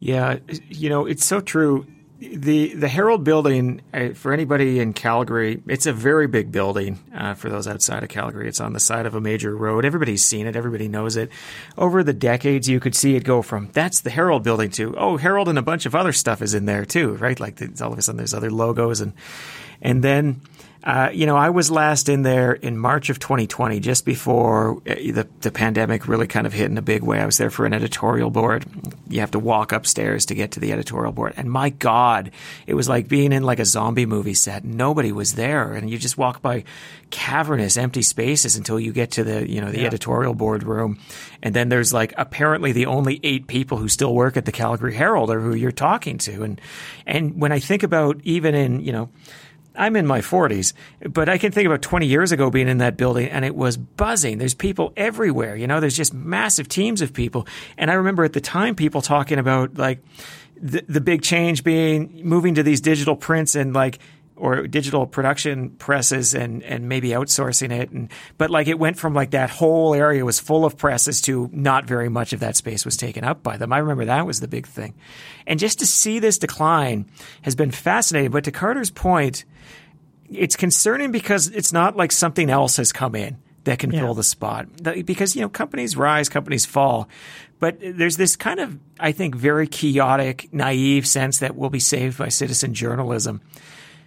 Yeah, 0.00 0.38
you 0.68 0.88
know, 0.88 1.06
it's 1.06 1.24
so 1.24 1.40
true 1.40 1.86
the 2.32 2.74
the 2.74 2.88
Herald 2.88 3.24
building 3.24 3.82
uh, 3.92 4.10
for 4.10 4.32
anybody 4.32 4.80
in 4.80 4.92
Calgary, 4.92 5.62
it's 5.66 5.86
a 5.86 5.92
very 5.92 6.26
big 6.26 6.52
building. 6.52 6.98
Uh, 7.14 7.34
for 7.34 7.48
those 7.48 7.66
outside 7.66 8.02
of 8.02 8.08
Calgary, 8.08 8.48
it's 8.48 8.60
on 8.60 8.72
the 8.72 8.80
side 8.80 9.06
of 9.06 9.14
a 9.14 9.20
major 9.20 9.56
road. 9.56 9.84
Everybody's 9.84 10.24
seen 10.24 10.46
it. 10.46 10.56
Everybody 10.56 10.88
knows 10.88 11.16
it. 11.16 11.30
Over 11.76 12.02
the 12.02 12.12
decades, 12.12 12.68
you 12.68 12.80
could 12.80 12.94
see 12.94 13.16
it 13.16 13.24
go 13.24 13.42
from 13.42 13.70
that's 13.72 14.00
the 14.00 14.10
Herald 14.10 14.42
building 14.42 14.70
to 14.72 14.94
oh, 14.96 15.16
Herald 15.16 15.48
and 15.48 15.58
a 15.58 15.62
bunch 15.62 15.86
of 15.86 15.94
other 15.94 16.12
stuff 16.12 16.42
is 16.42 16.54
in 16.54 16.66
there 16.66 16.84
too, 16.84 17.14
right? 17.14 17.38
Like 17.38 17.60
all 17.80 17.92
of 17.92 17.98
a 17.98 18.02
sudden, 18.02 18.16
there's 18.16 18.34
other 18.34 18.50
logos 18.50 19.00
and 19.00 19.12
and 19.80 20.02
then 20.02 20.40
uh, 20.84 21.08
you 21.14 21.24
know, 21.24 21.34
I 21.34 21.48
was 21.48 21.70
last 21.70 22.10
in 22.10 22.22
there 22.22 22.52
in 22.52 22.76
March 22.76 23.08
of 23.08 23.18
2020, 23.18 23.80
just 23.80 24.04
before 24.04 24.82
uh, 24.86 24.94
the, 24.94 25.26
the 25.40 25.50
pandemic 25.50 26.06
really 26.06 26.26
kind 26.26 26.46
of 26.46 26.52
hit 26.52 26.70
in 26.70 26.76
a 26.76 26.82
big 26.82 27.02
way. 27.02 27.20
I 27.20 27.24
was 27.24 27.38
there 27.38 27.48
for 27.48 27.64
an 27.64 27.72
editorial 27.72 28.28
board. 28.28 28.66
You 29.08 29.20
have 29.20 29.30
to 29.30 29.38
walk 29.38 29.72
upstairs 29.72 30.26
to 30.26 30.34
get 30.34 30.50
to 30.52 30.60
the 30.60 30.72
editorial 30.72 31.12
board. 31.12 31.32
And 31.38 31.50
my 31.50 31.70
God, 31.70 32.32
it 32.66 32.74
was 32.74 32.86
like 32.86 33.08
being 33.08 33.32
in 33.32 33.44
like 33.44 33.60
a 33.60 33.64
zombie 33.64 34.04
movie 34.04 34.34
set. 34.34 34.62
Nobody 34.62 35.10
was 35.10 35.36
there. 35.36 35.72
And 35.72 35.88
you 35.88 35.96
just 35.96 36.18
walk 36.18 36.42
by 36.42 36.64
cavernous 37.08 37.78
empty 37.78 38.02
spaces 38.02 38.54
until 38.54 38.78
you 38.78 38.92
get 38.92 39.12
to 39.12 39.24
the, 39.24 39.50
you 39.50 39.62
know, 39.62 39.70
the 39.70 39.80
yeah. 39.80 39.86
editorial 39.86 40.34
board 40.34 40.64
room. 40.64 40.98
And 41.42 41.54
then 41.54 41.70
there's 41.70 41.94
like 41.94 42.12
apparently 42.18 42.72
the 42.72 42.86
only 42.86 43.20
eight 43.22 43.46
people 43.46 43.78
who 43.78 43.88
still 43.88 44.14
work 44.14 44.36
at 44.36 44.44
the 44.44 44.52
Calgary 44.52 44.94
Herald 44.94 45.30
or 45.30 45.40
who 45.40 45.54
you're 45.54 45.72
talking 45.72 46.18
to. 46.18 46.42
And, 46.42 46.60
and 47.06 47.40
when 47.40 47.52
I 47.52 47.58
think 47.58 47.84
about 47.84 48.20
even 48.24 48.54
in, 48.54 48.80
you 48.80 48.92
know, 48.92 49.08
I'm 49.76 49.96
in 49.96 50.06
my 50.06 50.20
40s, 50.20 50.72
but 51.10 51.28
I 51.28 51.38
can 51.38 51.52
think 51.52 51.66
about 51.66 51.82
20 51.82 52.06
years 52.06 52.32
ago 52.32 52.50
being 52.50 52.68
in 52.68 52.78
that 52.78 52.96
building 52.96 53.28
and 53.28 53.44
it 53.44 53.54
was 53.54 53.76
buzzing. 53.76 54.38
There's 54.38 54.54
people 54.54 54.92
everywhere, 54.96 55.56
you 55.56 55.66
know, 55.66 55.80
there's 55.80 55.96
just 55.96 56.14
massive 56.14 56.68
teams 56.68 57.02
of 57.02 57.12
people. 57.12 57.46
And 57.76 57.90
I 57.90 57.94
remember 57.94 58.24
at 58.24 58.32
the 58.32 58.40
time 58.40 58.74
people 58.74 59.02
talking 59.02 59.38
about 59.38 59.76
like 59.76 60.02
the, 60.60 60.84
the 60.88 61.00
big 61.00 61.22
change 61.22 61.64
being 61.64 62.20
moving 62.24 62.54
to 62.54 62.62
these 62.62 62.80
digital 62.80 63.16
prints 63.16 63.54
and 63.54 63.74
like, 63.74 63.98
or 64.36 64.66
digital 64.66 65.06
production 65.06 65.70
presses 65.70 66.34
and, 66.34 66.62
and 66.64 66.88
maybe 66.88 67.10
outsourcing 67.10 67.70
it. 67.70 67.90
And, 67.90 68.10
but 68.36 68.50
like 68.50 68.66
it 68.66 68.78
went 68.78 68.98
from 68.98 69.14
like 69.14 69.30
that 69.30 69.48
whole 69.48 69.94
area 69.94 70.24
was 70.24 70.40
full 70.40 70.64
of 70.64 70.76
presses 70.76 71.20
to 71.22 71.48
not 71.52 71.86
very 71.86 72.08
much 72.08 72.32
of 72.32 72.40
that 72.40 72.56
space 72.56 72.84
was 72.84 72.96
taken 72.96 73.22
up 73.22 73.42
by 73.42 73.56
them. 73.56 73.72
I 73.72 73.78
remember 73.78 74.06
that 74.06 74.26
was 74.26 74.40
the 74.40 74.48
big 74.48 74.66
thing. 74.66 74.94
And 75.46 75.60
just 75.60 75.78
to 75.78 75.86
see 75.86 76.18
this 76.18 76.38
decline 76.38 77.06
has 77.42 77.54
been 77.54 77.70
fascinating. 77.70 78.32
But 78.32 78.44
to 78.44 78.50
Carter's 78.50 78.90
point, 78.90 79.44
it's 80.30 80.56
concerning 80.56 81.12
because 81.12 81.48
it's 81.48 81.72
not 81.72 81.96
like 81.96 82.12
something 82.12 82.50
else 82.50 82.76
has 82.76 82.92
come 82.92 83.14
in 83.14 83.36
that 83.64 83.78
can 83.78 83.90
yeah. 83.90 84.00
fill 84.00 84.14
the 84.14 84.22
spot. 84.22 84.66
Because, 85.04 85.34
you 85.34 85.42
know, 85.42 85.48
companies 85.48 85.96
rise, 85.96 86.28
companies 86.28 86.64
fall. 86.66 87.08
But 87.58 87.78
there's 87.80 88.16
this 88.16 88.36
kind 88.36 88.60
of, 88.60 88.78
I 89.00 89.12
think, 89.12 89.34
very 89.34 89.66
chaotic, 89.66 90.52
naive 90.52 91.06
sense 91.06 91.38
that 91.38 91.56
we'll 91.56 91.70
be 91.70 91.80
saved 91.80 92.18
by 92.18 92.28
citizen 92.28 92.74
journalism. 92.74 93.40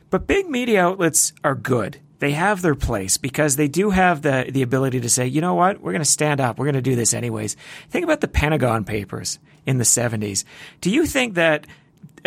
But 0.10 0.28
big 0.28 0.48
media 0.48 0.86
outlets 0.86 1.34
are 1.44 1.56
good. 1.56 2.00
They 2.20 2.32
have 2.32 2.62
their 2.62 2.76
place 2.76 3.18
because 3.18 3.56
they 3.56 3.68
do 3.68 3.92
have 3.92 4.22
the, 4.22 4.50
the 4.50 4.64
ability 4.64 5.02
to 5.02 5.10
say, 5.10 5.28
you 5.28 5.42
know 5.42 5.54
what, 5.54 5.82
we're 5.82 5.92
going 5.92 6.04
to 6.04 6.06
stand 6.06 6.42
up. 6.42 6.58
We're 6.58 6.66
going 6.66 6.76
to 6.76 6.82
do 6.82 6.96
this 6.96 7.14
anyways. 7.14 7.56
Think 7.90 8.04
about 8.04 8.22
the 8.22 8.28
Pentagon 8.28 8.86
Papers 8.86 9.38
in 9.66 9.78
the 9.78 9.84
70s. 9.84 10.44
Do 10.82 10.90
you 10.90 11.06
think 11.06 11.36
that 11.36 11.68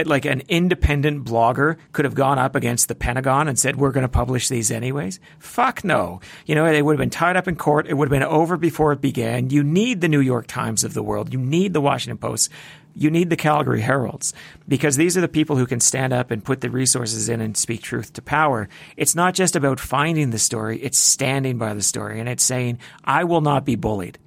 like 0.06 0.24
an 0.24 0.42
independent 0.48 1.24
blogger 1.24 1.76
could 1.92 2.04
have 2.04 2.14
gone 2.14 2.38
up 2.38 2.54
against 2.54 2.88
the 2.88 2.94
Pentagon 2.94 3.48
and 3.48 3.58
said, 3.58 3.76
we're 3.76 3.92
going 3.92 4.02
to 4.02 4.08
publish 4.08 4.48
these 4.48 4.70
anyways? 4.70 5.20
Fuck 5.38 5.84
no. 5.84 6.20
You 6.46 6.54
know, 6.54 6.64
they 6.64 6.82
would 6.82 6.94
have 6.94 6.98
been 6.98 7.10
tied 7.10 7.36
up 7.36 7.48
in 7.48 7.56
court. 7.56 7.86
It 7.86 7.94
would 7.94 8.08
have 8.08 8.20
been 8.20 8.22
over 8.22 8.56
before 8.56 8.92
it 8.92 9.00
began. 9.00 9.50
You 9.50 9.62
need 9.62 10.00
the 10.00 10.08
New 10.08 10.20
York 10.20 10.46
Times 10.46 10.84
of 10.84 10.94
the 10.94 11.02
world. 11.02 11.32
You 11.32 11.38
need 11.38 11.72
the 11.72 11.80
Washington 11.80 12.18
Post. 12.18 12.50
You 12.94 13.10
need 13.10 13.30
the 13.30 13.36
Calgary 13.36 13.82
Heralds 13.82 14.34
because 14.66 14.96
these 14.96 15.16
are 15.16 15.20
the 15.20 15.28
people 15.28 15.56
who 15.56 15.66
can 15.66 15.80
stand 15.80 16.12
up 16.12 16.30
and 16.30 16.44
put 16.44 16.60
the 16.60 16.70
resources 16.70 17.28
in 17.28 17.40
and 17.40 17.56
speak 17.56 17.82
truth 17.82 18.12
to 18.14 18.22
power. 18.22 18.68
It's 18.96 19.14
not 19.14 19.34
just 19.34 19.54
about 19.54 19.78
finding 19.78 20.30
the 20.30 20.38
story. 20.38 20.80
It's 20.80 20.98
standing 20.98 21.56
by 21.56 21.74
the 21.74 21.82
story 21.82 22.18
and 22.18 22.28
it's 22.28 22.42
saying, 22.42 22.78
I 23.04 23.24
will 23.24 23.42
not 23.42 23.64
be 23.64 23.76
bullied. 23.76 24.18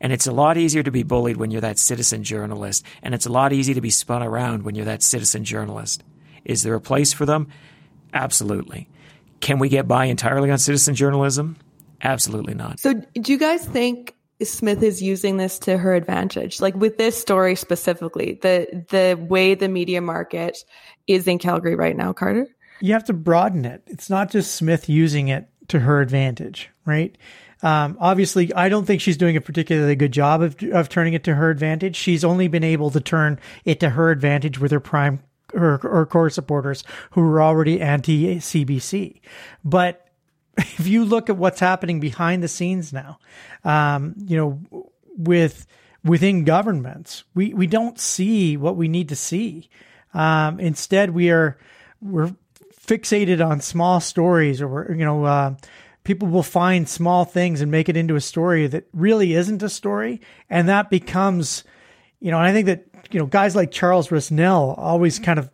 And 0.00 0.12
it's 0.12 0.26
a 0.26 0.32
lot 0.32 0.56
easier 0.56 0.82
to 0.82 0.90
be 0.90 1.02
bullied 1.02 1.36
when 1.36 1.50
you're 1.50 1.60
that 1.60 1.78
citizen 1.78 2.22
journalist. 2.24 2.84
And 3.02 3.14
it's 3.14 3.26
a 3.26 3.32
lot 3.32 3.52
easier 3.52 3.74
to 3.74 3.80
be 3.80 3.90
spun 3.90 4.22
around 4.22 4.62
when 4.62 4.74
you're 4.74 4.84
that 4.86 5.02
citizen 5.02 5.44
journalist. 5.44 6.02
Is 6.44 6.62
there 6.62 6.74
a 6.74 6.80
place 6.80 7.12
for 7.12 7.26
them? 7.26 7.48
Absolutely. 8.12 8.88
Can 9.40 9.58
we 9.58 9.68
get 9.68 9.88
by 9.88 10.06
entirely 10.06 10.50
on 10.50 10.58
citizen 10.58 10.94
journalism? 10.94 11.56
Absolutely 12.02 12.54
not. 12.54 12.80
So, 12.80 12.94
do 12.94 13.32
you 13.32 13.38
guys 13.38 13.64
think 13.66 14.14
Smith 14.42 14.82
is 14.82 15.02
using 15.02 15.36
this 15.36 15.58
to 15.60 15.76
her 15.76 15.94
advantage? 15.94 16.60
Like 16.60 16.74
with 16.74 16.98
this 16.98 17.18
story 17.18 17.54
specifically, 17.54 18.38
the 18.42 18.84
the 18.90 19.22
way 19.22 19.54
the 19.54 19.68
media 19.68 20.00
market 20.00 20.58
is 21.06 21.26
in 21.26 21.38
Calgary 21.38 21.74
right 21.74 21.96
now, 21.96 22.12
Carter? 22.12 22.46
You 22.80 22.94
have 22.94 23.04
to 23.04 23.12
broaden 23.12 23.66
it. 23.66 23.82
It's 23.86 24.08
not 24.08 24.30
just 24.30 24.54
Smith 24.54 24.88
using 24.88 25.28
it 25.28 25.48
to 25.68 25.80
her 25.80 26.00
advantage, 26.00 26.70
right? 26.86 27.16
Um, 27.62 27.98
obviously, 28.00 28.52
I 28.54 28.68
don't 28.68 28.86
think 28.86 29.00
she's 29.00 29.16
doing 29.16 29.36
a 29.36 29.40
particularly 29.40 29.94
good 29.94 30.12
job 30.12 30.42
of, 30.42 30.56
of 30.72 30.88
turning 30.88 31.12
it 31.12 31.24
to 31.24 31.34
her 31.34 31.50
advantage. 31.50 31.96
She's 31.96 32.24
only 32.24 32.48
been 32.48 32.64
able 32.64 32.90
to 32.90 33.00
turn 33.00 33.38
it 33.64 33.80
to 33.80 33.90
her 33.90 34.10
advantage 34.10 34.58
with 34.58 34.70
her 34.70 34.80
prime 34.80 35.20
her, 35.54 35.78
her 35.78 36.06
core 36.06 36.30
supporters 36.30 36.84
who 37.12 37.22
were 37.22 37.42
already 37.42 37.80
anti 37.80 38.36
CBC. 38.36 39.20
But 39.64 40.06
if 40.56 40.86
you 40.86 41.04
look 41.04 41.28
at 41.28 41.36
what's 41.36 41.60
happening 41.60 42.00
behind 42.00 42.42
the 42.42 42.48
scenes 42.48 42.92
now, 42.92 43.18
um, 43.64 44.14
you 44.16 44.36
know, 44.36 44.86
with 45.16 45.66
within 46.04 46.44
governments, 46.44 47.24
we 47.34 47.52
we 47.54 47.66
don't 47.66 47.98
see 47.98 48.56
what 48.56 48.76
we 48.76 48.88
need 48.88 49.08
to 49.10 49.16
see. 49.16 49.68
Um, 50.14 50.58
instead, 50.60 51.10
we 51.10 51.30
are 51.30 51.58
we're 52.00 52.34
fixated 52.86 53.44
on 53.46 53.60
small 53.60 54.00
stories, 54.00 54.60
or 54.62 54.68
we're 54.68 54.94
you 54.94 55.04
know. 55.04 55.24
Uh, 55.24 55.54
people 56.10 56.26
will 56.26 56.42
find 56.42 56.88
small 56.88 57.24
things 57.24 57.60
and 57.60 57.70
make 57.70 57.88
it 57.88 57.96
into 57.96 58.16
a 58.16 58.20
story 58.20 58.66
that 58.66 58.84
really 58.92 59.32
isn't 59.32 59.62
a 59.62 59.68
story. 59.68 60.20
And 60.48 60.68
that 60.68 60.90
becomes, 60.90 61.62
you 62.18 62.32
know, 62.32 62.38
and 62.38 62.48
I 62.48 62.52
think 62.52 62.66
that, 62.66 62.84
you 63.12 63.20
know, 63.20 63.26
guys 63.26 63.54
like 63.54 63.70
Charles 63.70 64.08
Rusnell 64.08 64.76
always 64.76 65.20
kind 65.20 65.38
of 65.38 65.48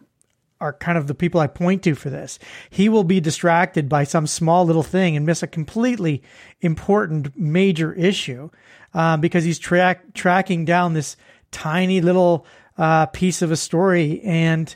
are 0.59 0.73
kind 0.73 0.97
of 0.97 1.09
the 1.09 1.15
people 1.15 1.43
I 1.43 1.47
point 1.47 1.83
to 1.83 1.95
for 1.95 2.09
this. 2.09 2.39
He 2.71 2.89
will 2.89 3.05
be 3.05 3.21
distracted 3.21 3.87
by 3.87 4.05
some 4.05 4.27
small 4.27 4.65
little 4.65 4.83
thing 4.83 5.15
and 5.15 5.27
miss 5.27 5.43
a 5.43 5.47
completely 5.47 6.23
important 6.63 7.37
major 7.39 7.93
issue 7.93 8.49
uh, 8.95 9.19
because 9.19 9.45
he's 9.45 9.59
track 9.59 10.15
tracking 10.15 10.65
down 10.65 10.95
this 10.95 11.19
tiny 11.51 12.01
little 12.01 12.47
uh, 12.79 13.05
piece 13.05 13.43
of 13.43 13.51
a 13.51 13.57
story. 13.57 14.23
And 14.23 14.75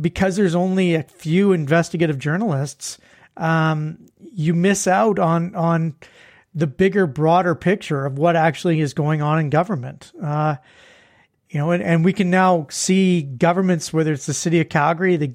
because 0.00 0.36
there's 0.36 0.54
only 0.54 0.94
a 0.94 1.02
few 1.02 1.50
investigative 1.50 2.20
journalists, 2.20 2.98
um, 3.38 4.06
you 4.20 4.54
miss 4.54 4.86
out 4.86 5.18
on 5.18 5.54
on 5.54 5.94
the 6.54 6.66
bigger, 6.66 7.06
broader 7.06 7.54
picture 7.54 8.04
of 8.04 8.18
what 8.18 8.36
actually 8.36 8.80
is 8.80 8.92
going 8.92 9.22
on 9.22 9.38
in 9.38 9.50
government. 9.50 10.12
Uh, 10.20 10.56
you 11.50 11.58
know, 11.58 11.70
and, 11.70 11.82
and 11.82 12.04
we 12.04 12.12
can 12.12 12.30
now 12.30 12.66
see 12.70 13.22
governments, 13.22 13.92
whether 13.92 14.12
it's 14.12 14.26
the 14.26 14.34
city 14.34 14.60
of 14.60 14.68
Calgary, 14.68 15.16
the 15.16 15.34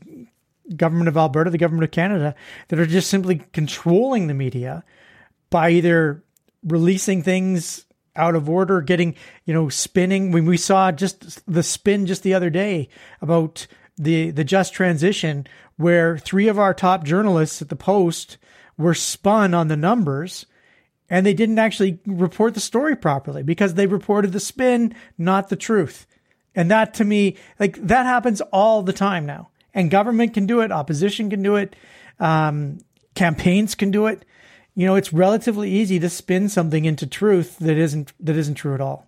government 0.75 1.07
of 1.07 1.17
Alberta, 1.17 1.49
the 1.49 1.57
government 1.57 1.85
of 1.85 1.91
Canada, 1.91 2.35
that 2.67 2.79
are 2.79 2.85
just 2.85 3.09
simply 3.09 3.41
controlling 3.51 4.27
the 4.27 4.33
media 4.33 4.83
by 5.49 5.69
either 5.69 6.23
releasing 6.63 7.23
things 7.23 7.85
out 8.15 8.35
of 8.35 8.49
order, 8.49 8.81
getting, 8.81 9.15
you 9.45 9.53
know, 9.53 9.69
spinning. 9.69 10.31
When 10.31 10.45
we 10.45 10.57
saw 10.57 10.91
just 10.91 11.41
the 11.51 11.63
spin 11.63 12.05
just 12.05 12.23
the 12.23 12.33
other 12.33 12.49
day 12.49 12.89
about 13.21 13.65
the 13.97 14.31
the 14.31 14.43
just 14.43 14.73
transition, 14.73 15.47
where 15.83 16.17
three 16.17 16.47
of 16.47 16.57
our 16.57 16.73
top 16.73 17.03
journalists 17.03 17.61
at 17.61 17.69
the 17.69 17.75
Post 17.75 18.37
were 18.77 18.93
spun 18.93 19.53
on 19.53 19.67
the 19.67 19.75
numbers 19.77 20.45
and 21.09 21.25
they 21.25 21.33
didn't 21.33 21.59
actually 21.59 21.99
report 22.07 22.53
the 22.53 22.59
story 22.59 22.95
properly 22.95 23.43
because 23.43 23.73
they 23.73 23.85
reported 23.85 24.31
the 24.31 24.39
spin, 24.39 24.95
not 25.17 25.49
the 25.49 25.55
truth. 25.55 26.07
And 26.55 26.71
that 26.71 26.93
to 26.95 27.03
me, 27.03 27.37
like 27.59 27.75
that 27.85 28.05
happens 28.05 28.41
all 28.41 28.81
the 28.81 28.93
time 28.93 29.25
now. 29.25 29.49
And 29.73 29.91
government 29.91 30.33
can 30.33 30.45
do 30.45 30.61
it, 30.61 30.71
opposition 30.71 31.29
can 31.29 31.43
do 31.43 31.57
it. 31.57 31.75
Um, 32.19 32.79
campaigns 33.15 33.75
can 33.75 33.91
do 33.91 34.07
it. 34.07 34.23
You 34.75 34.87
know, 34.87 34.95
it's 34.95 35.13
relatively 35.13 35.69
easy 35.69 35.99
to 35.99 36.09
spin 36.09 36.49
something 36.49 36.85
into 36.85 37.05
truth 37.05 37.59
that 37.59 37.77
isn't 37.77 38.13
that 38.19 38.37
isn't 38.37 38.55
true 38.55 38.73
at 38.73 38.81
all. 38.81 39.05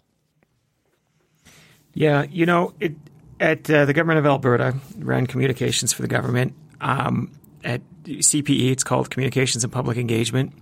Yeah, 1.94 2.26
you 2.30 2.46
know, 2.46 2.74
it, 2.80 2.94
at 3.40 3.70
uh, 3.70 3.86
the 3.86 3.94
government 3.94 4.20
of 4.20 4.26
Alberta, 4.26 4.76
ran 4.98 5.28
communications 5.28 5.94
for 5.94 6.02
the 6.02 6.08
government. 6.08 6.54
Um, 6.82 7.32
at 7.64 7.82
CPE, 8.04 8.72
it's 8.72 8.84
called 8.84 9.10
Communications 9.10 9.64
and 9.64 9.74
Public 9.74 9.98
Engagement. 9.98 10.54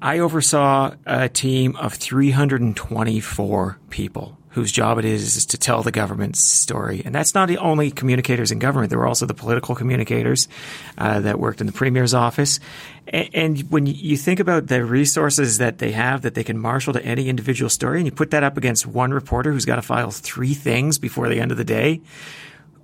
I 0.00 0.20
oversaw 0.20 0.94
a 1.06 1.28
team 1.28 1.74
of 1.76 1.94
324 1.94 3.78
people 3.90 4.38
whose 4.50 4.72
job 4.72 4.98
it 4.98 5.04
is, 5.04 5.36
is 5.36 5.46
to 5.46 5.58
tell 5.58 5.82
the 5.82 5.92
government's 5.92 6.40
story. 6.40 7.02
And 7.04 7.14
that's 7.14 7.34
not 7.34 7.48
the 7.48 7.58
only 7.58 7.90
communicators 7.90 8.50
in 8.50 8.58
government. 8.58 8.90
There 8.90 8.98
were 8.98 9.06
also 9.06 9.26
the 9.26 9.34
political 9.34 9.74
communicators 9.74 10.48
uh, 10.96 11.20
that 11.20 11.38
worked 11.38 11.60
in 11.60 11.66
the 11.66 11.72
premier's 11.72 12.14
office. 12.14 12.58
And, 13.06 13.28
and, 13.34 13.70
when 13.70 13.86
you 13.86 14.16
think 14.16 14.40
about 14.40 14.66
the 14.66 14.84
resources 14.84 15.58
that 15.58 15.78
they 15.78 15.92
have 15.92 16.22
that 16.22 16.34
they 16.34 16.44
can 16.44 16.58
marshal 16.58 16.92
to 16.94 17.04
any 17.04 17.28
individual 17.28 17.68
story, 17.68 17.98
and 17.98 18.06
you 18.06 18.12
put 18.12 18.30
that 18.30 18.42
up 18.42 18.56
against 18.56 18.86
one 18.86 19.12
reporter 19.12 19.52
who's 19.52 19.64
got 19.64 19.76
to 19.76 19.82
file 19.82 20.10
three 20.10 20.54
things 20.54 20.98
before 20.98 21.28
the 21.28 21.40
end 21.40 21.52
of 21.52 21.58
the 21.58 21.64
day, 21.64 22.00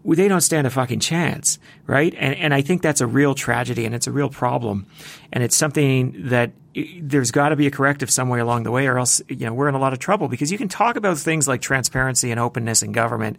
they 0.04 0.28
don't 0.28 0.42
stand 0.42 0.66
a 0.66 0.70
fucking 0.70 1.00
chance, 1.00 1.58
right? 1.86 2.14
And, 2.18 2.34
and 2.36 2.52
I 2.52 2.60
think 2.60 2.82
that's 2.82 3.00
a 3.00 3.06
real 3.06 3.34
tragedy 3.34 3.86
and 3.86 3.94
it's 3.94 4.06
a 4.06 4.12
real 4.12 4.28
problem. 4.28 4.86
And 5.32 5.42
it's 5.42 5.56
something 5.56 6.28
that 6.28 6.52
there's 7.00 7.30
got 7.30 7.50
to 7.50 7.56
be 7.56 7.66
a 7.66 7.70
corrective 7.70 8.10
somewhere 8.10 8.40
along 8.40 8.64
the 8.64 8.70
way 8.70 8.86
or 8.86 8.98
else, 8.98 9.22
you 9.28 9.46
know, 9.46 9.54
we're 9.54 9.68
in 9.68 9.74
a 9.74 9.78
lot 9.78 9.92
of 9.92 9.98
trouble 9.98 10.28
because 10.28 10.52
you 10.52 10.58
can 10.58 10.68
talk 10.68 10.96
about 10.96 11.16
things 11.16 11.48
like 11.48 11.62
transparency 11.62 12.30
and 12.30 12.38
openness 12.38 12.82
in 12.82 12.92
government. 12.92 13.38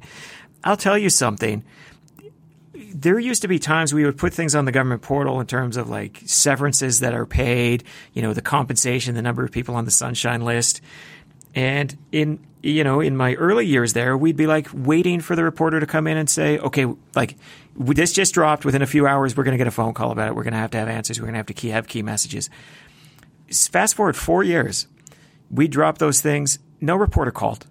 I'll 0.63 0.77
tell 0.77 0.97
you 0.97 1.09
something. 1.09 1.63
There 2.73 3.19
used 3.19 3.43
to 3.43 3.47
be 3.47 3.59
times 3.59 3.93
we 3.93 4.05
would 4.05 4.17
put 4.17 4.33
things 4.33 4.55
on 4.55 4.65
the 4.65 4.71
government 4.71 5.01
portal 5.01 5.39
in 5.39 5.47
terms 5.47 5.77
of 5.77 5.89
like 5.89 6.21
severances 6.25 7.01
that 7.01 7.13
are 7.13 7.25
paid, 7.25 7.83
you 8.13 8.21
know, 8.21 8.33
the 8.33 8.41
compensation, 8.41 9.15
the 9.15 9.21
number 9.21 9.43
of 9.43 9.51
people 9.51 9.75
on 9.75 9.85
the 9.85 9.91
sunshine 9.91 10.41
list. 10.41 10.81
And 11.55 11.97
in 12.11 12.45
you 12.65 12.83
know, 12.83 12.99
in 12.99 13.15
my 13.15 13.35
early 13.35 13.65
years 13.65 13.93
there, 13.93 14.17
we'd 14.17 14.35
be 14.35 14.47
like 14.47 14.67
waiting 14.73 15.21
for 15.21 15.35
the 15.35 15.43
reporter 15.43 15.79
to 15.79 15.85
come 15.85 16.07
in 16.07 16.17
and 16.17 16.27
say, 16.27 16.57
okay, 16.57 16.87
like 17.13 17.37
this 17.75 18.11
just 18.11 18.33
dropped 18.33 18.65
within 18.65 18.81
a 18.81 18.87
few 18.87 19.05
hours. 19.05 19.37
We're 19.37 19.43
going 19.43 19.53
to 19.53 19.59
get 19.59 19.67
a 19.67 19.71
phone 19.71 19.93
call 19.93 20.11
about 20.11 20.29
it. 20.29 20.35
We're 20.35 20.43
going 20.43 20.53
to 20.53 20.59
have 20.59 20.71
to 20.71 20.79
have 20.79 20.87
answers. 20.87 21.19
We're 21.19 21.25
going 21.25 21.35
to 21.35 21.39
have 21.39 21.45
to 21.45 21.53
key, 21.53 21.69
have 21.69 21.87
key 21.87 22.01
messages. 22.01 22.49
Fast 23.51 23.93
forward 23.95 24.15
four 24.15 24.43
years, 24.43 24.87
we 25.51 25.67
dropped 25.67 25.99
those 25.99 26.21
things. 26.21 26.57
No 26.81 26.95
reporter 26.95 27.29
called. 27.29 27.67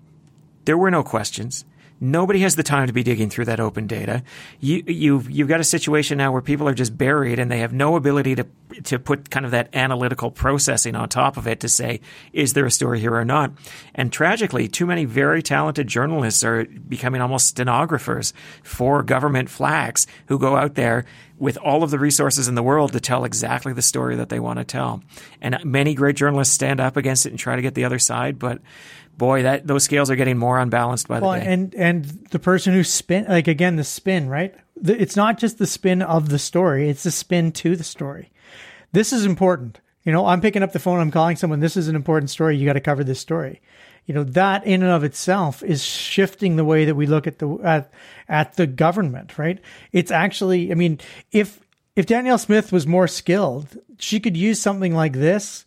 There 0.65 0.79
were 0.79 0.93
no 0.93 1.03
questions. 1.03 1.65
Nobody 2.05 2.41
has 2.41 2.55
the 2.55 2.63
time 2.63 2.87
to 2.87 2.93
be 2.93 3.03
digging 3.03 3.31
through 3.31 3.47
that 3.47 3.61
open 3.61 3.87
data. 3.87 4.23
You, 4.61 4.83
you've, 4.87 5.31
you've 5.31 5.49
got 5.49 5.61
a 5.61 5.65
situation 5.65 6.19
now 6.19 6.33
where 6.33 6.43
people 6.43 6.69
are 6.69 6.75
just 6.75 6.99
buried 6.99 7.39
and 7.39 7.51
they 7.51 7.61
have 7.61 7.73
no 7.73 7.97
ability 7.97 8.35
to, 8.35 8.47
to 8.83 8.99
put 8.99 9.31
kind 9.31 9.47
of 9.47 9.53
that 9.53 9.71
analytical 9.75 10.31
processing 10.31 10.97
on 10.97 11.09
top 11.09 11.39
of 11.39 11.47
it 11.47 11.61
to 11.61 11.69
say, 11.71 12.03
is 12.35 12.53
there 12.53 12.67
a 12.67 12.71
story 12.71 13.01
here 13.01 13.15
or 13.15 13.25
not? 13.25 13.53
And 13.95 14.13
tragically, 14.13 14.69
too 14.69 14.85
many 14.85 15.07
very 15.07 15.43
talented 15.43 15.87
journalists 15.87 16.45
are 16.45 16.67
becoming 16.67 17.23
almost 17.23 17.47
stenographers 17.47 18.35
for 18.63 19.03
government 19.03 19.49
flacks 19.49 20.07
who 20.27 20.39
go 20.39 20.57
out 20.57 20.75
there 20.75 21.07
with 21.39 21.57
all 21.57 21.83
of 21.83 21.91
the 21.91 21.99
resources 21.99 22.49
in 22.49 22.55
the 22.55 22.63
world 22.63 22.93
to 22.93 23.01
tell 23.01 23.25
exactly 23.25 23.73
the 23.73 23.83
story 23.83 24.17
that 24.17 24.29
they 24.29 24.39
want 24.39 24.59
to 24.59 24.65
tell. 24.65 25.03
And 25.41 25.59
many 25.65 25.95
great 25.95 26.17
journalists 26.17 26.55
stand 26.55 26.81
up 26.81 26.99
against 26.99 27.25
it 27.25 27.31
and 27.31 27.39
try 27.39 27.57
to 27.57 27.63
get 27.63 27.75
the 27.75 27.85
other 27.85 27.99
side, 27.99 28.39
but 28.39 28.61
boy, 29.17 29.43
that 29.43 29.67
those 29.67 29.85
scales 29.85 30.11
are 30.11 30.17
getting 30.17 30.39
more 30.39 30.59
unbalanced 30.59 31.09
by 31.09 31.21
the 31.21 31.27
well, 31.27 31.39
day. 31.39 31.47
And 31.47 31.75
and 31.75 32.05
the 32.31 32.39
person 32.39 32.73
who 32.73 32.85
spin, 32.85 33.27
like 33.29 33.49
again, 33.49 33.77
the 33.77 33.85
spin, 33.85 34.29
right? 34.29 34.55
The, 34.77 35.01
it's 35.01 35.17
not 35.17 35.39
just 35.39 35.59
the 35.59 35.67
spin 35.67 36.03
of 36.03 36.29
the 36.29 36.39
story; 36.39 36.89
it's 36.89 37.03
the 37.03 37.11
spin 37.11 37.53
to 37.53 37.77
the 37.77 37.85
story. 37.85 38.31
This 38.93 39.13
is 39.13 39.25
important. 39.25 39.81
You 40.05 40.13
know, 40.13 40.27
I'm 40.27 40.41
picking 40.41 40.63
up 40.63 40.73
the 40.73 40.79
phone, 40.79 41.01
I'm 41.01 41.11
calling 41.11 41.37
someone. 41.37 41.61
This 41.61 41.77
is 41.77 41.89
an 41.89 41.97
important 41.97 42.31
story. 42.31 42.57
You 42.57 42.67
got 42.67 42.75
to 42.75 42.81
cover 42.81 43.03
this 43.03 43.21
story. 43.21 43.63
You 44.05 44.15
know, 44.15 44.25
that 44.25 44.67
in 44.67 44.83
and 44.83 44.93
of 44.93 45.03
itself 45.03 45.63
is 45.63 45.83
shifting 45.83 46.57
the 46.57 46.65
way 46.65 46.85
that 46.85 46.95
we 46.95 47.07
look 47.07 47.27
at 47.27 47.39
the 47.39 47.59
at 47.65 47.91
at 48.29 48.55
the 48.55 48.67
government, 48.67 49.39
right? 49.39 49.59
It's 49.93 50.11
actually, 50.11 50.71
I 50.71 50.75
mean, 50.75 51.01
if 51.33 51.61
if 51.97 52.07
Danielle 52.07 52.39
Smith 52.39 52.71
was 52.71 52.87
more 52.87 53.09
skilled, 53.09 53.79
she 53.99 54.21
could 54.21 54.37
use 54.37 54.61
something 54.61 54.95
like 54.95 55.15
this 55.15 55.65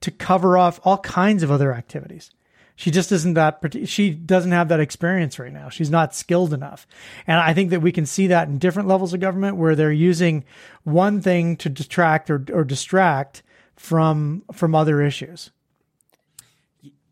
to 0.00 0.10
cover 0.10 0.56
off 0.56 0.80
all 0.84 0.98
kinds 0.98 1.42
of 1.42 1.50
other 1.50 1.74
activities. 1.74 2.30
She 2.76 2.90
just 2.90 3.12
isn't 3.12 3.34
that, 3.34 3.60
she 3.86 4.10
doesn't 4.10 4.50
have 4.50 4.68
that 4.68 4.80
experience 4.80 5.38
right 5.38 5.52
now. 5.52 5.68
She's 5.68 5.90
not 5.90 6.14
skilled 6.14 6.52
enough. 6.52 6.86
And 7.26 7.38
I 7.38 7.54
think 7.54 7.70
that 7.70 7.80
we 7.80 7.92
can 7.92 8.04
see 8.04 8.26
that 8.28 8.48
in 8.48 8.58
different 8.58 8.88
levels 8.88 9.14
of 9.14 9.20
government 9.20 9.56
where 9.56 9.76
they're 9.76 9.92
using 9.92 10.44
one 10.82 11.20
thing 11.20 11.56
to 11.58 11.68
detract 11.68 12.30
or, 12.30 12.44
or 12.52 12.64
distract 12.64 13.42
from, 13.76 14.42
from 14.52 14.74
other 14.74 15.00
issues. 15.00 15.50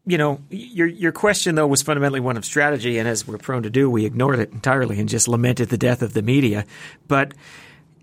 You 0.05 0.19
know, 0.19 0.41
your 0.51 0.89
your 0.89 1.13
question 1.13 1.55
though 1.55 1.69
was 1.69 1.81
fundamentally 1.81 2.19
one 2.19 2.37
of 2.37 2.45
strategy, 2.45 2.99
and 2.99 3.09
as 3.09 3.25
we're 3.25 3.39
prone 3.39 3.63
to 3.63 3.71
do, 3.71 3.89
we 3.89 4.05
ignored 4.05 4.41
it 4.41 4.51
entirely 4.51 4.99
and 4.99 5.09
just 5.09 5.29
lamented 5.29 5.69
the 5.69 5.79
death 5.79 6.03
of 6.03 6.13
the 6.13 6.23
media. 6.23 6.67
But 7.07 7.35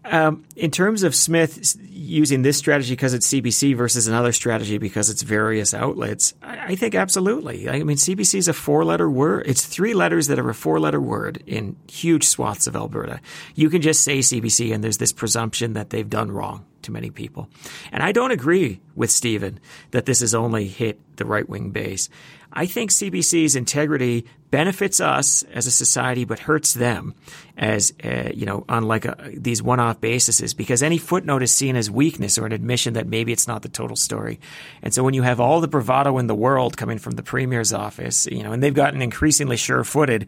um, 0.10 0.46
in 0.56 0.72
terms 0.72 1.04
of 1.04 1.16
Smith 1.16 1.78
using 1.90 2.42
this 2.42 2.58
strategy 2.58 2.94
because 2.94 3.14
it's 3.14 3.28
CBC 3.28 3.76
versus 3.76 4.08
another 4.08 4.32
strategy 4.32 4.78
because 4.78 5.10
it's 5.10 5.22
various 5.22 5.74
outlets, 5.74 6.34
I, 6.42 6.72
I 6.72 6.76
think 6.76 6.96
absolutely. 6.96 7.70
I 7.70 7.84
mean, 7.84 7.98
CBC 7.98 8.36
is 8.36 8.48
a 8.48 8.54
four 8.54 8.84
letter 8.84 9.10
word. 9.10 9.46
It's 9.48 9.66
three 9.66 9.94
letters 9.94 10.28
that 10.28 10.40
are 10.40 10.50
a 10.50 10.56
four 10.56 10.80
letter 10.80 11.00
word 11.00 11.44
in 11.46 11.76
huge 11.88 12.28
swaths 12.28 12.68
of 12.68 12.76
Alberta. 12.76 13.22
You 13.56 13.70
can 13.70 13.82
just 13.82 14.04
say 14.04 14.20
CBC 14.20 14.74
and 14.74 14.84
there's 14.84 14.98
this 14.98 15.14
presumption 15.14 15.74
that 15.74 15.92
they've 15.92 16.10
done 16.10 16.32
wrong 16.32 16.66
to 16.84 16.92
many 16.92 17.12
people. 17.12 17.48
And 17.92 18.02
I 18.02 18.12
don't 18.12 18.32
agree 18.32 18.82
with 18.96 19.12
Stephen 19.12 19.60
that 19.92 20.06
this 20.06 20.22
has 20.22 20.34
only 20.34 20.68
hit 20.68 21.00
the 21.18 21.26
right 21.26 21.48
wing 21.48 21.70
base. 21.72 22.10
I 22.52 22.66
think 22.66 22.92
CBC's 22.92 23.56
integrity 23.56 24.26
benefits 24.50 25.00
us 25.00 25.44
as 25.54 25.68
a 25.68 25.72
society, 25.72 26.26
but 26.26 26.40
hurts 26.40 26.74
them 26.74 27.14
as, 27.58 27.94
uh, 28.04 28.30
you 28.34 28.46
know, 28.46 28.66
on 28.68 28.84
like 28.84 29.06
a, 29.06 29.32
these 29.34 29.62
one-off 29.62 30.02
bases 30.02 30.54
because 30.56 30.82
any 30.82 30.98
footnote 30.98 31.44
is 31.44 31.52
seen 31.52 31.76
as 31.76 31.92
weakness 31.92 32.38
or 32.38 32.48
an 32.48 32.52
admission 32.52 32.94
that 32.94 33.08
maybe 33.08 33.32
it's 33.32 33.48
not 33.48 33.62
the 33.62 33.70
total 33.70 33.96
story. 33.96 34.40
And 34.82 34.94
so 34.94 35.04
when 35.04 35.14
you 35.14 35.22
have 35.22 35.40
all 35.40 35.62
the 35.62 35.68
bravado 35.68 36.18
in 36.18 36.28
the 36.28 36.36
world 36.36 36.78
coming 36.78 36.98
from 36.98 37.14
the 37.14 37.24
premier's 37.24 37.74
office, 37.74 38.26
you 38.28 38.42
know, 38.42 38.52
and 38.52 38.64
they've 38.64 38.74
gotten 38.74 39.02
increasingly 39.02 39.58
sure-footed 39.58 40.28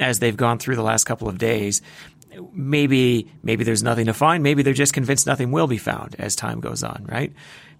as 0.00 0.18
they've 0.18 0.36
gone 0.36 0.58
through 0.58 0.76
the 0.76 0.82
last 0.82 1.04
couple 1.04 1.28
of 1.28 1.38
days, 1.38 1.82
maybe 2.52 3.30
maybe 3.42 3.64
there's 3.64 3.82
nothing 3.82 4.06
to 4.06 4.14
find. 4.14 4.42
Maybe 4.42 4.62
they're 4.62 4.72
just 4.72 4.92
convinced 4.94 5.26
nothing 5.26 5.50
will 5.50 5.66
be 5.66 5.78
found 5.78 6.16
as 6.18 6.34
time 6.34 6.60
goes 6.60 6.82
on, 6.82 7.06
right? 7.08 7.32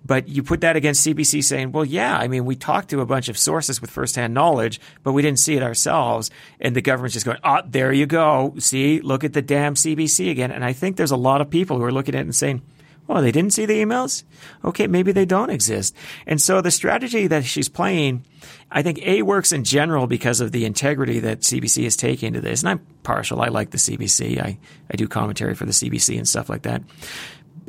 But 0.04 0.28
you 0.28 0.42
put 0.42 0.62
that 0.62 0.76
against 0.76 1.06
CBC 1.06 1.44
saying, 1.44 1.72
well, 1.72 1.84
yeah, 1.84 2.16
I 2.16 2.26
mean, 2.26 2.44
we 2.44 2.56
talked 2.56 2.90
to 2.90 3.00
a 3.00 3.06
bunch 3.06 3.28
of 3.28 3.36
sources 3.36 3.80
with 3.80 3.90
firsthand 3.90 4.32
knowledge, 4.32 4.80
but 5.02 5.12
we 5.12 5.22
didn't 5.22 5.38
see 5.38 5.56
it 5.56 5.62
ourselves. 5.62 6.30
And 6.60 6.74
the 6.74 6.80
government's 6.80 7.14
just 7.14 7.26
going, 7.26 7.38
oh, 7.44 7.60
there 7.66 7.92
you 7.92 8.06
go. 8.06 8.54
See, 8.58 9.00
look 9.00 9.24
at 9.24 9.34
the 9.34 9.42
damn 9.42 9.74
CBC 9.74 10.30
again. 10.30 10.50
And 10.50 10.64
I 10.64 10.72
think 10.72 10.96
there's 10.96 11.10
a 11.10 11.16
lot 11.16 11.40
of 11.40 11.50
people 11.50 11.76
who 11.76 11.84
are 11.84 11.92
looking 11.92 12.14
at 12.14 12.20
it 12.20 12.24
and 12.24 12.34
saying, 12.34 12.62
well, 13.10 13.22
they 13.22 13.32
didn't 13.32 13.52
see 13.52 13.66
the 13.66 13.74
emails? 13.74 14.22
Okay, 14.64 14.86
maybe 14.86 15.10
they 15.10 15.24
don't 15.24 15.50
exist. 15.50 15.96
And 16.28 16.40
so 16.40 16.60
the 16.60 16.70
strategy 16.70 17.26
that 17.26 17.44
she's 17.44 17.68
playing, 17.68 18.24
I 18.70 18.82
think 18.82 19.04
A 19.04 19.22
works 19.22 19.50
in 19.50 19.64
general 19.64 20.06
because 20.06 20.40
of 20.40 20.52
the 20.52 20.64
integrity 20.64 21.18
that 21.18 21.40
CBC 21.40 21.84
is 21.84 21.96
taking 21.96 22.34
to 22.34 22.40
this. 22.40 22.62
And 22.62 22.68
I'm 22.68 22.86
partial. 23.02 23.42
I 23.42 23.48
like 23.48 23.70
the 23.70 23.78
CBC. 23.78 24.40
I, 24.40 24.58
I 24.88 24.96
do 24.96 25.08
commentary 25.08 25.56
for 25.56 25.66
the 25.66 25.72
CBC 25.72 26.18
and 26.18 26.28
stuff 26.28 26.48
like 26.48 26.62
that. 26.62 26.82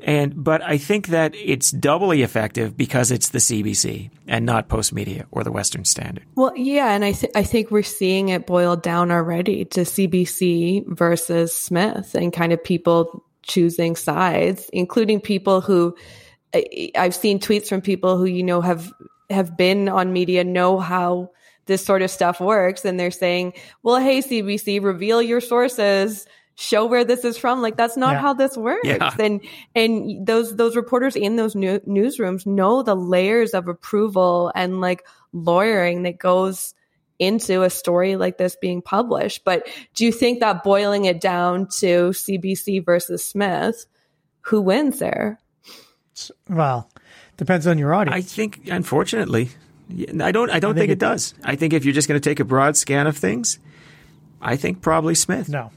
And 0.03 0.43
but 0.43 0.61
I 0.61 0.77
think 0.77 1.07
that 1.07 1.35
it's 1.35 1.71
doubly 1.71 2.23
effective 2.23 2.75
because 2.75 3.11
it's 3.11 3.29
the 3.29 3.39
CBC 3.39 4.09
and 4.27 4.45
not 4.45 4.67
Postmedia 4.67 5.25
or 5.31 5.43
the 5.43 5.51
Western 5.51 5.85
Standard. 5.85 6.25
Well, 6.35 6.53
yeah, 6.55 6.93
and 6.93 7.05
I 7.05 7.11
th- 7.11 7.31
I 7.35 7.43
think 7.43 7.71
we're 7.71 7.83
seeing 7.83 8.29
it 8.29 8.47
boiled 8.47 8.81
down 8.81 9.11
already 9.11 9.65
to 9.65 9.81
CBC 9.81 10.87
versus 10.87 11.55
Smith 11.55 12.15
and 12.15 12.33
kind 12.33 12.53
of 12.53 12.63
people 12.63 13.23
choosing 13.43 13.95
sides, 13.95 14.69
including 14.73 15.21
people 15.21 15.61
who 15.61 15.95
I've 16.95 17.15
seen 17.15 17.39
tweets 17.39 17.67
from 17.67 17.81
people 17.81 18.17
who 18.17 18.25
you 18.25 18.43
know 18.43 18.61
have 18.61 18.91
have 19.29 19.55
been 19.55 19.87
on 19.87 20.13
media 20.13 20.43
know 20.43 20.79
how 20.79 21.31
this 21.67 21.85
sort 21.85 22.01
of 22.01 22.11
stuff 22.11 22.39
works 22.39 22.83
and 22.85 22.99
they're 22.99 23.11
saying, 23.11 23.53
"Well, 23.83 23.97
hey 23.97 24.21
CBC, 24.21 24.83
reveal 24.83 25.21
your 25.21 25.41
sources." 25.41 26.25
Show 26.55 26.85
where 26.85 27.03
this 27.03 27.25
is 27.25 27.37
from. 27.37 27.61
Like 27.61 27.77
that's 27.77 27.97
not 27.97 28.13
yeah. 28.13 28.21
how 28.21 28.33
this 28.33 28.57
works. 28.57 28.87
Yeah. 28.87 29.15
And 29.19 29.41
and 29.75 30.25
those 30.25 30.55
those 30.55 30.75
reporters 30.75 31.15
in 31.15 31.35
those 31.35 31.55
new, 31.55 31.79
newsrooms 31.81 32.45
know 32.45 32.83
the 32.83 32.95
layers 32.95 33.53
of 33.53 33.67
approval 33.67 34.51
and 34.55 34.81
like 34.81 35.05
lawyering 35.33 36.03
that 36.03 36.17
goes 36.17 36.73
into 37.19 37.61
a 37.61 37.69
story 37.69 38.15
like 38.15 38.37
this 38.37 38.55
being 38.55 38.81
published. 38.81 39.43
But 39.45 39.67
do 39.93 40.05
you 40.05 40.11
think 40.11 40.39
that 40.39 40.63
boiling 40.63 41.05
it 41.05 41.21
down 41.21 41.67
to 41.79 42.09
CBC 42.09 42.83
versus 42.83 43.23
Smith, 43.23 43.85
who 44.41 44.59
wins 44.59 44.97
there? 44.97 45.39
Well, 46.49 46.89
depends 47.37 47.67
on 47.67 47.77
your 47.77 47.93
audience. 47.93 48.15
I 48.15 48.21
think, 48.21 48.67
unfortunately, 48.67 49.49
I 50.19 50.31
don't. 50.31 50.49
I 50.49 50.59
don't 50.59 50.71
I 50.71 50.73
think, 50.73 50.75
think, 50.75 50.89
it, 50.89 50.93
it 50.93 50.99
does. 50.99 51.33
I 51.43 51.55
think 51.55 51.73
if 51.73 51.85
you're 51.85 51.93
just 51.93 52.07
going 52.07 52.19
to 52.19 52.29
take 52.29 52.39
a 52.39 52.45
broad 52.45 52.75
scan 52.75 53.07
of 53.07 53.17
things, 53.17 53.59
I 54.41 54.55
think 54.55 54.81
probably 54.81 55.15
Smith. 55.15 55.47
No, 55.47 55.71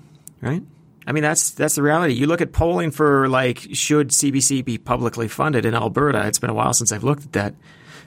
right? 0.44 0.62
I 1.06 1.12
mean, 1.12 1.22
that's 1.22 1.50
that's 1.50 1.74
the 1.74 1.82
reality. 1.82 2.14
You 2.14 2.26
look 2.26 2.40
at 2.40 2.52
polling 2.52 2.90
for 2.90 3.28
like 3.28 3.58
should 3.72 4.08
CBC 4.10 4.64
be 4.64 4.78
publicly 4.78 5.28
funded 5.28 5.64
in 5.66 5.74
Alberta. 5.74 6.26
It's 6.26 6.38
been 6.38 6.50
a 6.50 6.54
while 6.54 6.72
since 6.72 6.92
I've 6.92 7.04
looked 7.04 7.24
at 7.24 7.32
that. 7.32 7.54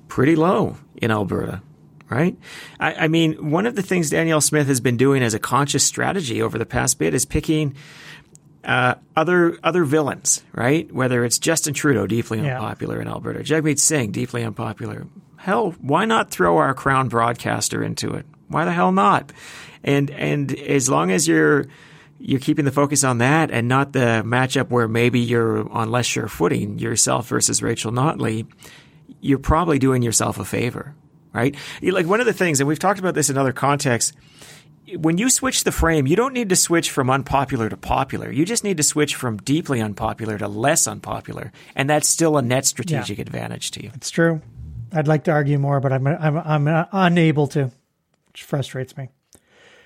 Pretty 0.07 0.35
low 0.38 0.77
in 0.95 1.11
Alberta, 1.11 1.61
right? 2.09 2.38
I, 2.79 2.93
I 2.93 3.07
mean, 3.09 3.51
one 3.51 3.65
of 3.65 3.75
the 3.75 3.81
things 3.83 4.09
Danielle 4.09 4.39
Smith 4.41 4.67
has 4.67 4.79
been 4.79 4.95
doing 4.97 5.21
as 5.21 5.33
a 5.33 5.39
conscious 5.39 5.83
strategy 5.83 6.41
over 6.41 6.57
the 6.57 6.65
past 6.65 6.97
bit 6.97 7.13
is 7.13 7.25
picking 7.25 7.75
uh, 8.63 8.95
other 9.15 9.57
other 9.63 9.83
villains, 9.83 10.43
right? 10.53 10.91
Whether 10.91 11.23
it's 11.25 11.38
Justin 11.39 11.73
Trudeau, 11.73 12.07
deeply 12.07 12.39
Yeah. 12.41 12.55
unpopular 12.59 13.01
in 13.01 13.07
Alberta, 13.07 13.39
Jagmeet 13.39 13.79
Singh, 13.79 14.11
deeply 14.11 14.43
unpopular. 14.43 15.05
Hell, 15.35 15.75
why 15.81 16.05
not 16.05 16.31
throw 16.31 16.57
our 16.57 16.73
crown 16.73 17.09
broadcaster 17.09 17.83
into 17.83 18.13
it? 18.13 18.25
Why 18.47 18.65
the 18.65 18.71
hell 18.71 18.91
not? 18.91 19.31
And 19.83 20.09
and 20.11 20.51
as 20.57 20.89
long 20.89 21.11
as 21.11 21.27
you're 21.27 21.67
you're 22.20 22.39
keeping 22.39 22.65
the 22.65 22.72
focus 22.72 23.03
on 23.03 23.20
that 23.20 23.51
and 23.51 23.68
not 23.68 23.93
the 23.93 24.24
matchup 24.26 24.70
where 24.70 24.88
maybe 24.88 25.20
you're 25.20 25.70
on 25.72 25.91
less 25.91 26.05
sure 26.05 26.28
footing, 26.28 26.80
yourself 26.80 27.28
versus 27.28 27.61
Rachel 27.61 27.91
Notley, 27.91 28.47
you're 29.22 29.39
probably 29.39 29.80
doing 29.80 30.01
yourself 30.01 30.39
a 30.39 30.45
favor, 30.45 30.95
right? 31.34 31.55
Like 31.82 32.07
one 32.07 32.20
of 32.20 32.26
the 32.26 32.34
things, 32.34 32.59
and 32.59 32.68
we've 32.68 32.80
talked 32.80 32.99
about 32.99 33.13
this 33.13 33.30
in 33.30 33.38
other 33.38 33.53
contexts, 33.53 34.13
when 34.95 35.18
you 35.18 35.30
switch 35.30 35.63
the 35.63 35.72
frame, 35.72 36.07
you 36.07 36.15
don't 36.15 36.34
need 36.34 36.49
to 36.49 36.55
switch 36.55 36.91
from 36.91 37.09
unpopular 37.09 37.68
to 37.70 37.78
popular. 37.78 38.32
You 38.32 38.45
just 38.45 38.63
need 38.63 38.78
to 38.78 38.84
switch 38.84 39.15
from 39.15 39.38
deeply 39.38 39.82
unpopular 39.82 40.38
to 40.38 40.47
less 40.47 40.88
unpopular, 40.88 41.51
and 41.76 41.89
that's 41.89 42.07
still 42.07 42.38
a 42.38 42.41
net 42.41 42.65
strategic 42.65 43.20
advantage 43.20 43.72
to 43.72 43.84
you. 43.84 43.91
It's 43.95 44.09
true. 44.09 44.41
I'd 44.93 45.07
like 45.07 45.26
to 45.26 45.32
argue 45.32 45.59
more, 45.59 45.82
but 45.82 45.91
I'm 45.91 46.07
I'm 46.07 46.38
I'm 46.38 46.68
uh, 46.68 46.86
unable 46.93 47.47
to, 47.47 47.70
which 48.28 48.43
frustrates 48.43 48.95
me. 48.95 49.09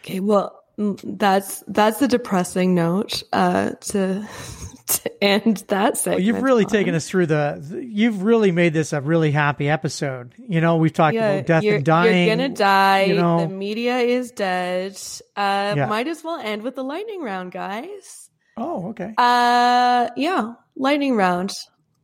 Okay, 0.03 0.19
well, 0.19 0.60
that's 0.77 1.63
that's 1.67 1.99
the 1.99 2.07
depressing 2.07 2.73
note 2.75 3.23
uh, 3.33 3.71
to 3.71 4.27
to 4.87 5.23
end 5.23 5.57
that 5.67 5.97
segment. 5.97 6.23
You've 6.23 6.41
really 6.41 6.65
on. 6.65 6.69
taken 6.71 6.95
us 6.95 7.07
through 7.07 7.27
the, 7.27 7.63
the- 7.69 7.83
You've 7.85 8.23
really 8.23 8.51
made 8.51 8.73
this 8.73 8.91
a 8.93 8.99
really 9.01 9.31
happy 9.31 9.69
episode. 9.69 10.33
You 10.37 10.59
know, 10.61 10.77
we've 10.77 10.91
talked 10.93 11.15
Yeah, 11.15 11.29
about 11.31 11.45
death 11.45 11.63
and 11.63 11.85
dying. 11.85 12.27
You're 12.27 12.35
gonna 12.35 12.49
die. 12.49 13.03
You 13.03 13.15
know, 13.15 13.39
the 13.47 13.53
media 13.53 13.97
is 13.99 14.31
dead. 14.31 14.93
Uh, 15.35 15.73
Yeah. 15.77 15.85
Might 15.87 16.07
as 16.07 16.23
well 16.23 16.39
end 16.41 16.63
with 16.63 16.75
the 16.75 16.83
lightning 16.83 17.21
round, 17.21 17.51
guys. 17.51 18.29
oh, 18.57 18.89
okay. 18.89 19.13
Uh, 19.17 20.09
yeah, 20.17 20.53
lightning 20.75 21.15
round. 21.15 21.51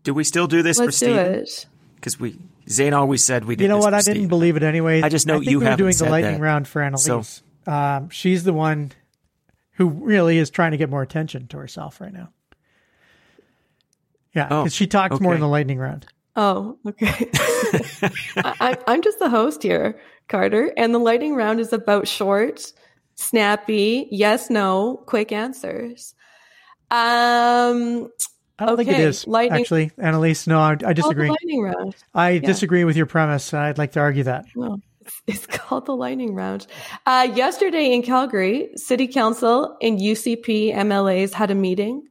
Do 0.03 0.13
we 0.13 0.23
still 0.23 0.47
do 0.47 0.61
this 0.61 0.77
Let's 0.79 0.99
for 0.99 1.05
do 1.05 1.13
Stephen? 1.13 1.33
it. 1.35 1.65
Because 1.95 2.19
we 2.19 2.37
Zain 2.69 2.93
always 2.93 3.23
said 3.23 3.43
we 3.45 3.55
did. 3.55 3.63
You 3.63 3.67
know 3.69 3.77
this 3.77 3.83
what? 3.85 3.89
for 3.91 3.95
I 3.95 3.99
didn't 3.99 4.13
Stephen. 4.13 4.27
believe 4.29 4.55
it 4.55 4.63
anyway. 4.63 5.01
I 5.01 5.09
just 5.09 5.25
know 5.27 5.39
think 5.39 5.49
you 5.51 5.59
we 5.59 5.65
were 5.65 5.71
haven't 5.71 5.83
doing 5.85 5.97
the 5.97 6.09
lightning 6.09 6.33
that. 6.35 6.41
round 6.41 6.67
for 6.67 6.79
So- 6.97 7.13
Annalise. 7.15 7.41
Um, 7.67 8.09
she's 8.09 8.43
the 8.43 8.53
one 8.53 8.91
who 9.73 9.87
really 9.89 10.37
is 10.39 10.49
trying 10.49 10.71
to 10.71 10.77
get 10.77 10.89
more 10.89 11.01
attention 11.03 11.47
to 11.47 11.57
herself 11.57 12.01
right 12.01 12.13
now. 12.13 12.29
Yeah, 14.33 14.47
Oh, 14.49 14.63
because 14.63 14.73
she 14.75 14.87
talks 14.87 15.19
more 15.19 15.33
in 15.35 15.41
the 15.41 15.47
lightning 15.47 15.77
round. 15.79 16.05
Oh, 16.35 16.77
okay. 16.87 17.29
I, 17.33 18.53
I, 18.59 18.77
I'm 18.87 19.01
just 19.01 19.17
the 19.19 19.29
host 19.29 19.63
here, 19.63 19.99
Carter, 20.27 20.71
and 20.77 20.93
the 20.93 20.99
lightning 20.99 21.33
round 21.35 21.59
is 21.59 21.73
about 21.73 22.07
short, 22.07 22.71
snappy, 23.15 24.07
yes, 24.11 24.49
no, 24.49 25.01
quick 25.07 25.31
answers. 25.31 26.13
Um, 26.91 28.09
I 28.59 28.65
don't 28.65 28.77
think 28.77 28.89
it 28.89 28.99
is 28.99 29.25
lightning- 29.27 29.59
actually, 29.61 29.91
Annalise. 29.97 30.45
No, 30.47 30.59
I, 30.59 30.71
I 30.71 30.75
called 30.75 30.81
the 30.89 30.93
disagree. 30.95 31.29
lightning 31.29 31.61
round. 31.61 31.95
I 32.13 32.37
disagree 32.37 32.83
with 32.83 32.95
your 32.97 33.05
premise. 33.07 33.53
I'd 33.53 33.77
like 33.77 33.91
to 33.93 33.99
argue 33.99 34.23
that. 34.23 34.45
No, 34.55 34.79
it's, 35.27 35.45
called 35.45 35.85
the 35.85 35.95
lightning 35.95 36.35
round. 36.35 36.67
Uh, 37.05 37.27
yesterday 37.33 37.93
in 37.93 38.01
Calgary, 38.01 38.69
City 38.75 39.07
Council 39.07 39.77
and 39.81 39.99
UCP 39.99 40.73
MLAs 40.73 41.33
had 41.33 41.51
a 41.51 41.55
meeting. 41.55 42.07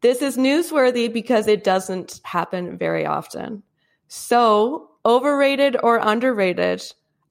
This 0.00 0.20
is 0.20 0.36
newsworthy 0.36 1.12
because 1.12 1.46
it 1.46 1.62
doesn't 1.62 2.20
happen 2.24 2.76
very 2.76 3.06
often. 3.06 3.62
So, 4.08 4.90
overrated 5.04 5.76
or 5.82 5.98
underrated? 6.02 6.82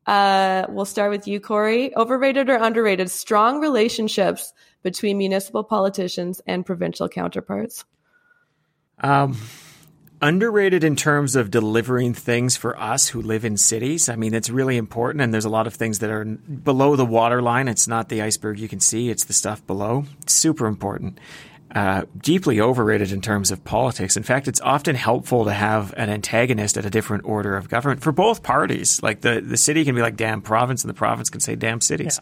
Uh, 0.08 0.66
we'll 0.70 0.86
start 0.86 1.12
with 1.12 1.28
you, 1.28 1.40
Corey. 1.40 1.96
Overrated 1.96 2.50
or 2.50 2.56
underrated? 2.56 3.12
Strong 3.12 3.60
relationships 3.60 4.54
between 4.84 5.18
municipal 5.18 5.64
politicians 5.64 6.42
and 6.48 6.66
provincial 6.66 7.08
counterparts. 7.08 7.86
Um, 9.00 9.38
underrated 10.22 10.84
in 10.84 10.95
terms 10.95 11.36
of 11.36 11.51
delivering 11.51 12.13
things 12.13 12.55
for 12.55 12.80
us 12.80 13.09
who 13.09 13.22
live 13.22 13.43
in 13.43 13.57
cities. 13.57 14.09
I 14.09 14.15
mean, 14.15 14.34
it's 14.34 14.49
really 14.49 14.78
important, 14.78 15.22
and 15.22 15.34
there's 15.34 15.45
a 15.45 15.49
lot 15.49 15.67
of 15.67 15.74
things 15.74 15.99
that 15.99 16.09
are 16.09 16.26
below 16.26 16.95
the 16.95 17.05
waterline. 17.05 17.67
It's 17.67 17.88
not 17.88 18.09
the 18.09 18.22
iceberg 18.22 18.59
you 18.59 18.67
can 18.67 18.80
see; 18.80 19.09
it's 19.09 19.26
the 19.26 19.34
stuff 19.34 19.65
below. 19.65 20.05
It's 20.22 20.34
super 20.34 20.67
important. 20.67 21.19
Uh, 21.74 22.03
deeply 22.17 22.59
overrated 22.59 23.13
in 23.13 23.22
terms 23.22 23.49
of 23.49 23.63
politics. 23.63 24.17
In 24.17 24.24
fact, 24.24 24.49
it's 24.49 24.59
often 24.59 24.93
helpful 24.93 25.45
to 25.45 25.53
have 25.53 25.93
an 25.95 26.09
antagonist 26.09 26.78
at 26.78 26.86
a 26.86 26.89
different 26.89 27.24
order 27.26 27.55
of 27.55 27.69
government 27.69 28.01
for 28.01 28.11
both 28.11 28.43
parties. 28.43 29.01
Like 29.01 29.22
the, 29.22 29.39
the 29.39 29.55
city 29.55 29.86
can 29.86 29.95
be 29.95 30.01
like 30.01 30.17
damn 30.17 30.41
province, 30.41 30.84
and 30.84 30.89
the 30.89 30.93
province 30.93 31.30
can 31.30 31.39
say 31.39 31.55
damn 31.55 31.80
cities. 31.80 32.19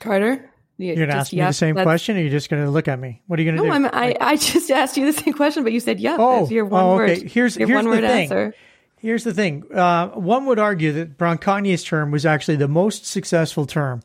Carter? 0.00 0.51
You're 0.78 0.96
going 0.96 1.08
to 1.10 1.14
ask 1.16 1.32
me 1.32 1.40
the 1.40 1.52
same 1.52 1.74
question, 1.76 2.16
or 2.16 2.20
you're 2.20 2.30
just 2.30 2.50
going 2.50 2.64
to 2.64 2.70
look 2.70 2.88
at 2.88 2.98
me? 2.98 3.22
What 3.26 3.38
are 3.38 3.42
you 3.42 3.52
going 3.52 3.62
to 3.62 3.68
No, 3.68 3.78
do? 3.78 3.86
I'm, 3.86 3.94
I, 3.94 4.16
I 4.20 4.36
just 4.36 4.70
asked 4.70 4.96
you 4.96 5.06
the 5.10 5.12
same 5.12 5.34
question, 5.34 5.62
but 5.62 5.72
you 5.72 5.80
said 5.80 6.00
yes. 6.00 6.16
Oh, 6.20 6.40
That's 6.40 6.50
your 6.50 6.64
one 6.64 6.82
oh, 6.84 6.96
word. 6.96 7.10
okay. 7.10 7.28
Here's- 7.28 7.56
your 7.56 7.68
here's 7.68 7.76
one 7.76 7.84
the 7.84 7.90
word 7.90 8.00
thing. 8.00 8.22
answer. 8.22 8.54
Here's 8.98 9.24
the 9.24 9.34
thing. 9.34 9.64
Uh, 9.74 10.08
one 10.10 10.46
would 10.46 10.58
argue 10.60 10.92
that 10.92 11.18
Bronconnier's 11.18 11.82
term 11.82 12.10
was 12.12 12.24
actually 12.24 12.56
the 12.56 12.68
most 12.68 13.04
successful 13.04 13.66
term 13.66 14.00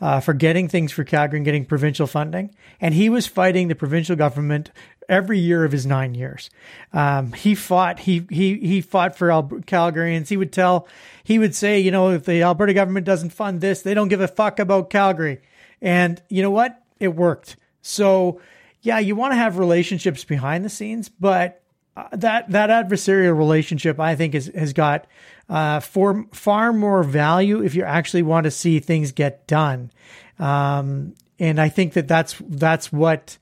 uh, 0.00 0.18
for 0.20 0.34
getting 0.34 0.68
things 0.68 0.90
for 0.92 1.04
Calgary 1.04 1.38
and 1.38 1.44
getting 1.44 1.64
provincial 1.64 2.06
funding. 2.08 2.52
And 2.80 2.92
he 2.92 3.08
was 3.08 3.26
fighting 3.28 3.68
the 3.68 3.76
provincial 3.76 4.16
government 4.16 4.72
every 5.08 5.38
year 5.38 5.64
of 5.64 5.70
his 5.70 5.86
nine 5.86 6.14
years. 6.14 6.50
Um, 6.92 7.32
he 7.32 7.54
fought. 7.54 8.00
He 8.00 8.26
he 8.28 8.58
he 8.58 8.80
fought 8.80 9.16
for 9.16 9.30
Al- 9.30 9.44
Calgarians. 9.44 10.28
He 10.28 10.36
would 10.36 10.52
tell. 10.52 10.88
He 11.22 11.38
would 11.38 11.54
say, 11.54 11.78
you 11.78 11.92
know, 11.92 12.10
if 12.10 12.24
the 12.24 12.42
Alberta 12.42 12.74
government 12.74 13.06
doesn't 13.06 13.30
fund 13.30 13.60
this, 13.60 13.82
they 13.82 13.94
don't 13.94 14.08
give 14.08 14.20
a 14.20 14.26
fuck 14.28 14.58
about 14.58 14.90
Calgary. 14.90 15.40
And 15.82 16.20
you 16.28 16.42
know 16.42 16.50
what? 16.50 16.82
It 16.98 17.14
worked. 17.14 17.56
So 17.82 18.40
yeah, 18.82 18.98
you 18.98 19.16
want 19.16 19.32
to 19.32 19.36
have 19.36 19.58
relationships 19.58 20.24
behind 20.24 20.64
the 20.64 20.70
scenes, 20.70 21.08
but 21.08 21.62
uh, 21.96 22.08
that 22.12 22.50
that 22.50 22.70
adversarial 22.70 23.36
relationship, 23.36 23.98
I 24.00 24.14
think, 24.16 24.34
is, 24.34 24.50
has 24.54 24.72
got 24.72 25.06
uh, 25.48 25.80
for 25.80 26.26
far 26.32 26.72
more 26.72 27.02
value 27.02 27.62
if 27.62 27.74
you 27.74 27.82
actually 27.82 28.22
want 28.22 28.44
to 28.44 28.50
see 28.50 28.80
things 28.80 29.12
get 29.12 29.46
done. 29.46 29.90
Um, 30.38 31.14
and 31.38 31.60
I 31.60 31.68
think 31.68 31.94
that 31.94 32.06
that's 32.06 32.36
that's 32.48 32.92
what 32.92 33.38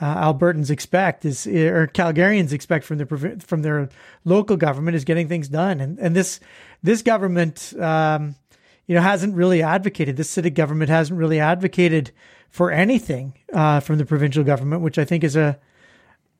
uh, 0.00 0.32
Albertans 0.32 0.70
expect 0.70 1.24
is 1.24 1.46
or 1.46 1.86
Calgarians 1.86 2.52
expect 2.52 2.84
from 2.84 2.98
the 2.98 3.06
provi- 3.06 3.36
from 3.38 3.62
their 3.62 3.88
local 4.24 4.56
government 4.56 4.96
is 4.96 5.04
getting 5.04 5.28
things 5.28 5.48
done. 5.48 5.80
And 5.80 5.98
and 5.98 6.16
this 6.16 6.40
this 6.82 7.02
government, 7.02 7.72
um, 7.78 8.34
you 8.92 8.98
know, 8.98 9.04
hasn't 9.04 9.34
really 9.34 9.62
advocated. 9.62 10.18
The 10.18 10.24
city 10.24 10.50
government 10.50 10.90
hasn't 10.90 11.18
really 11.18 11.40
advocated 11.40 12.10
for 12.50 12.70
anything 12.70 13.32
uh, 13.50 13.80
from 13.80 13.96
the 13.96 14.04
provincial 14.04 14.44
government, 14.44 14.82
which 14.82 14.98
I 14.98 15.06
think 15.06 15.24
is 15.24 15.34
a 15.34 15.58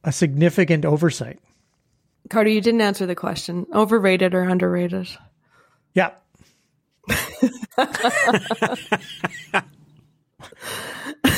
a 0.05 0.13
significant 0.13 0.85
oversight. 0.85 1.39
Carter, 2.29 2.51
you 2.51 2.61
didn't 2.61 2.83
answer 2.83 3.07
the 3.07 3.15
question. 3.15 3.67
Overrated 3.73 4.35
or 4.35 4.43
underrated? 4.43 5.09
Yeah. 5.95 6.11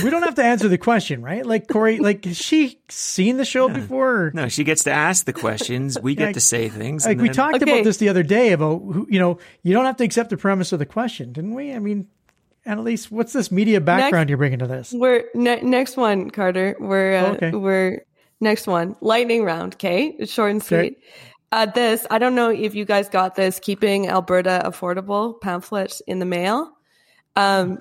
we 0.03 0.11
don't 0.11 0.22
have 0.22 0.35
to 0.37 0.45
answer 0.45 0.68
the 0.68 0.78
question, 0.78 1.22
right? 1.22 1.45
Like 1.45 1.68
Corey, 1.68 1.99
like 1.99 2.24
has 2.24 2.37
she 2.37 2.78
seen 2.89 3.37
the 3.37 3.45
show 3.45 3.68
before? 3.68 4.30
No, 4.35 4.49
she 4.49 4.64
gets 4.64 4.85
to 4.85 4.91
ask 4.93 5.24
the 5.24 5.32
questions. 5.32 5.99
We 6.01 6.14
get 6.14 6.26
Like- 6.26 6.35
to 6.35 6.41
say 6.41 6.68
things. 6.68 7.05
like 7.05 7.12
and 7.14 7.22
we 7.22 7.28
talked 7.28 7.57
Okay. 7.62 7.70
about 7.72 7.85
this 7.85 7.99
the 7.99 8.09
other 8.09 8.22
day 8.22 8.53
about 8.53 8.78
who, 8.80 9.07
you 9.11 9.18
know, 9.18 9.39
you 9.62 9.72
don't 9.72 9.85
have 9.85 9.97
to 9.99 10.05
accept 10.05 10.30
the 10.30 10.37
premise 10.37 10.72
of 10.72 10.78
the 10.78 10.87
question, 10.87 11.32
didn't 11.32 11.55
we? 11.55 11.72
I 11.72 11.78
mean, 11.78 12.07
Annalise, 12.66 13.11
what's 13.11 13.35
this 13.35 13.53
media 13.53 13.78
background 13.80 14.30
you're 14.30 14.39
bringing 14.39 14.61
to 14.61 14.66
this? 14.66 14.93
We're 14.97 15.24
ne- 15.35 15.61
next 15.61 15.97
one, 15.99 16.30
Carter. 16.30 16.76
We're 16.80 17.16
uh, 17.16 17.32
Okay. 17.35 17.51
we're 17.51 18.01
next 18.41 18.66
one. 18.66 18.97
Lightning 19.03 19.45
round. 19.45 19.74
Okay, 19.74 20.14
it's 20.18 20.32
short 20.32 20.51
and 20.51 20.62
sweet. 20.62 20.78
Okay. 20.78 20.97
Uh, 21.53 21.66
this 21.66 22.07
I 22.11 22.18
don't 22.18 22.35
know 22.35 22.49
if 22.51 22.74
you 22.74 22.85
guys 22.87 23.09
got 23.11 23.35
this. 23.37 23.61
Keeping 23.61 24.09
Alberta 24.09 24.62
affordable 24.64 25.39
pamphlet 25.43 26.01
in 26.07 26.18
the 26.20 26.24
mail. 26.24 26.72
Um, 27.37 27.78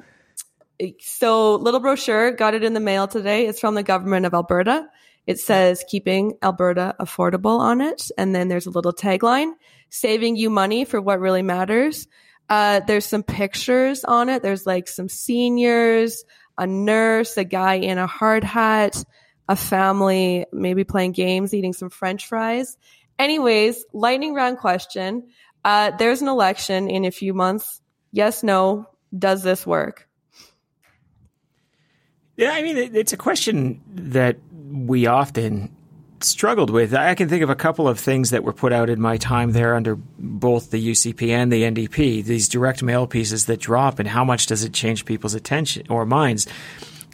so 0.99 1.55
little 1.55 1.79
brochure 1.79 2.31
got 2.31 2.53
it 2.53 2.63
in 2.63 2.73
the 2.73 2.79
mail 2.79 3.07
today. 3.07 3.47
It's 3.47 3.59
from 3.59 3.75
the 3.75 3.83
government 3.83 4.25
of 4.25 4.33
Alberta. 4.33 4.87
It 5.25 5.39
says 5.39 5.85
keeping 5.87 6.37
Alberta 6.41 6.95
affordable 6.99 7.59
on 7.59 7.81
it, 7.81 8.11
and 8.17 8.35
then 8.35 8.47
there's 8.47 8.65
a 8.65 8.71
little 8.71 8.93
tagline: 8.93 9.53
saving 9.89 10.35
you 10.35 10.49
money 10.49 10.85
for 10.85 10.99
what 10.99 11.19
really 11.19 11.41
matters. 11.41 12.07
Uh, 12.49 12.81
there's 12.81 13.05
some 13.05 13.23
pictures 13.23 14.03
on 14.03 14.29
it. 14.29 14.43
There's 14.43 14.65
like 14.65 14.87
some 14.87 15.07
seniors, 15.07 16.25
a 16.57 16.67
nurse, 16.67 17.37
a 17.37 17.43
guy 17.43 17.75
in 17.75 17.97
a 17.97 18.07
hard 18.07 18.43
hat, 18.43 19.03
a 19.47 19.55
family 19.55 20.45
maybe 20.51 20.83
playing 20.83 21.13
games, 21.13 21.53
eating 21.53 21.73
some 21.73 21.89
French 21.89 22.27
fries. 22.27 22.77
Anyways, 23.17 23.85
lightning 23.93 24.33
round 24.33 24.57
question. 24.57 25.29
Uh, 25.63 25.91
there's 25.97 26.21
an 26.21 26.27
election 26.27 26.89
in 26.89 27.05
a 27.05 27.11
few 27.11 27.33
months. 27.33 27.81
Yes, 28.11 28.43
no. 28.43 28.89
Does 29.17 29.43
this 29.43 29.65
work? 29.65 30.09
Yeah, 32.35 32.51
I 32.51 32.63
mean, 32.63 32.77
it, 32.77 32.95
it's 32.95 33.13
a 33.13 33.17
question 33.17 33.81
that 33.93 34.37
we 34.71 35.05
often 35.05 35.75
struggled 36.21 36.69
with. 36.69 36.93
I 36.93 37.15
can 37.15 37.29
think 37.29 37.43
of 37.43 37.49
a 37.49 37.55
couple 37.55 37.87
of 37.87 37.99
things 37.99 38.31
that 38.31 38.43
were 38.43 38.53
put 38.53 38.73
out 38.73 38.89
in 38.89 38.99
my 38.99 39.17
time 39.17 39.51
there 39.51 39.75
under 39.75 39.95
both 39.95 40.71
the 40.71 40.91
UCP 40.91 41.29
and 41.29 41.51
the 41.51 41.63
NDP. 41.63 42.23
These 42.23 42.49
direct 42.49 42.81
mail 42.81 43.07
pieces 43.07 43.45
that 43.45 43.59
drop, 43.59 43.99
and 43.99 44.07
how 44.07 44.23
much 44.23 44.47
does 44.47 44.63
it 44.63 44.73
change 44.73 45.05
people's 45.05 45.33
attention 45.33 45.85
or 45.89 46.05
minds? 46.05 46.47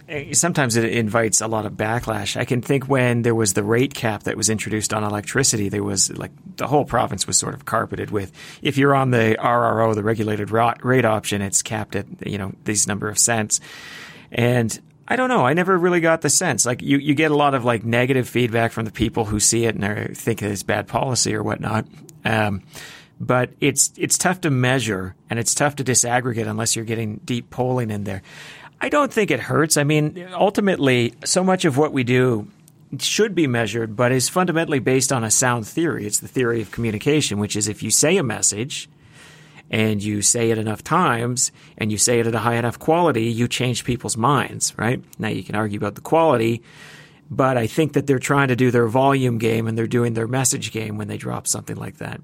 Eh, 0.08 0.34
sometimes 0.34 0.76
it 0.76 0.86
invites 0.86 1.42
a 1.42 1.48
lot 1.48 1.66
of 1.66 1.74
backlash. 1.74 2.38
I 2.38 2.46
can 2.46 2.62
think 2.62 2.88
when 2.88 3.24
there 3.24 3.36
was 3.36 3.54
the 3.54 3.64
rate 3.64 3.94
cap 3.94 4.24
that 4.24 4.38
was 4.38 4.50
introduced 4.50 4.94
on 4.94 5.04
electricity, 5.04 5.70
there 5.70 5.84
was 5.84 6.16
like 6.18 6.32
the 6.56 6.68
whole 6.68 6.86
province 6.86 7.28
was 7.28 7.38
sort 7.38 7.54
of 7.54 7.66
carpeted 7.66 8.12
with 8.12 8.32
if 8.62 8.78
you're 8.78 8.96
on 8.96 9.12
the 9.12 9.36
RRO, 9.40 9.94
the 9.96 10.04
regulated 10.04 10.52
rate 10.52 11.06
option, 11.06 11.42
it's 11.42 11.62
capped 11.62 11.96
at 11.96 12.06
you 12.26 12.38
know 12.38 12.54
these 12.64 12.88
number 12.88 13.10
of 13.10 13.20
cents. 13.20 13.60
And 14.32 14.80
I 15.10 15.16
don't 15.16 15.30
know. 15.30 15.46
I 15.46 15.54
never 15.54 15.76
really 15.76 16.02
got 16.02 16.22
the 16.22 16.30
sense. 16.30 16.68
Like 16.68 16.84
you, 16.84 17.00
you 17.00 17.16
get 17.16 17.32
a 17.32 17.36
lot 17.36 17.56
of 17.56 17.66
like 17.66 17.84
negative 17.84 18.30
feedback 18.30 18.72
from 18.72 18.86
the 18.86 18.92
people 18.92 19.26
who 19.26 19.40
see 19.40 19.66
it 19.66 19.76
and 19.76 20.16
think 20.16 20.44
it's 20.44 20.62
bad 20.62 20.88
policy 20.88 21.34
or 21.34 21.42
whatnot. 21.42 21.88
Um, 22.24 22.62
but 23.20 23.52
it's 23.60 23.92
it's 23.98 24.18
tough 24.18 24.42
to 24.42 24.50
measure 24.50 25.16
and 25.30 25.40
it's 25.40 25.56
tough 25.56 25.76
to 25.78 25.84
disaggregate 25.84 26.48
unless 26.48 26.76
you're 26.76 26.86
getting 26.86 27.18
deep 27.26 27.50
polling 27.50 27.90
in 27.90 28.04
there. 28.04 28.22
I 28.80 28.90
don't 28.90 29.12
think 29.12 29.32
it 29.32 29.42
hurts. 29.42 29.76
I 29.76 29.84
mean, 29.84 30.28
ultimately, 30.32 31.14
so 31.26 31.44
much 31.44 31.66
of 31.66 31.76
what 31.76 31.92
we 31.92 32.04
do 32.04 32.48
should 33.00 33.36
be 33.36 33.46
measured, 33.46 33.96
but 33.96 34.12
is 34.12 34.30
fundamentally 34.30 34.80
based 34.80 35.12
on 35.12 35.24
a 35.24 35.32
sound 35.32 35.68
theory. 35.68 36.06
It's 36.06 36.20
the 36.20 36.28
theory 36.28 36.62
of 36.62 36.72
communication, 36.72 37.40
which 37.40 37.56
is 37.56 37.68
if 37.68 37.84
you 37.84 37.92
say 37.92 38.16
a 38.18 38.24
message 38.24 38.90
and 39.70 40.02
you 40.02 40.22
say 40.22 40.52
it 40.52 40.58
enough 40.58 40.84
times 40.84 41.52
and 41.78 41.92
you 41.92 41.98
say 41.98 42.20
it 42.20 42.28
at 42.28 42.36
a 42.36 42.40
high 42.40 42.56
enough 42.56 42.80
quality, 42.80 43.26
you 43.26 43.48
change 43.48 43.84
people's 43.84 44.18
minds, 44.18 44.74
right? 44.78 45.04
Now 45.18 45.30
you 45.30 45.44
can 45.44 45.56
argue 45.56 45.78
about 45.78 45.96
the 45.96 46.02
quality, 46.02 46.64
but 47.32 47.58
I 47.58 47.68
think 47.68 47.94
that 47.94 48.08
they're 48.08 48.18
trying 48.18 48.48
to 48.48 48.56
do 48.56 48.72
their 48.72 48.88
volume 48.88 49.38
game 49.38 49.68
and 49.68 49.78
they're 49.78 49.86
doing 49.88 50.14
their 50.14 50.28
message 50.28 50.72
game 50.72 50.98
when 50.98 51.08
they 51.08 51.18
drop 51.18 51.46
something 51.46 51.76
like 51.76 51.98
that. 51.98 52.22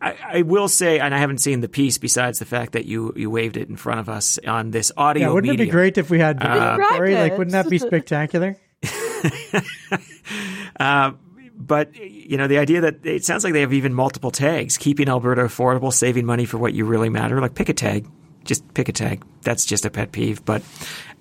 I, 0.00 0.16
I, 0.32 0.42
will 0.42 0.68
say, 0.68 0.98
and 0.98 1.14
I 1.14 1.18
haven't 1.18 1.38
seen 1.38 1.60
the 1.60 1.68
piece 1.68 1.98
besides 1.98 2.38
the 2.38 2.46
fact 2.46 2.72
that 2.72 2.86
you 2.86 3.12
you 3.16 3.28
waved 3.28 3.58
it 3.58 3.68
in 3.68 3.76
front 3.76 4.00
of 4.00 4.08
us 4.08 4.38
on 4.46 4.70
this 4.70 4.90
audio. 4.96 5.28
Yeah, 5.28 5.34
wouldn't 5.34 5.50
medium. 5.50 5.68
it 5.68 5.70
be 5.70 5.72
great 5.72 5.98
if 5.98 6.08
we 6.08 6.18
had 6.18 6.42
uh, 6.42 6.78
Like, 6.78 7.36
wouldn't 7.36 7.52
that 7.52 7.68
be 7.68 7.78
spectacular? 7.78 8.56
uh, 10.80 11.12
but 11.56 11.94
you 11.96 12.36
know 12.36 12.46
the 12.46 12.58
idea 12.58 12.80
that 12.80 13.04
it 13.04 13.24
sounds 13.24 13.44
like 13.44 13.52
they 13.52 13.62
have 13.62 13.72
even 13.72 13.94
multiple 13.94 14.30
tags 14.30 14.76
keeping 14.76 15.08
alberta 15.08 15.42
affordable 15.42 15.92
saving 15.92 16.26
money 16.26 16.44
for 16.44 16.58
what 16.58 16.74
you 16.74 16.84
really 16.84 17.08
matter 17.08 17.40
like 17.40 17.54
pick 17.54 17.68
a 17.68 17.74
tag 17.74 18.06
just 18.44 18.74
pick 18.74 18.88
a 18.88 18.92
tag 18.92 19.24
that's 19.42 19.64
just 19.64 19.84
a 19.84 19.90
pet 19.90 20.12
peeve 20.12 20.44
but 20.44 20.62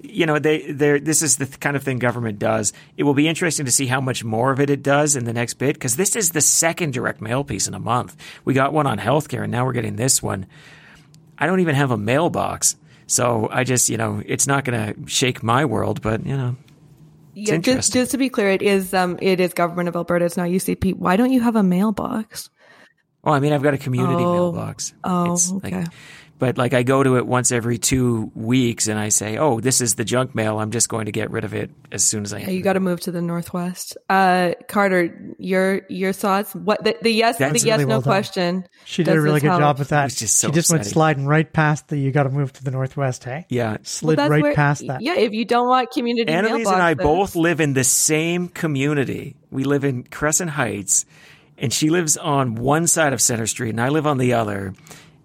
you 0.09 0.25
know, 0.25 0.39
they 0.39 0.71
they 0.71 0.99
this 0.99 1.21
is 1.21 1.37
the 1.37 1.45
kind 1.45 1.75
of 1.75 1.83
thing 1.83 1.99
government 1.99 2.39
does. 2.39 2.73
It 2.97 3.03
will 3.03 3.13
be 3.13 3.27
interesting 3.27 3.65
to 3.65 3.71
see 3.71 3.87
how 3.87 4.01
much 4.01 4.23
more 4.23 4.51
of 4.51 4.59
it 4.59 4.69
it 4.69 4.83
does 4.83 5.15
in 5.15 5.25
the 5.25 5.33
next 5.33 5.55
bit 5.55 5.75
because 5.75 5.95
this 5.95 6.15
is 6.15 6.31
the 6.31 6.41
second 6.41 6.93
direct 6.93 7.21
mail 7.21 7.43
piece 7.43 7.67
in 7.67 7.73
a 7.73 7.79
month. 7.79 8.15
We 8.43 8.53
got 8.53 8.73
one 8.73 8.87
on 8.87 8.97
healthcare, 8.99 9.43
and 9.43 9.51
now 9.51 9.65
we're 9.65 9.73
getting 9.73 9.95
this 9.95 10.21
one. 10.21 10.45
I 11.37 11.45
don't 11.47 11.59
even 11.59 11.75
have 11.75 11.91
a 11.91 11.97
mailbox, 11.97 12.75
so 13.07 13.49
I 13.51 13.63
just 13.63 13.89
you 13.89 13.97
know 13.97 14.21
it's 14.25 14.47
not 14.47 14.65
going 14.65 14.95
to 14.95 15.09
shake 15.09 15.43
my 15.43 15.65
world, 15.65 16.01
but 16.01 16.25
you 16.25 16.37
know. 16.37 16.55
Yeah, 17.35 17.57
just, 17.57 17.93
just 17.93 18.11
to 18.11 18.17
be 18.17 18.29
clear, 18.29 18.49
it 18.49 18.61
is 18.61 18.93
um 18.93 19.17
it 19.21 19.39
is 19.39 19.53
government 19.53 19.89
of 19.89 19.95
Alberta. 19.95 20.25
It's 20.25 20.37
not 20.37 20.49
UCP. 20.49 20.95
Why 20.95 21.17
don't 21.17 21.31
you 21.31 21.41
have 21.41 21.55
a 21.55 21.63
mailbox? 21.63 22.49
Well, 23.23 23.33
I 23.33 23.39
mean, 23.39 23.53
I've 23.53 23.63
got 23.63 23.73
a 23.73 23.77
community 23.77 24.23
oh. 24.23 24.33
mailbox. 24.33 24.93
Oh, 25.03 25.33
it's 25.33 25.51
okay. 25.51 25.81
Like, 25.81 25.87
but 26.37 26.57
like 26.57 26.73
I 26.73 26.83
go 26.83 27.01
to 27.01 27.15
it 27.17 27.25
once 27.25 27.51
every 27.51 27.77
two 27.77 28.31
weeks 28.35 28.87
and 28.87 28.99
I 28.99 29.09
say, 29.09 29.37
oh, 29.37 29.61
this 29.61 29.79
is 29.79 29.95
the 29.95 30.03
junk 30.03 30.35
mail. 30.35 30.59
I'm 30.59 30.71
just 30.71 30.89
going 30.89 31.05
to 31.05 31.11
get 31.11 31.31
rid 31.31 31.45
of 31.45 31.53
it 31.53 31.71
as 31.91 32.03
soon 32.03 32.23
as 32.23 32.33
I. 32.33 32.39
Yeah, 32.39 32.49
you 32.49 32.61
got 32.61 32.73
to 32.73 32.81
move 32.81 32.99
to 33.01 33.11
the 33.11 33.21
northwest. 33.21 33.97
Uh, 34.09 34.53
Carter, 34.67 35.35
your 35.39 35.81
your 35.87 36.11
thoughts? 36.11 36.53
What 36.53 36.83
the, 36.83 36.97
the 37.01 37.11
yes 37.11 37.37
That's 37.37 37.61
the 37.61 37.67
yes 37.67 37.77
really 37.77 37.89
no 37.89 37.95
well 37.95 38.01
question? 38.01 38.67
She 38.83 39.03
did 39.03 39.15
a 39.15 39.21
really 39.21 39.39
good 39.39 39.47
help? 39.47 39.61
job 39.61 39.79
with 39.79 39.89
that. 39.89 40.11
Just 40.11 40.37
so 40.37 40.49
she 40.49 40.53
just 40.53 40.67
exciting. 40.67 40.79
went 40.79 40.87
sliding 40.87 41.25
right 41.25 41.51
past 41.51 41.87
the. 41.87 41.97
You 41.97 42.11
got 42.11 42.23
to 42.23 42.29
move 42.29 42.51
to 42.53 42.63
the 42.63 42.71
northwest. 42.71 43.23
Hey, 43.23 43.45
yeah, 43.49 43.77
slid 43.83 44.17
well, 44.17 44.29
right 44.29 44.43
where, 44.43 44.53
past 44.53 44.85
that. 44.87 45.01
Yeah, 45.01 45.15
if 45.15 45.31
you 45.31 45.45
don't 45.45 45.69
want 45.69 45.91
community, 45.91 46.31
Annalise 46.31 46.67
and 46.67 46.81
I 46.81 46.95
both 46.95 47.35
live 47.37 47.61
in 47.61 47.73
the 47.73 47.85
same 47.85 48.49
community. 48.49 49.37
We 49.51 49.63
live 49.63 49.85
in 49.85 50.03
Crescent 50.03 50.51
Heights, 50.51 51.05
and 51.57 51.71
she 51.71 51.89
lives 51.89 52.17
on 52.17 52.55
one 52.55 52.87
side 52.87 53.13
of 53.13 53.21
Center 53.21 53.47
Street, 53.47 53.69
and 53.69 53.79
I 53.79 53.87
live 53.87 54.05
on 54.05 54.17
the 54.17 54.33
other 54.33 54.73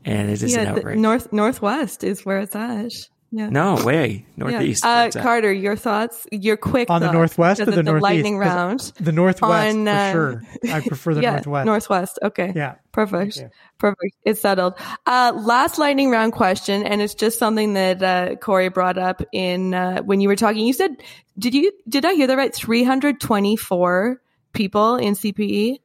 and 0.04 0.30
it 0.30 0.42
is 0.42 0.54
yeah, 0.54 0.60
an 0.60 0.66
outrage. 0.68 0.98
North 0.98 1.32
northwest 1.32 2.04
is 2.04 2.24
where 2.24 2.40
it's 2.40 2.54
at. 2.56 2.92
Yeah. 3.32 3.48
No 3.48 3.76
way, 3.84 4.26
northeast. 4.36 4.84
Yeah. 4.84 5.08
Uh, 5.14 5.22
Carter, 5.22 5.52
your 5.52 5.76
thoughts? 5.76 6.26
Your 6.32 6.56
quick 6.56 6.90
on 6.90 7.00
the 7.00 7.12
northwest 7.12 7.60
or 7.60 7.66
the, 7.66 7.70
the 7.70 7.82
northeast? 7.84 8.02
lightning 8.02 8.38
round. 8.38 8.80
The 8.98 9.12
northwest 9.12 9.76
on, 9.76 9.86
uh, 9.86 10.12
for 10.12 10.44
sure. 10.64 10.72
I 10.72 10.80
prefer 10.80 11.14
the 11.14 11.20
yeah, 11.22 11.30
northwest. 11.34 11.66
Northwest. 11.66 12.18
Okay. 12.22 12.52
Yeah. 12.56 12.74
Perfect. 12.90 13.40
Perfect. 13.78 14.16
It's 14.24 14.40
settled. 14.40 14.74
Uh, 15.06 15.32
last 15.36 15.78
lightning 15.78 16.10
round 16.10 16.32
question, 16.32 16.82
and 16.82 17.00
it's 17.00 17.14
just 17.14 17.38
something 17.38 17.74
that 17.74 18.02
uh, 18.02 18.34
Corey 18.34 18.68
brought 18.68 18.98
up 18.98 19.22
in 19.32 19.74
uh, 19.74 20.02
when 20.02 20.20
you 20.20 20.26
were 20.26 20.36
talking. 20.36 20.66
You 20.66 20.72
said, 20.72 20.96
"Did 21.38 21.54
you 21.54 21.70
did 21.88 22.04
I 22.04 22.14
hear 22.14 22.26
that 22.26 22.36
right? 22.36 22.54
Three 22.54 22.82
hundred 22.82 23.20
twenty 23.20 23.54
four 23.54 24.20
people 24.52 24.96
in 24.96 25.14
CPE." 25.14 25.78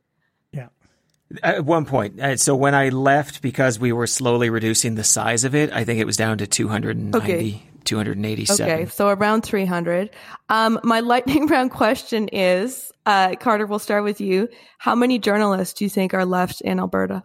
At 1.42 1.66
one 1.66 1.86
point. 1.86 2.20
Uh, 2.20 2.38
so 2.38 2.56
when 2.56 2.76
I 2.76 2.90
left, 2.90 3.42
because 3.42 3.80
we 3.80 3.92
were 3.92 4.08
slowly 4.08 4.50
reducing 4.50 4.96
the 4.96 5.04
size 5.04 5.44
of 5.44 5.56
it, 5.56 5.72
I 5.72 5.84
think 5.84 6.00
it 6.00 6.06
was 6.06 6.18
down 6.18 6.38
to 6.38 6.48
290, 6.48 7.18
okay. 7.18 7.64
287. 7.84 8.72
Okay, 8.72 8.86
so 8.86 9.10
around 9.10 9.42
300. 9.42 10.12
Um, 10.50 10.80
my 10.84 11.00
lightning 11.02 11.48
round 11.48 11.72
question 11.72 12.28
is, 12.28 12.92
uh, 13.06 13.36
Carter, 13.40 13.66
we'll 13.66 13.80
start 13.80 14.04
with 14.04 14.22
you. 14.22 14.50
How 14.78 14.94
many 14.94 15.18
journalists 15.18 15.74
do 15.74 15.86
you 15.86 15.90
think 15.90 16.14
are 16.14 16.26
left 16.26 16.62
in 16.62 16.80
Alberta? 16.80 17.24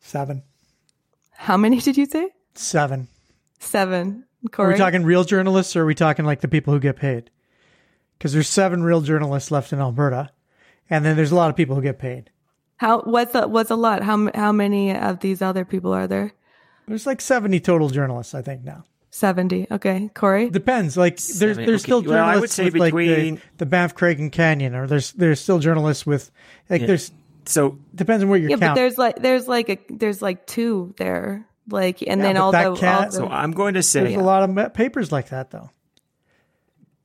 Seven. 0.00 0.42
How 1.32 1.56
many 1.56 1.80
did 1.80 1.96
you 1.96 2.06
say? 2.06 2.30
Seven. 2.54 3.08
Seven. 3.58 4.24
Corey? 4.50 4.68
Are 4.68 4.72
we 4.72 4.78
talking 4.78 5.04
real 5.04 5.24
journalists 5.24 5.74
or 5.76 5.82
are 5.82 5.86
we 5.86 5.94
talking 5.94 6.24
like 6.24 6.40
the 6.40 6.48
people 6.48 6.72
who 6.72 6.80
get 6.80 6.96
paid? 6.96 7.30
Because 8.18 8.32
there's 8.32 8.48
seven 8.48 8.82
real 8.82 9.00
journalists 9.00 9.50
left 9.50 9.72
in 9.72 9.80
Alberta. 9.80 10.30
And 10.90 11.04
then 11.04 11.16
there's 11.16 11.32
a 11.32 11.36
lot 11.36 11.50
of 11.50 11.56
people 11.56 11.76
who 11.76 11.82
get 11.82 11.98
paid. 11.98 12.30
How 12.76 13.02
what's 13.02 13.34
a, 13.34 13.46
what's 13.46 13.70
a 13.70 13.76
lot? 13.76 14.02
How 14.02 14.30
how 14.34 14.52
many 14.52 14.94
of 14.94 15.20
these 15.20 15.42
other 15.42 15.64
people 15.64 15.92
are 15.92 16.06
there? 16.06 16.32
There's 16.86 17.06
like 17.06 17.20
70 17.20 17.60
total 17.60 17.88
journalists, 17.88 18.34
I 18.34 18.42
think 18.42 18.62
now. 18.62 18.84
70. 19.10 19.68
Okay, 19.70 20.10
Corey. 20.12 20.50
Depends. 20.50 20.96
Like 20.96 21.16
there's 21.18 21.56
there's 21.56 21.68
okay. 21.68 21.78
still 21.78 22.02
journalists 22.02 22.08
well, 22.08 22.24
I 22.24 22.36
would 22.36 22.50
say 22.50 22.64
with 22.64 22.74
between... 22.74 23.34
like 23.34 23.42
the, 23.42 23.48
the 23.58 23.66
Banff 23.66 23.94
Crag 23.94 24.32
& 24.32 24.32
Canyon, 24.32 24.74
or 24.74 24.88
there's 24.88 25.12
there's 25.12 25.40
still 25.40 25.60
journalists 25.60 26.04
with 26.04 26.32
like 26.68 26.80
yeah. 26.80 26.88
there's 26.88 27.12
so 27.46 27.78
depends 27.94 28.24
on 28.24 28.30
where 28.30 28.38
you're. 28.38 28.50
Yeah, 28.50 28.56
but 28.56 28.74
there's 28.74 28.98
like 28.98 29.16
there's 29.16 29.46
like 29.46 29.68
a 29.68 29.78
there's 29.88 30.20
like 30.20 30.46
two 30.46 30.94
there, 30.98 31.46
like 31.68 32.02
and 32.02 32.20
yeah, 32.20 32.26
then 32.26 32.36
all 32.36 32.50
the, 32.50 32.74
cat, 32.76 32.98
all 32.98 33.04
the, 33.04 33.10
So 33.12 33.28
I'm 33.28 33.52
going 33.52 33.74
to 33.74 33.82
say 33.82 34.00
there's 34.00 34.16
a 34.16 34.20
lot 34.20 34.48
of 34.48 34.74
papers 34.74 35.12
like 35.12 35.28
that 35.28 35.50
though. 35.50 35.70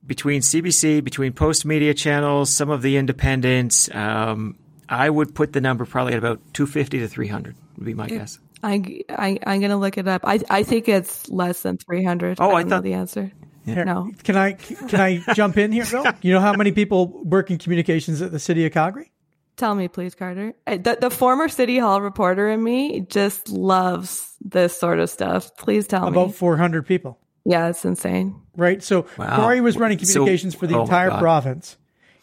Between 0.04 0.40
CBC, 0.40 1.04
between 1.04 1.32
Postmedia 1.32 1.96
channels, 1.96 2.50
some 2.50 2.70
of 2.70 2.82
the 2.82 2.96
independents, 2.96 3.88
um, 3.94 4.58
I 4.90 5.08
would 5.08 5.34
put 5.34 5.52
the 5.52 5.60
number 5.60 5.84
probably 5.84 6.14
at 6.14 6.18
about 6.18 6.40
250 6.52 6.98
to 6.98 7.08
300 7.08 7.54
would 7.76 7.84
be 7.84 7.94
my 7.94 8.08
guess. 8.08 8.38
I, 8.62 9.02
I, 9.08 9.38
I'm 9.46 9.60
going 9.60 9.70
to 9.70 9.76
look 9.76 9.96
it 9.96 10.06
up. 10.06 10.22
I, 10.24 10.40
I 10.50 10.64
think 10.64 10.88
it's 10.88 11.28
less 11.30 11.62
than 11.62 11.78
300. 11.78 12.38
Oh, 12.40 12.50
I, 12.50 12.60
I 12.60 12.64
thought 12.64 12.82
the 12.82 12.94
answer. 12.94 13.30
Yeah. 13.64 13.84
No. 13.84 14.10
Can 14.24 14.36
I, 14.36 14.52
can 14.52 15.00
I 15.00 15.22
jump 15.34 15.56
in 15.56 15.72
here, 15.72 15.86
Bill? 15.90 16.04
You 16.22 16.34
know 16.34 16.40
how 16.40 16.54
many 16.54 16.72
people 16.72 17.22
work 17.24 17.50
in 17.50 17.58
communications 17.58 18.20
at 18.20 18.32
the 18.32 18.38
city 18.38 18.66
of 18.66 18.72
Calgary? 18.72 19.12
Tell 19.56 19.74
me, 19.74 19.88
please, 19.88 20.14
Carter. 20.14 20.54
Uh, 20.66 20.78
the, 20.78 20.98
the 21.00 21.10
former 21.10 21.48
City 21.48 21.78
Hall 21.78 22.00
reporter 22.00 22.48
in 22.48 22.62
me 22.62 23.00
just 23.00 23.48
loves 23.48 24.34
this 24.40 24.78
sort 24.78 24.98
of 24.98 25.10
stuff. 25.10 25.56
Please 25.56 25.86
tell 25.86 26.02
About 26.02 26.12
me. 26.12 26.22
About 26.24 26.34
400 26.34 26.86
people. 26.86 27.18
Yeah, 27.44 27.68
it's 27.68 27.84
insane. 27.84 28.40
Right. 28.56 28.82
So 28.82 29.06
wow. 29.18 29.36
Corey 29.36 29.60
was 29.60 29.76
running 29.76 29.98
communications 29.98 30.54
so, 30.54 30.60
for 30.60 30.66
the 30.66 30.76
oh 30.76 30.82
entire 30.82 31.10
province. 31.10 31.76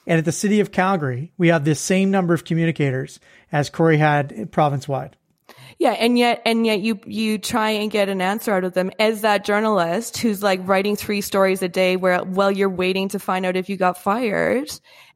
And 0.08 0.18
at 0.18 0.26
the 0.26 0.32
city 0.32 0.62
of 0.62 0.72
Calgary, 0.72 1.34
we 1.38 1.50
have 1.50 1.66
the 1.66 1.76
same 1.76 2.10
number 2.10 2.34
of 2.34 2.46
communicators 2.46 3.20
as 3.52 3.70
Corey 3.70 3.98
had 3.98 4.52
province 4.52 4.88
wide. 4.88 5.18
Yeah, 5.80 5.92
and 5.92 6.18
yet 6.18 6.42
and 6.46 6.66
yet 6.66 6.80
you 6.80 7.00
you 7.06 7.38
try 7.38 7.72
and 7.72 7.92
get 7.92 8.10
an 8.10 8.22
answer 8.22 8.54
out 8.54 8.64
of 8.64 8.74
them 8.74 8.90
as 9.00 9.22
that 9.22 9.46
journalist 9.46 10.18
who's 10.18 10.42
like 10.42 10.60
writing 10.64 10.96
three 10.96 11.22
stories 11.22 11.62
a 11.62 11.70
day 11.70 11.98
where 11.98 12.20
while 12.20 12.52
you're 12.52 12.70
waiting 12.70 13.10
to 13.10 13.20
find 13.20 13.46
out 13.46 13.56
if 13.56 13.70
you 13.70 13.78
got 13.78 14.02
fired 14.02 14.72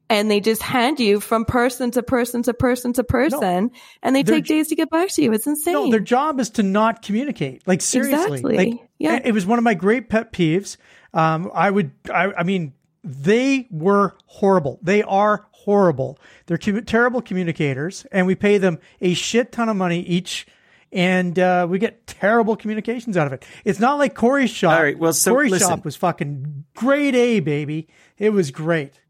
and 0.08 0.30
they 0.30 0.40
just 0.40 0.62
hand 0.62 1.00
you 1.00 1.20
from 1.20 1.44
person 1.44 1.90
to 1.92 2.02
person 2.02 2.42
to 2.42 2.54
person 2.54 2.92
to 2.92 3.02
person 3.02 3.40
no, 3.40 3.70
and 4.02 4.14
they 4.14 4.22
take 4.22 4.44
days 4.44 4.68
to 4.68 4.76
get 4.76 4.90
back 4.90 5.08
to 5.10 5.22
you. 5.22 5.32
It's 5.32 5.46
insane. 5.46 5.74
No, 5.74 5.90
their 5.90 6.00
job 6.00 6.38
is 6.38 6.50
to 6.50 6.62
not 6.62 7.02
communicate. 7.02 7.66
Like 7.66 7.80
seriously. 7.80 8.18
Exactly. 8.18 8.56
Like 8.56 8.88
yeah. 8.98 9.20
it 9.24 9.32
was 9.32 9.44
one 9.44 9.58
of 9.58 9.64
my 9.64 9.74
great 9.74 10.08
pet 10.08 10.32
peeves. 10.32 10.76
Um, 11.12 11.50
I 11.52 11.70
would 11.70 11.92
I, 12.12 12.32
I 12.32 12.42
mean 12.44 12.74
they 13.04 13.66
were 13.70 14.16
horrible. 14.26 14.78
They 14.82 15.02
are 15.02 15.46
horrible. 15.50 16.18
They're 16.46 16.58
com- 16.58 16.84
terrible 16.84 17.22
communicators, 17.22 18.06
and 18.12 18.26
we 18.26 18.34
pay 18.34 18.58
them 18.58 18.78
a 19.00 19.14
shit 19.14 19.52
ton 19.52 19.68
of 19.68 19.76
money 19.76 20.00
each 20.00 20.46
and 20.92 21.38
uh, 21.38 21.66
we 21.68 21.78
get 21.78 22.06
terrible 22.06 22.54
communications 22.54 23.16
out 23.16 23.26
of 23.26 23.32
it. 23.32 23.44
It's 23.64 23.80
not 23.80 23.98
like 23.98 24.14
Corey's 24.14 24.50
shop. 24.50 24.76
All 24.76 24.82
right, 24.82 24.98
well, 24.98 25.12
so 25.12 25.32
Corey's 25.32 25.52
listen. 25.52 25.68
shop 25.68 25.84
was 25.84 25.96
fucking 25.96 26.64
grade 26.74 27.14
A, 27.14 27.40
baby. 27.40 27.88
It 28.18 28.30
was 28.30 28.50
great. 28.50 29.00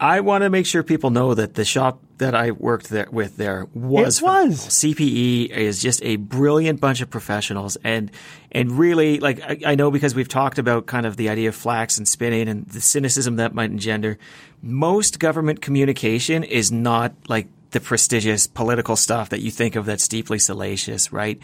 I 0.00 0.20
want 0.20 0.42
to 0.42 0.50
make 0.50 0.64
sure 0.64 0.82
people 0.82 1.10
know 1.10 1.34
that 1.34 1.54
the 1.54 1.64
shop 1.64 2.00
that 2.16 2.34
I 2.34 2.52
worked 2.52 2.88
there 2.88 3.08
with 3.12 3.36
there 3.36 3.66
was 3.74 4.20
It 4.20 4.24
was. 4.24 4.66
CPE 4.68 5.50
is 5.50 5.82
just 5.82 6.02
a 6.02 6.16
brilliant 6.16 6.80
bunch 6.80 7.02
of 7.02 7.10
professionals 7.10 7.76
and 7.84 8.10
and 8.50 8.72
really 8.72 9.20
like 9.20 9.40
I, 9.42 9.72
I 9.72 9.74
know 9.74 9.90
because 9.90 10.14
we've 10.14 10.28
talked 10.28 10.58
about 10.58 10.86
kind 10.86 11.04
of 11.04 11.18
the 11.18 11.28
idea 11.28 11.50
of 11.50 11.56
flacks 11.56 11.98
and 11.98 12.08
spinning 12.08 12.48
and 12.48 12.66
the 12.66 12.80
cynicism 12.80 13.36
that 13.36 13.54
might 13.54 13.70
engender. 13.70 14.18
Most 14.62 15.18
government 15.18 15.60
communication 15.60 16.44
is 16.44 16.72
not 16.72 17.12
like 17.28 17.48
the 17.70 17.80
prestigious 17.80 18.46
political 18.46 18.96
stuff 18.96 19.28
that 19.28 19.40
you 19.40 19.50
think 19.50 19.76
of 19.76 19.86
that's 19.86 20.08
deeply 20.08 20.38
salacious, 20.38 21.12
right? 21.12 21.38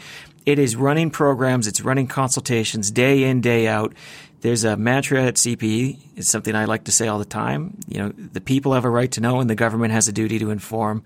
It 0.45 0.59
is 0.59 0.75
running 0.75 1.09
programs, 1.09 1.67
it's 1.67 1.81
running 1.81 2.07
consultations 2.07 2.91
day 2.91 3.23
in, 3.23 3.41
day 3.41 3.67
out. 3.67 3.93
There's 4.41 4.63
a 4.63 4.77
mantra 4.77 5.23
at 5.23 5.35
CPE. 5.35 5.99
It's 6.15 6.29
something 6.29 6.55
I 6.55 6.65
like 6.65 6.85
to 6.85 6.91
say 6.91 7.07
all 7.07 7.19
the 7.19 7.25
time. 7.25 7.77
You 7.87 7.99
know, 7.99 8.09
the 8.09 8.41
people 8.41 8.73
have 8.73 8.85
a 8.85 8.89
right 8.89 9.11
to 9.13 9.21
know 9.21 9.39
and 9.39 9.49
the 9.49 9.55
government 9.55 9.93
has 9.93 10.07
a 10.07 10.11
duty 10.11 10.39
to 10.39 10.51
inform. 10.51 11.03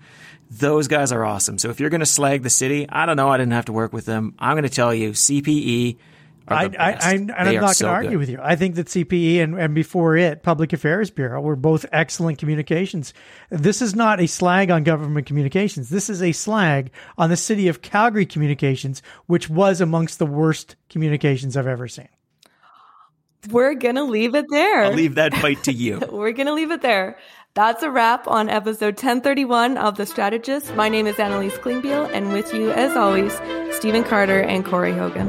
Those 0.50 0.86
guys 0.86 1.12
are 1.12 1.24
awesome. 1.24 1.58
So 1.58 1.70
if 1.70 1.80
you're 1.80 1.90
going 1.90 2.00
to 2.00 2.06
slag 2.06 2.42
the 2.42 2.50
city, 2.50 2.86
I 2.88 3.06
don't 3.06 3.16
know. 3.16 3.30
I 3.30 3.38
didn't 3.38 3.54
have 3.54 3.64
to 3.66 3.72
work 3.72 3.92
with 3.92 4.04
them. 4.04 4.34
I'm 4.38 4.52
going 4.52 4.64
to 4.64 4.68
tell 4.68 4.94
you 4.94 5.12
CPE 5.12 5.96
I, 6.48 6.64
I, 6.64 6.68
I, 6.78 7.12
and 7.12 7.28
they 7.28 7.34
I'm 7.34 7.54
not 7.54 7.60
going 7.60 7.68
to 7.68 7.74
so 7.74 7.88
argue 7.88 8.10
good. 8.10 8.18
with 8.18 8.28
you. 8.28 8.38
I 8.42 8.56
think 8.56 8.74
that 8.74 8.88
CPE 8.88 9.42
and, 9.42 9.58
and 9.58 9.74
before 9.74 10.16
it, 10.16 10.42
Public 10.42 10.72
Affairs 10.72 11.10
Bureau, 11.10 11.40
were 11.40 11.56
both 11.56 11.86
excellent 11.92 12.38
communications. 12.38 13.14
This 13.50 13.80
is 13.80 13.94
not 13.94 14.20
a 14.20 14.26
slag 14.26 14.70
on 14.70 14.82
government 14.82 15.26
communications. 15.26 15.88
This 15.88 16.10
is 16.10 16.22
a 16.22 16.32
slag 16.32 16.90
on 17.16 17.30
the 17.30 17.36
city 17.36 17.68
of 17.68 17.82
Calgary 17.82 18.26
communications, 18.26 19.02
which 19.26 19.48
was 19.48 19.80
amongst 19.80 20.18
the 20.18 20.26
worst 20.26 20.76
communications 20.88 21.56
I've 21.56 21.66
ever 21.66 21.88
seen. 21.88 22.08
We're 23.50 23.74
going 23.74 23.96
to 23.96 24.04
leave 24.04 24.34
it 24.34 24.46
there. 24.50 24.84
I'll 24.84 24.92
leave 24.92 25.16
that 25.16 25.34
fight 25.34 25.64
to 25.64 25.72
you. 25.72 25.98
We're 26.12 26.32
going 26.32 26.46
to 26.46 26.54
leave 26.54 26.70
it 26.70 26.80
there. 26.82 27.18
That's 27.54 27.82
a 27.82 27.90
wrap 27.90 28.28
on 28.28 28.48
episode 28.48 28.94
1031 28.94 29.76
of 29.76 29.96
The 29.96 30.06
Strategist. 30.06 30.74
My 30.74 30.88
name 30.88 31.06
is 31.06 31.18
Annalise 31.18 31.54
Klingbeil, 31.54 32.08
and 32.12 32.32
with 32.32 32.54
you, 32.54 32.70
as 32.70 32.96
always, 32.96 33.34
Stephen 33.76 34.04
Carter 34.04 34.40
and 34.40 34.64
Corey 34.64 34.92
Hogan. 34.92 35.28